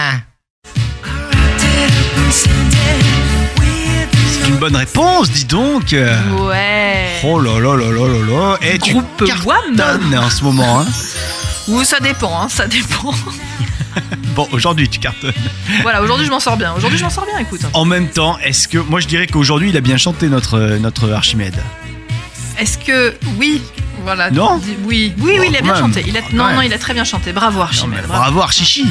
Bonne 4.63 4.77
réponse, 4.77 5.29
dis 5.29 5.45
donc. 5.45 5.91
Ouais. 5.91 7.21
Oh 7.25 7.41
là 7.41 7.59
là 7.59 7.75
là 7.75 7.91
là 7.91 8.07
là 8.07 8.27
là. 8.31 8.59
Et 8.63 8.79
tu 8.79 8.93
Groupe 8.93 9.25
cartonnes 9.27 10.17
en 10.17 10.31
ce 10.31 10.45
moment, 10.45 10.83
hein. 10.83 10.87
Ou 11.67 11.83
ça 11.83 11.99
dépend, 11.99 12.43
hein, 12.43 12.49
ça 12.49 12.69
dépend. 12.69 13.13
Bon, 14.35 14.49
aujourd'hui, 14.53 14.89
tu 14.89 15.01
cartonnes. 15.01 15.35
voilà, 15.83 16.01
aujourd'hui 16.01 16.25
je 16.25 16.31
m'en 16.31 16.41
sors 16.41 16.57
bien. 16.57 16.73
Aujourd'hui 16.75 16.97
je 16.97 17.05
m'en 17.05 17.11
sors 17.11 17.27
bien, 17.27 17.39
écoute. 17.39 17.61
En 17.75 17.85
même 17.85 18.09
temps, 18.09 18.39
est-ce 18.39 18.67
que. 18.67 18.79
Moi, 18.79 19.01
je 19.01 19.07
dirais 19.07 19.27
qu'aujourd'hui, 19.27 19.69
il 19.69 19.77
a 19.77 19.83
bien 19.83 19.99
chanté, 19.99 20.29
notre, 20.29 20.79
notre 20.79 21.11
Archimède. 21.11 21.61
Est-ce 22.59 22.79
que 22.79 23.15
oui, 23.39 23.61
voilà. 24.03 24.31
Non. 24.31 24.59
dis- 24.59 24.77
Oui, 24.85 25.13
oui, 25.19 25.37
oui, 25.41 25.47
il 25.51 25.57
a 25.57 25.61
Quand 25.61 25.65
bien 25.65 25.77
chanté. 25.77 26.05
Il 26.07 26.17
a, 26.17 26.23
Quand 26.23 26.33
non, 26.33 26.55
non, 26.55 26.61
il 26.63 26.73
a 26.73 26.79
très 26.79 26.95
bien 26.95 27.05
chanté. 27.05 27.33
Bravo 27.33 27.61
Archimède. 27.61 28.05
bravo. 28.07 28.23
bravo, 28.23 28.41
Archichi. 28.43 28.87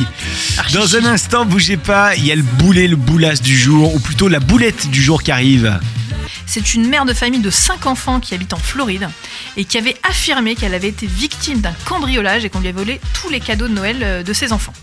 Archichi. 0.57 0.77
Dans 0.77 0.95
un 0.95 1.05
instant, 1.05 1.45
bougez 1.45 1.77
pas, 1.77 2.15
il 2.15 2.25
y 2.25 2.31
a 2.31 2.35
le 2.35 2.43
boulet, 2.43 2.87
le 2.87 2.95
boulasse 2.95 3.41
du 3.41 3.57
jour, 3.57 3.93
ou 3.95 3.99
plutôt 3.99 4.27
la 4.27 4.39
boulette 4.39 4.89
du 4.89 5.01
jour 5.01 5.23
qui 5.23 5.31
arrive. 5.31 5.79
C'est 6.45 6.73
une 6.73 6.87
mère 6.87 7.05
de 7.05 7.13
famille 7.13 7.39
de 7.39 7.49
5 7.49 7.85
enfants 7.85 8.19
qui 8.19 8.33
habite 8.33 8.53
en 8.53 8.57
Floride 8.57 9.07
et 9.55 9.63
qui 9.63 9.77
avait 9.77 9.95
affirmé 10.09 10.55
qu'elle 10.55 10.73
avait 10.73 10.89
été 10.89 11.05
victime 11.07 11.61
d'un 11.61 11.73
cambriolage 11.85 12.43
et 12.43 12.49
qu'on 12.49 12.59
lui 12.59 12.67
avait 12.67 12.77
volé 12.77 12.99
tous 13.13 13.29
les 13.29 13.39
cadeaux 13.39 13.67
de 13.69 13.73
Noël 13.73 13.97
euh, 14.01 14.23
de 14.23 14.33
ses 14.33 14.51
enfants. 14.51 14.73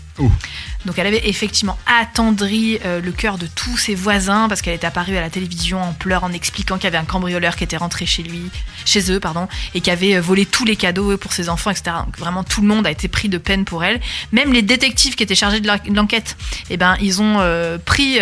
Donc 0.85 0.97
elle 0.97 1.07
avait 1.07 1.27
effectivement 1.27 1.77
attendri 1.85 2.79
euh, 2.85 3.01
le 3.01 3.11
cœur 3.11 3.37
de 3.37 3.47
tous 3.47 3.77
ses 3.77 3.95
voisins 3.95 4.47
parce 4.47 4.61
qu'elle 4.61 4.73
était 4.73 4.87
apparue 4.87 5.17
à 5.17 5.21
la 5.21 5.29
télévision 5.29 5.81
en 5.81 5.93
pleurs 5.93 6.23
en 6.23 6.31
expliquant 6.31 6.75
qu'il 6.75 6.85
y 6.85 6.87
avait 6.87 6.97
un 6.97 7.05
cambrioleur 7.05 7.55
qui 7.55 7.65
était 7.65 7.77
rentré 7.77 8.05
chez 8.05 8.23
lui, 8.23 8.43
chez 8.85 9.11
eux, 9.11 9.19
pardon, 9.19 9.47
et 9.73 9.81
qui 9.81 9.91
avait 9.91 10.15
euh, 10.15 10.21
volé 10.21 10.45
tous 10.45 10.63
les 10.63 10.75
cadeaux 10.75 11.17
pour 11.17 11.33
ses 11.33 11.49
enfants, 11.49 11.71
etc. 11.71 11.97
Donc 12.05 12.17
vraiment 12.17 12.43
tout 12.43 12.61
le 12.61 12.67
monde 12.67 12.87
a 12.87 12.91
été 12.91 13.07
pris 13.07 13.27
de 13.27 13.37
peine 13.37 13.65
pour 13.65 13.83
elle. 13.83 13.99
Même 14.31 14.53
les 14.53 14.61
détectives 14.61 15.15
qui 15.15 15.23
étaient 15.23 15.35
chargés 15.35 15.59
de 15.59 15.69
l'enquête, 15.93 16.37
eh 16.69 16.77
ben 16.77 16.95
ils 17.01 17.21
ont 17.21 17.37
euh, 17.39 17.77
pris 17.77 18.19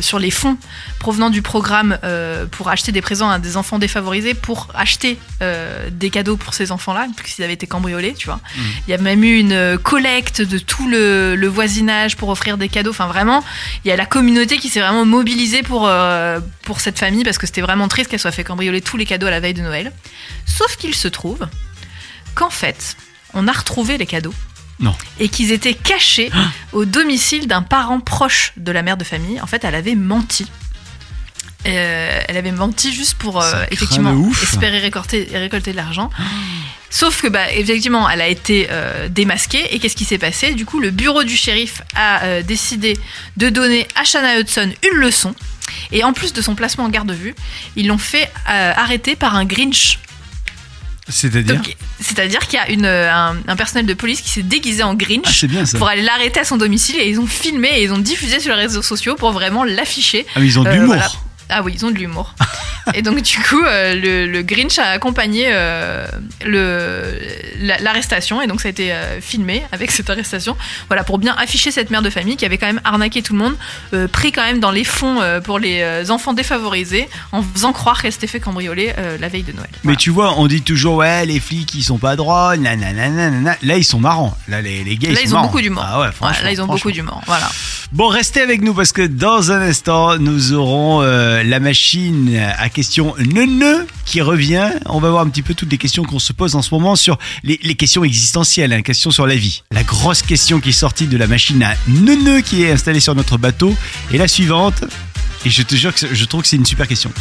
sur 0.00 0.18
les 0.18 0.30
fonds 0.30 0.56
provenant 1.00 1.30
du 1.30 1.42
programme 1.42 1.98
euh, 2.04 2.46
pour 2.46 2.68
acheter 2.68 2.92
des 2.92 3.00
présents 3.00 3.30
à 3.30 3.40
des 3.40 3.56
enfants 3.56 3.78
défavorisés 3.80 4.34
pour 4.34 4.68
acheter 4.74 5.18
euh, 5.42 5.88
des 5.90 6.10
cadeaux 6.10 6.36
pour 6.36 6.54
ces 6.54 6.70
enfants-là, 6.70 7.08
puisqu'ils 7.16 7.42
avaient 7.42 7.54
été 7.54 7.66
cambriolés, 7.66 8.14
tu 8.14 8.26
vois. 8.26 8.38
Il 8.86 8.90
y 8.90 8.94
a 8.94 8.98
même 8.98 9.24
eu 9.24 9.38
une 9.38 9.52
euh, 9.52 9.78
collecte 9.78 10.42
de 10.42 10.58
tout 10.58 10.86
le, 10.86 11.34
le 11.34 11.48
voisinage 11.48 12.16
pour 12.16 12.28
offrir 12.28 12.58
des 12.58 12.68
cadeaux. 12.68 12.90
Enfin, 12.90 13.06
vraiment, 13.08 13.42
il 13.84 13.88
y 13.88 13.90
a 13.90 13.96
la 13.96 14.04
communauté 14.06 14.58
qui 14.58 14.68
s'est 14.68 14.80
vraiment 14.80 15.06
mobilisée 15.06 15.62
pour, 15.62 15.88
euh, 15.88 16.38
pour 16.62 16.80
cette 16.80 16.98
famille 16.98 17.24
parce 17.24 17.38
que 17.38 17.46
c'était 17.46 17.62
vraiment 17.62 17.88
triste 17.88 18.10
qu'elle 18.10 18.20
soit 18.20 18.30
fait 18.30 18.44
cambrioler 18.44 18.82
tous 18.82 18.98
les 18.98 19.06
cadeaux 19.06 19.26
à 19.26 19.30
la 19.30 19.40
veille 19.40 19.54
de 19.54 19.62
Noël. 19.62 19.92
Sauf 20.44 20.76
qu'il 20.76 20.94
se 20.94 21.08
trouve 21.08 21.48
qu'en 22.34 22.50
fait, 22.50 22.96
on 23.32 23.48
a 23.48 23.52
retrouvé 23.52 23.96
les 23.96 24.06
cadeaux. 24.06 24.34
Non. 24.80 24.94
Et 25.18 25.28
qu'ils 25.30 25.52
étaient 25.52 25.74
cachés 25.74 26.30
au 26.72 26.84
domicile 26.84 27.46
d'un 27.46 27.62
parent 27.62 28.00
proche 28.00 28.52
de 28.56 28.72
la 28.72 28.82
mère 28.82 28.96
de 28.96 29.04
famille. 29.04 29.40
En 29.40 29.46
fait, 29.46 29.64
elle 29.64 29.74
avait 29.74 29.94
menti. 29.94 30.46
Euh, 31.66 32.20
elle 32.26 32.36
avait 32.36 32.52
menti 32.52 32.92
juste 32.92 33.14
pour 33.14 33.42
euh, 33.42 33.64
effectivement 33.70 34.16
espérer 34.42 34.78
récolter, 34.78 35.28
récolter 35.32 35.72
de 35.72 35.76
l'argent. 35.76 36.10
Sauf 36.88 37.22
que, 37.22 37.28
bah, 37.28 37.52
effectivement, 37.52 38.08
elle 38.08 38.20
a 38.20 38.28
été 38.28 38.68
euh, 38.70 39.08
démasquée. 39.08 39.74
Et 39.74 39.78
qu'est-ce 39.78 39.94
qui 39.94 40.04
s'est 40.04 40.18
passé? 40.18 40.54
Du 40.54 40.64
coup, 40.64 40.80
le 40.80 40.90
bureau 40.90 41.22
du 41.22 41.36
shérif 41.36 41.82
a 41.94 42.42
décidé 42.42 42.96
de 43.36 43.48
donner 43.48 43.86
à 43.94 44.04
Shanna 44.04 44.40
Hudson 44.40 44.70
une 44.90 44.98
leçon. 44.98 45.34
Et 45.92 46.02
en 46.02 46.12
plus 46.12 46.32
de 46.32 46.42
son 46.42 46.54
placement 46.54 46.84
en 46.84 46.88
garde 46.88 47.10
à 47.10 47.14
vue, 47.14 47.34
ils 47.76 47.86
l'ont 47.86 47.98
fait 47.98 48.30
arrêter 48.46 49.14
par 49.14 49.36
un 49.36 49.44
Grinch. 49.44 49.98
C'est-à-dire 51.08 51.60
C'est-à-dire 52.00 52.40
qu'il 52.40 52.58
y 52.58 52.62
a 52.62 52.70
une, 52.70 52.86
un, 52.86 53.36
un 53.46 53.56
personnel 53.56 53.84
de 53.86 53.94
police 53.94 54.20
qui 54.20 54.30
s'est 54.30 54.42
déguisé 54.42 54.82
en 54.82 54.94
Grinch. 54.94 55.44
Ah, 55.44 55.46
bien 55.46 55.64
pour 55.64 55.88
aller 55.88 56.02
l'arrêter 56.02 56.40
à 56.40 56.44
son 56.44 56.56
domicile 56.56 56.96
et 56.98 57.08
ils 57.08 57.20
ont 57.20 57.26
filmé 57.26 57.68
et 57.68 57.82
ils 57.84 57.92
ont 57.92 57.98
diffusé 57.98 58.40
sur 58.40 58.54
les 58.54 58.62
réseaux 58.62 58.82
sociaux 58.82 59.16
pour 59.16 59.32
vraiment 59.32 59.64
l'afficher. 59.64 60.26
Ah, 60.34 60.40
mais 60.40 60.46
ils 60.46 60.58
ont 60.58 60.64
de 60.64 60.70
l'humour. 60.70 60.86
voilà. 60.88 61.10
Ah 61.50 61.62
oui, 61.62 61.72
ils 61.74 61.84
ont 61.84 61.90
de 61.90 61.96
l'humour. 61.98 62.34
et 62.94 63.02
donc 63.02 63.20
du 63.22 63.38
coup, 63.38 63.62
euh, 63.64 63.94
le, 63.94 64.26
le 64.26 64.42
Grinch 64.42 64.78
a 64.78 64.86
accompagné 64.90 65.46
euh, 65.48 66.06
la- 66.44 67.78
l'arrestation 67.78 68.40
et 68.42 68.46
donc 68.46 68.60
ça 68.60 68.68
a 68.68 68.70
été 68.70 68.92
euh, 68.92 69.20
filmé 69.20 69.62
avec 69.72 69.90
cette 69.90 70.08
arrestation. 70.10 70.56
Voilà, 70.88 71.04
pour 71.04 71.18
bien 71.18 71.34
afficher 71.36 71.70
cette 71.70 71.90
mère 71.90 72.02
de 72.02 72.10
famille 72.10 72.36
qui 72.36 72.44
avait 72.44 72.58
quand 72.58 72.66
même 72.66 72.80
arnaqué 72.84 73.22
tout 73.22 73.32
le 73.34 73.38
monde, 73.40 73.56
euh, 73.94 74.08
pris 74.08 74.32
quand 74.32 74.42
même 74.42 74.60
dans 74.60 74.70
les 74.70 74.84
fonds 74.84 75.18
pour 75.44 75.58
les 75.58 76.10
enfants 76.10 76.32
défavorisés, 76.32 77.08
en 77.32 77.42
faisant 77.42 77.72
croire 77.72 78.00
qu'elle 78.00 78.12
s'était 78.12 78.26
fait 78.26 78.40
cambrioler 78.40 78.92
la 79.20 79.28
veille 79.28 79.42
de 79.42 79.52
Noël. 79.52 79.68
Mais 79.84 79.96
tu 79.96 80.10
vois, 80.10 80.34
on 80.38 80.46
dit 80.46 80.62
toujours, 80.62 80.96
ouais, 80.96 81.26
les 81.26 81.40
flics, 81.40 81.74
ils 81.74 81.82
sont 81.82 81.98
pas 81.98 82.16
drôles, 82.16 82.58
nanana, 82.58 83.08
nanana. 83.08 83.56
Là, 83.62 83.76
ils 83.76 83.84
sont 83.84 84.00
marrants. 84.00 84.36
Là, 84.48 84.62
les, 84.62 84.84
les 84.84 84.96
gars, 84.96 85.10
Là, 85.10 85.16
ils, 85.20 85.24
ils 85.24 85.28
sont 85.28 85.34
ont 85.34 85.36
marrants. 85.38 85.46
beaucoup 85.48 85.60
d'humour. 85.60 85.84
Ah 85.86 86.00
ouais, 86.00 86.06
Ouais, 86.06 86.12
franchement. 86.12 86.44
là, 86.44 86.52
ils 86.52 86.62
ont 86.62 86.66
beaucoup 86.66 86.90
d'humour. 86.92 87.20
Voilà. 87.26 87.48
Bon, 87.92 88.08
restez 88.08 88.40
avec 88.40 88.62
nous 88.62 88.72
parce 88.74 88.92
que 88.92 89.02
dans 89.02 89.52
un 89.52 89.60
instant, 89.60 90.16
nous 90.18 90.52
aurons 90.52 91.02
euh, 91.40 91.44
la 91.44 91.60
machine 91.60 92.36
à 92.58 92.68
questions 92.68 93.14
neuneu 93.18 93.86
qui 94.04 94.20
revient. 94.20 94.70
On 94.86 95.00
va 95.00 95.10
voir 95.10 95.22
un 95.22 95.28
petit 95.28 95.42
peu 95.42 95.54
toutes 95.54 95.70
les 95.70 95.78
questions 95.78 96.04
qu'on 96.04 96.18
se 96.18 96.32
pose 96.32 96.54
en 96.54 96.62
ce 96.62 96.72
moment 96.74 96.96
sur 96.96 97.18
les, 97.42 97.58
les 97.62 97.74
questions 97.74 98.04
existentielles, 98.04 98.72
hein, 98.72 98.82
questions 98.82 99.10
sur 99.10 99.26
la 99.26 99.36
vie. 99.36 99.62
La 99.72 99.82
grosse 99.82 100.22
question 100.22 100.60
qui 100.60 100.70
est 100.70 100.72
sortie 100.72 101.06
de 101.06 101.16
la 101.16 101.26
machine 101.26 101.62
à 101.62 101.74
neuneu 101.88 102.40
qui 102.40 102.62
est 102.62 102.70
installée 102.70 103.00
sur 103.00 103.14
notre 103.14 103.38
bateau 103.38 103.74
est 104.12 104.18
la 104.18 104.28
suivante. 104.28 104.84
Et 105.44 105.50
je 105.50 105.62
te 105.62 105.74
jure 105.74 105.94
que 105.94 106.14
je 106.14 106.24
trouve 106.24 106.42
que 106.42 106.48
c'est 106.48 106.56
une 106.56 106.66
super 106.66 106.86
question. 106.86 107.12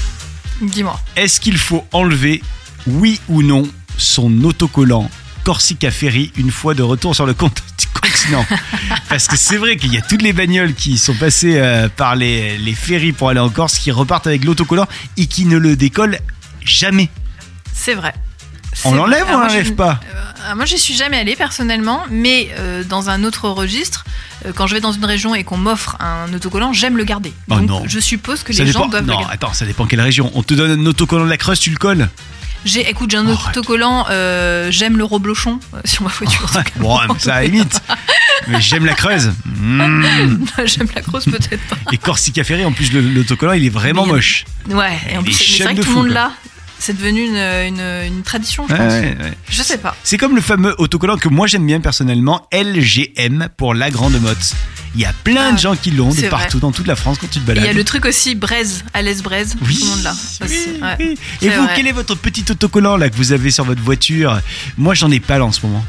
Dis-moi. 0.62 1.00
Est-ce 1.16 1.40
qu'il 1.40 1.58
faut 1.58 1.86
enlever, 1.94 2.42
oui 2.86 3.20
ou 3.30 3.42
non, 3.44 3.68
son 3.98 4.44
autocollant 4.44 5.10
Corsica 5.44 5.90
Ferry 5.90 6.32
une 6.38 6.52
fois 6.52 6.74
de 6.74 6.84
retour 6.84 7.16
sur 7.16 7.26
le 7.26 7.34
compte 7.34 7.64
du 8.04 8.12
continent 8.12 8.46
Parce 9.10 9.28
que 9.28 9.36
c'est 9.38 9.58
vrai 9.58 9.78
qu'il 9.78 9.94
y 9.94 9.98
a 9.98 10.02
toutes 10.02 10.22
les 10.22 10.34
bagnoles 10.34 10.74
qui 10.74 10.98
sont 10.98 11.14
passées 11.14 11.58
euh, 11.58 11.90
par 11.90 12.16
les, 12.16 12.58
les 12.58 12.74
ferries 12.74 13.12
pour 13.14 13.30
aller 13.30 13.40
en 13.40 13.50
Corse 13.50 13.78
qui 13.80 13.92
repartent 13.92 14.28
avec 14.28 14.46
l'autocollant 14.46 14.88
et 15.18 15.28
qui 15.28 15.46
ne 15.46 15.58
le 15.58 15.76
décollent 15.76 16.20
jamais. 16.64 17.10
C'est 17.74 17.94
vrai. 17.94 18.14
On 18.86 18.94
l'enlève 18.94 19.26
ou 19.26 19.34
on 19.34 19.44
je- 19.44 19.48
l'enlève 19.48 19.74
pas 19.74 20.00
Euh, 20.50 20.56
moi, 20.56 20.66
j'y 20.66 20.78
suis 20.78 20.94
jamais 20.96 21.18
allée 21.18 21.36
personnellement, 21.36 22.04
mais 22.10 22.50
euh, 22.58 22.84
dans 22.84 23.10
un 23.10 23.24
autre 23.26 23.50
registre, 23.50 24.06
euh, 24.46 24.52
quand 24.56 24.68
je 24.68 24.76
vais 24.76 24.80
dans 24.82 24.92
une 24.94 25.04
région 25.06 25.36
et 25.36 25.44
qu'on 25.44 25.58
m'offre 25.58 25.98
un 26.00 26.32
autocollant, 26.34 26.72
j'aime 26.72 26.96
le 26.96 27.04
garder. 27.04 27.34
Oh 27.50 27.56
Donc, 27.56 27.68
non. 27.70 27.84
je 27.88 28.00
suppose 28.00 28.44
que 28.44 28.54
Ça 28.54 28.64
les 28.64 28.70
dépend. 28.72 28.84
gens 28.84 28.88
doivent 28.90 29.02
le 29.06 29.12
Non, 29.12 29.20
garder. 29.20 29.34
attends, 29.34 29.54
ça 29.54 29.66
dépend 29.66 29.86
quelle 29.86 30.00
région. 30.02 30.32
On 30.36 30.44
te 30.44 30.54
donne 30.54 30.80
un 30.80 30.86
autocollant 30.86 31.26
de 31.26 31.30
la 31.30 31.38
Creuse, 31.38 31.60
tu 31.60 31.72
le 31.72 31.78
colles 31.78 32.10
J'ai, 32.66 32.90
écoute, 32.90 33.10
j'ai 33.12 33.18
un 33.18 33.28
autocollant, 33.28 34.06
euh, 34.10 34.70
j'aime 34.72 34.98
le 34.98 35.04
reblochon 35.06 35.60
euh, 35.74 35.80
sur 35.86 36.04
ma 36.04 36.10
voiture. 36.10 36.50
Bon, 36.78 37.00
mais 37.08 37.20
ça 37.20 37.42
limite. 37.42 37.82
Mais 38.48 38.62
j'aime 38.62 38.86
la 38.86 38.94
Creuse. 38.96 39.32
Mmh. 39.46 40.04
j'aime 40.66 40.88
la 40.96 41.02
grosse 41.02 41.26
peut-être 41.26 41.62
pas. 41.68 41.76
Et 41.92 41.98
Corsica 41.98 42.44
Ferry, 42.44 42.64
en 42.66 42.72
plus, 42.72 42.92
le- 42.94 43.02
l'autocollant, 43.02 43.52
il 43.54 43.66
est 43.66 43.70
vraiment 43.70 44.06
Mais 44.06 44.14
moche. 44.14 44.46
Ouais, 44.70 44.98
et 45.12 45.18
en 45.18 45.24
plus, 45.24 45.34
c'est 45.34 45.64
vrai 45.64 45.76
que 45.76 45.82
tout 45.82 45.90
le 45.90 45.96
monde 45.96 46.08
l'a. 46.10 46.32
C'est 46.82 46.96
devenu 46.98 47.26
une, 47.26 47.36
une, 47.36 47.82
une 48.08 48.22
tradition, 48.24 48.66
je 48.70 48.74
pense. 48.74 48.94
ouais, 48.94 49.18
ouais. 49.22 49.34
Je 49.50 49.62
sais 49.62 49.78
pas. 49.78 49.96
C'est 50.04 50.18
comme 50.18 50.34
le 50.36 50.42
fameux 50.42 50.74
autocollant 50.80 51.18
que 51.18 51.28
moi 51.28 51.46
j'aime 51.46 51.66
bien 51.68 51.82
personnellement, 51.82 52.48
LGM 52.54 53.50
pour 53.58 53.74
la 53.74 53.92
grande 53.92 54.20
motte. 54.22 54.54
Il 54.96 55.02
y 55.02 55.06
a 55.06 55.14
plein 55.24 55.50
Ah, 55.50 55.52
de 55.52 55.60
gens 55.60 55.76
qui 55.76 55.92
l'ont 55.92 56.10
de 56.14 56.28
partout 56.30 56.60
dans 56.60 56.72
toute 56.72 56.88
la 56.88 56.96
France 56.96 57.18
quand 57.20 57.28
tu 57.30 57.34
te 57.34 57.40
Et 57.40 57.42
il 57.42 57.46
balades. 57.46 57.66
y 57.66 57.68
a 57.70 57.74
le 57.74 57.84
truc 57.84 58.06
aussi 58.06 58.34
Braise, 58.34 58.84
à 58.94 59.02
l'aise 59.02 59.22
Braise, 59.22 59.56
oui, 59.62 59.78
tout 59.78 59.84
le 59.86 59.90
monde 59.92 60.04
l'a. 60.04 60.14
oui, 60.42 60.48
aussi, 60.48 60.82
ouais. 60.82 60.96
oui. 61.00 61.18
C'est 61.40 61.46
Et 61.46 61.50
vous, 61.50 61.64
vrai. 61.66 61.74
quel 61.76 61.88
est 61.88 61.92
votre 61.92 62.16
petit 62.16 62.46
autocollant 62.50 62.98
là 62.98 63.10
que 63.10 63.16
vous 63.16 63.32
avez 63.34 63.52
sur 63.52 63.66
votre 63.66 63.82
voiture? 63.82 64.40
Moi 64.78 64.96
j'en 64.96 65.12
ai 65.12 65.20
pas 65.20 65.38
là 65.38 65.46
en 65.46 65.52
ce 65.52 65.66
moment. 65.66 65.86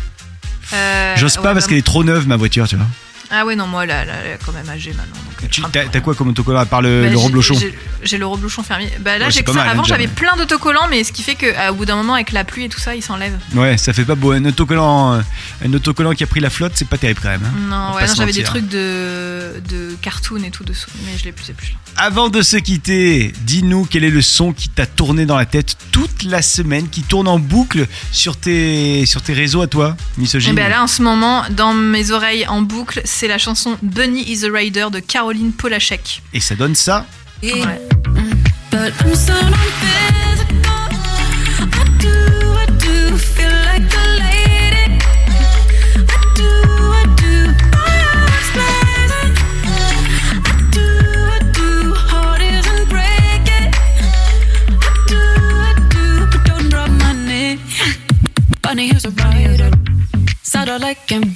Euh, 0.75 1.15
J'ose 1.17 1.37
pas 1.37 1.53
parce 1.55 1.65
bah, 1.65 1.69
qu'elle 1.71 1.79
est 1.79 1.83
trop 1.87 2.05
neuve 2.05 2.27
ma 2.29 2.37
voiture, 2.37 2.69
tu 2.69 2.77
vois. 2.77 2.87
Ah 3.33 3.47
ouais, 3.47 3.55
non, 3.55 3.69
moi, 3.69 3.87
là, 3.87 4.05
là, 4.05 4.13
elle 4.25 4.33
est 4.33 4.39
quand 4.45 4.53
même 4.53 4.69
âgée 4.69 4.93
maintenant. 4.93 5.21
Tu- 5.51 5.63
T'as 5.73 6.01
quoi 6.01 6.15
comme 6.15 6.29
autocollant 6.29 6.61
à 6.61 6.67
part 6.67 6.83
le, 6.83 7.03
Bah, 7.03 7.09
le 7.09 7.17
j'ai- 7.19 7.25
reblochon 7.25 7.55
j'ai- 8.03 8.19
le 8.19 8.27
reblochon 8.27 8.63
fermier. 8.63 8.91
Bah 9.01 9.19
là, 9.19 9.27
Ouais, 9.27 9.31
j'ai 9.31 9.43
mal, 9.53 9.69
Avant, 9.69 9.81
hein, 9.83 9.85
j'avais 9.87 10.07
plein 10.07 10.37
d'autocollants, 10.37 10.89
mais 10.91 11.05
ce 11.05 11.13
qui 11.13 11.23
fait 11.23 11.35
qu'au 11.35 11.75
bout 11.75 11.85
d'un 11.87 11.97
moment, 11.97 12.15
avec 12.15 12.33
la 12.33 12.45
pluie 12.45 12.65
et 12.65 12.69
tout 12.69 12.81
ça, 12.81 12.95
il 12.95 13.03
s'enlève. 13.03 13.39
Ouais, 13.55 13.77
ça 13.79 13.93
fait 13.93 14.05
pas 14.05 14.15
beau. 14.15 14.33
Un 14.33 14.45
autocollant, 14.45 15.15
euh, 15.15 15.21
un 15.65 15.73
autocollant 15.73 16.13
qui 16.13 16.25
a 16.25 16.27
pris 16.27 16.41
la 16.41 16.51
flotte, 16.51 16.73
c'est 16.75 16.89
pas 16.89 16.99
terrible 16.99 17.21
quand 17.23 17.29
même. 17.31 17.43
hein. 17.45 17.53
Non, 17.69 17.95
ouais, 17.97 18.07
non, 18.07 18.15
j'avais 18.15 18.33
des 18.33 18.43
trucs 18.43 18.69
de, 18.69 19.61
de 19.69 19.95
cartoon 20.03 20.43
et 20.45 20.51
tout 20.51 20.65
dessous, 20.65 20.91
mais 21.05 21.17
je 21.19 21.25
l'ai 21.25 21.33
plus, 21.33 21.53
plus. 21.53 21.75
Avant 21.97 22.29
de 22.29 22.43
se 22.43 22.57
quitter, 22.57 23.33
dis-nous 23.43 23.87
quel 23.91 24.05
est 24.05 24.11
le 24.11 24.23
son 24.23 24.53
qui 24.53 24.69
t'a 24.69 24.87
tourné 24.87 25.27
dans 25.27 25.37
la 25.37 25.47
tête 25.47 25.77
toute 25.93 26.23
la 26.23 26.43
semaine, 26.43 26.89
qui 26.89 27.03
tourne 27.03 27.29
en 27.29 27.39
boucle 27.39 27.87
sur 28.13 28.37
tes, 28.37 29.05
sur 29.07 29.23
tes 29.23 29.33
réseaux 29.33 29.63
à 29.63 29.67
toi, 29.67 29.97
Et 30.17 30.21
misogyne. 30.21 30.55
ben 30.55 30.69
là, 30.69 30.83
en 30.83 30.87
ce 30.87 31.03
moment, 31.03 31.43
dans 31.51 31.75
mes 31.75 32.11
oreilles 32.13 32.47
en 32.47 32.63
boucle, 32.63 33.01
c'est 33.05 33.29
la 33.29 33.39
chanson 33.39 33.77
Bunny 33.83 34.23
is 34.31 34.45
a 34.45 34.49
Rider 34.53 34.87
de 34.93 35.01
Caroline 35.31 35.53
Polachek. 35.53 36.23
Et 36.33 36.41
ça 36.41 36.57
donne 36.57 36.75
ça. 36.75 37.07
Ouais. 37.41 37.81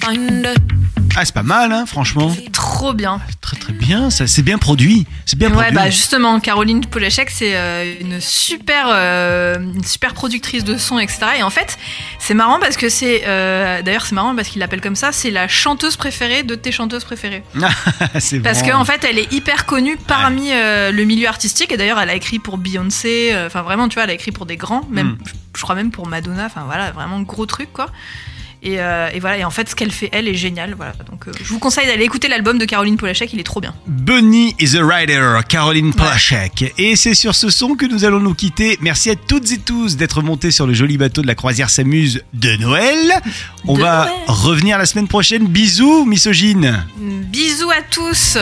Find 0.01 0.45
her. 0.45 0.55
Ah, 1.17 1.23
c'est 1.23 1.33
pas 1.33 1.43
mal, 1.43 1.71
hein, 1.71 1.85
franchement. 1.85 2.35
Trop 2.51 2.93
bien. 2.93 3.21
Très 3.65 3.73
bien, 3.73 4.11
ça 4.11 4.27
c'est 4.27 4.43
bien 4.43 4.59
produit. 4.59 5.07
C'est 5.25 5.39
bien 5.39 5.47
Ouais, 5.49 5.55
produit. 5.55 5.73
bah 5.75 5.89
justement, 5.89 6.39
Caroline 6.39 6.85
Polachek, 6.85 7.31
c'est 7.31 7.55
euh, 7.55 7.95
une 7.99 8.21
super, 8.21 8.85
euh, 8.89 9.55
une 9.57 9.83
super 9.83 10.13
productrice 10.13 10.63
de 10.63 10.77
son, 10.77 10.99
etc. 10.99 11.21
Et 11.39 11.41
en 11.43 11.49
fait, 11.49 11.79
c'est 12.19 12.35
marrant 12.35 12.59
parce 12.59 12.77
que 12.77 12.89
c'est, 12.89 13.23
euh, 13.25 13.81
d'ailleurs, 13.81 14.05
c'est 14.05 14.13
marrant 14.13 14.35
parce 14.35 14.49
qu'il 14.49 14.59
l'appelle 14.59 14.81
comme 14.81 14.95
ça. 14.95 15.11
C'est 15.11 15.31
la 15.31 15.47
chanteuse 15.47 15.95
préférée 15.97 16.43
de 16.43 16.53
tes 16.53 16.71
chanteuses 16.71 17.05
préférées. 17.05 17.41
c'est 18.19 18.39
Parce 18.39 18.59
vraiment- 18.59 18.79
qu'en 18.79 18.85
fait, 18.85 19.03
elle 19.03 19.17
est 19.17 19.33
hyper 19.33 19.65
connue 19.65 19.97
parmi 19.97 20.51
euh, 20.51 20.91
le 20.91 21.03
milieu 21.03 21.27
artistique. 21.27 21.71
Et 21.71 21.77
d'ailleurs, 21.77 21.99
elle 21.99 22.11
a 22.11 22.15
écrit 22.15 22.37
pour 22.37 22.59
Beyoncé. 22.59 23.31
euh, 23.33 23.47
Enfin, 23.47 23.63
vraiment, 23.63 23.87
tu 23.89 23.95
vois, 23.95 24.03
elle 24.03 24.11
a 24.11 24.13
écrit 24.13 24.31
pour 24.31 24.45
des 24.45 24.57
grands. 24.57 24.83
Même, 24.91 25.07
Mm. 25.13 25.17
je, 25.25 25.31
je 25.57 25.61
crois 25.63 25.73
même 25.73 25.89
pour 25.89 26.05
Madonna. 26.05 26.45
Enfin, 26.45 26.65
voilà, 26.67 26.91
vraiment 26.91 27.19
gros 27.21 27.47
truc, 27.47 27.73
quoi. 27.73 27.87
Et, 28.65 28.79
euh, 28.79 29.09
et 29.13 29.19
voilà. 29.19 29.37
Et 29.37 29.43
en 29.45 29.51
fait, 29.51 29.69
ce 29.69 29.75
qu'elle 29.75 29.91
fait, 29.91 30.09
elle, 30.11 30.27
est 30.27 30.33
géniale. 30.33 30.73
Voilà. 30.75 30.93
Donc, 31.11 31.27
euh, 31.27 31.31
je 31.39 31.47
vous 31.49 31.59
conseille 31.59 31.85
d'aller 31.85 32.03
écouter 32.03 32.27
l'album 32.27 32.57
de 32.57 32.65
Caroline 32.65 32.97
Polachek. 32.97 33.31
Il 33.31 33.39
est 33.39 33.43
trop 33.43 33.61
bien. 33.61 33.75
Bunny 33.85 34.55
is 34.59 34.75
a 34.75 34.83
Rider, 34.83 35.39
Caroline 35.47 35.93
Polachek. 35.93 36.73
Et 36.79 36.95
c'est 36.95 37.13
sur 37.13 37.35
ce 37.35 37.51
son 37.51 37.75
que 37.75 37.85
nous 37.85 38.05
allons 38.05 38.19
nous 38.19 38.33
quitter. 38.33 38.77
Merci 38.81 39.11
à 39.11 39.15
toutes 39.15 39.51
et 39.51 39.59
tous 39.59 39.97
d'être 39.97 40.23
montés 40.23 40.49
sur 40.49 40.65
le 40.65 40.73
joli 40.73 40.97
bateau 40.97 41.21
de 41.21 41.27
la 41.27 41.35
croisière 41.35 41.69
s'amuse 41.69 42.23
de 42.33 42.55
Noël. 42.57 43.13
On 43.67 43.75
De 43.75 43.81
va 43.81 44.05
Noël. 44.07 44.13
revenir 44.27 44.77
la 44.79 44.87
semaine 44.87 45.07
prochaine. 45.07 45.45
Bisous, 45.47 46.03
misogyne. 46.05 46.85
Bisous 46.97 47.69
à 47.69 47.83
tous. 47.91 48.37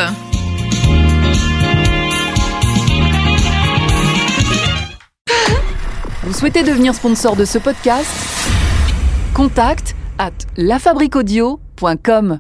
Vous 6.24 6.34
souhaitez 6.34 6.64
devenir 6.64 6.96
sponsor 6.96 7.36
de 7.36 7.46
ce 7.46 7.58
podcast? 7.58 8.08
Contact 9.34 9.96
à 10.18 10.32
lafabriquaudio.com. 10.58 12.38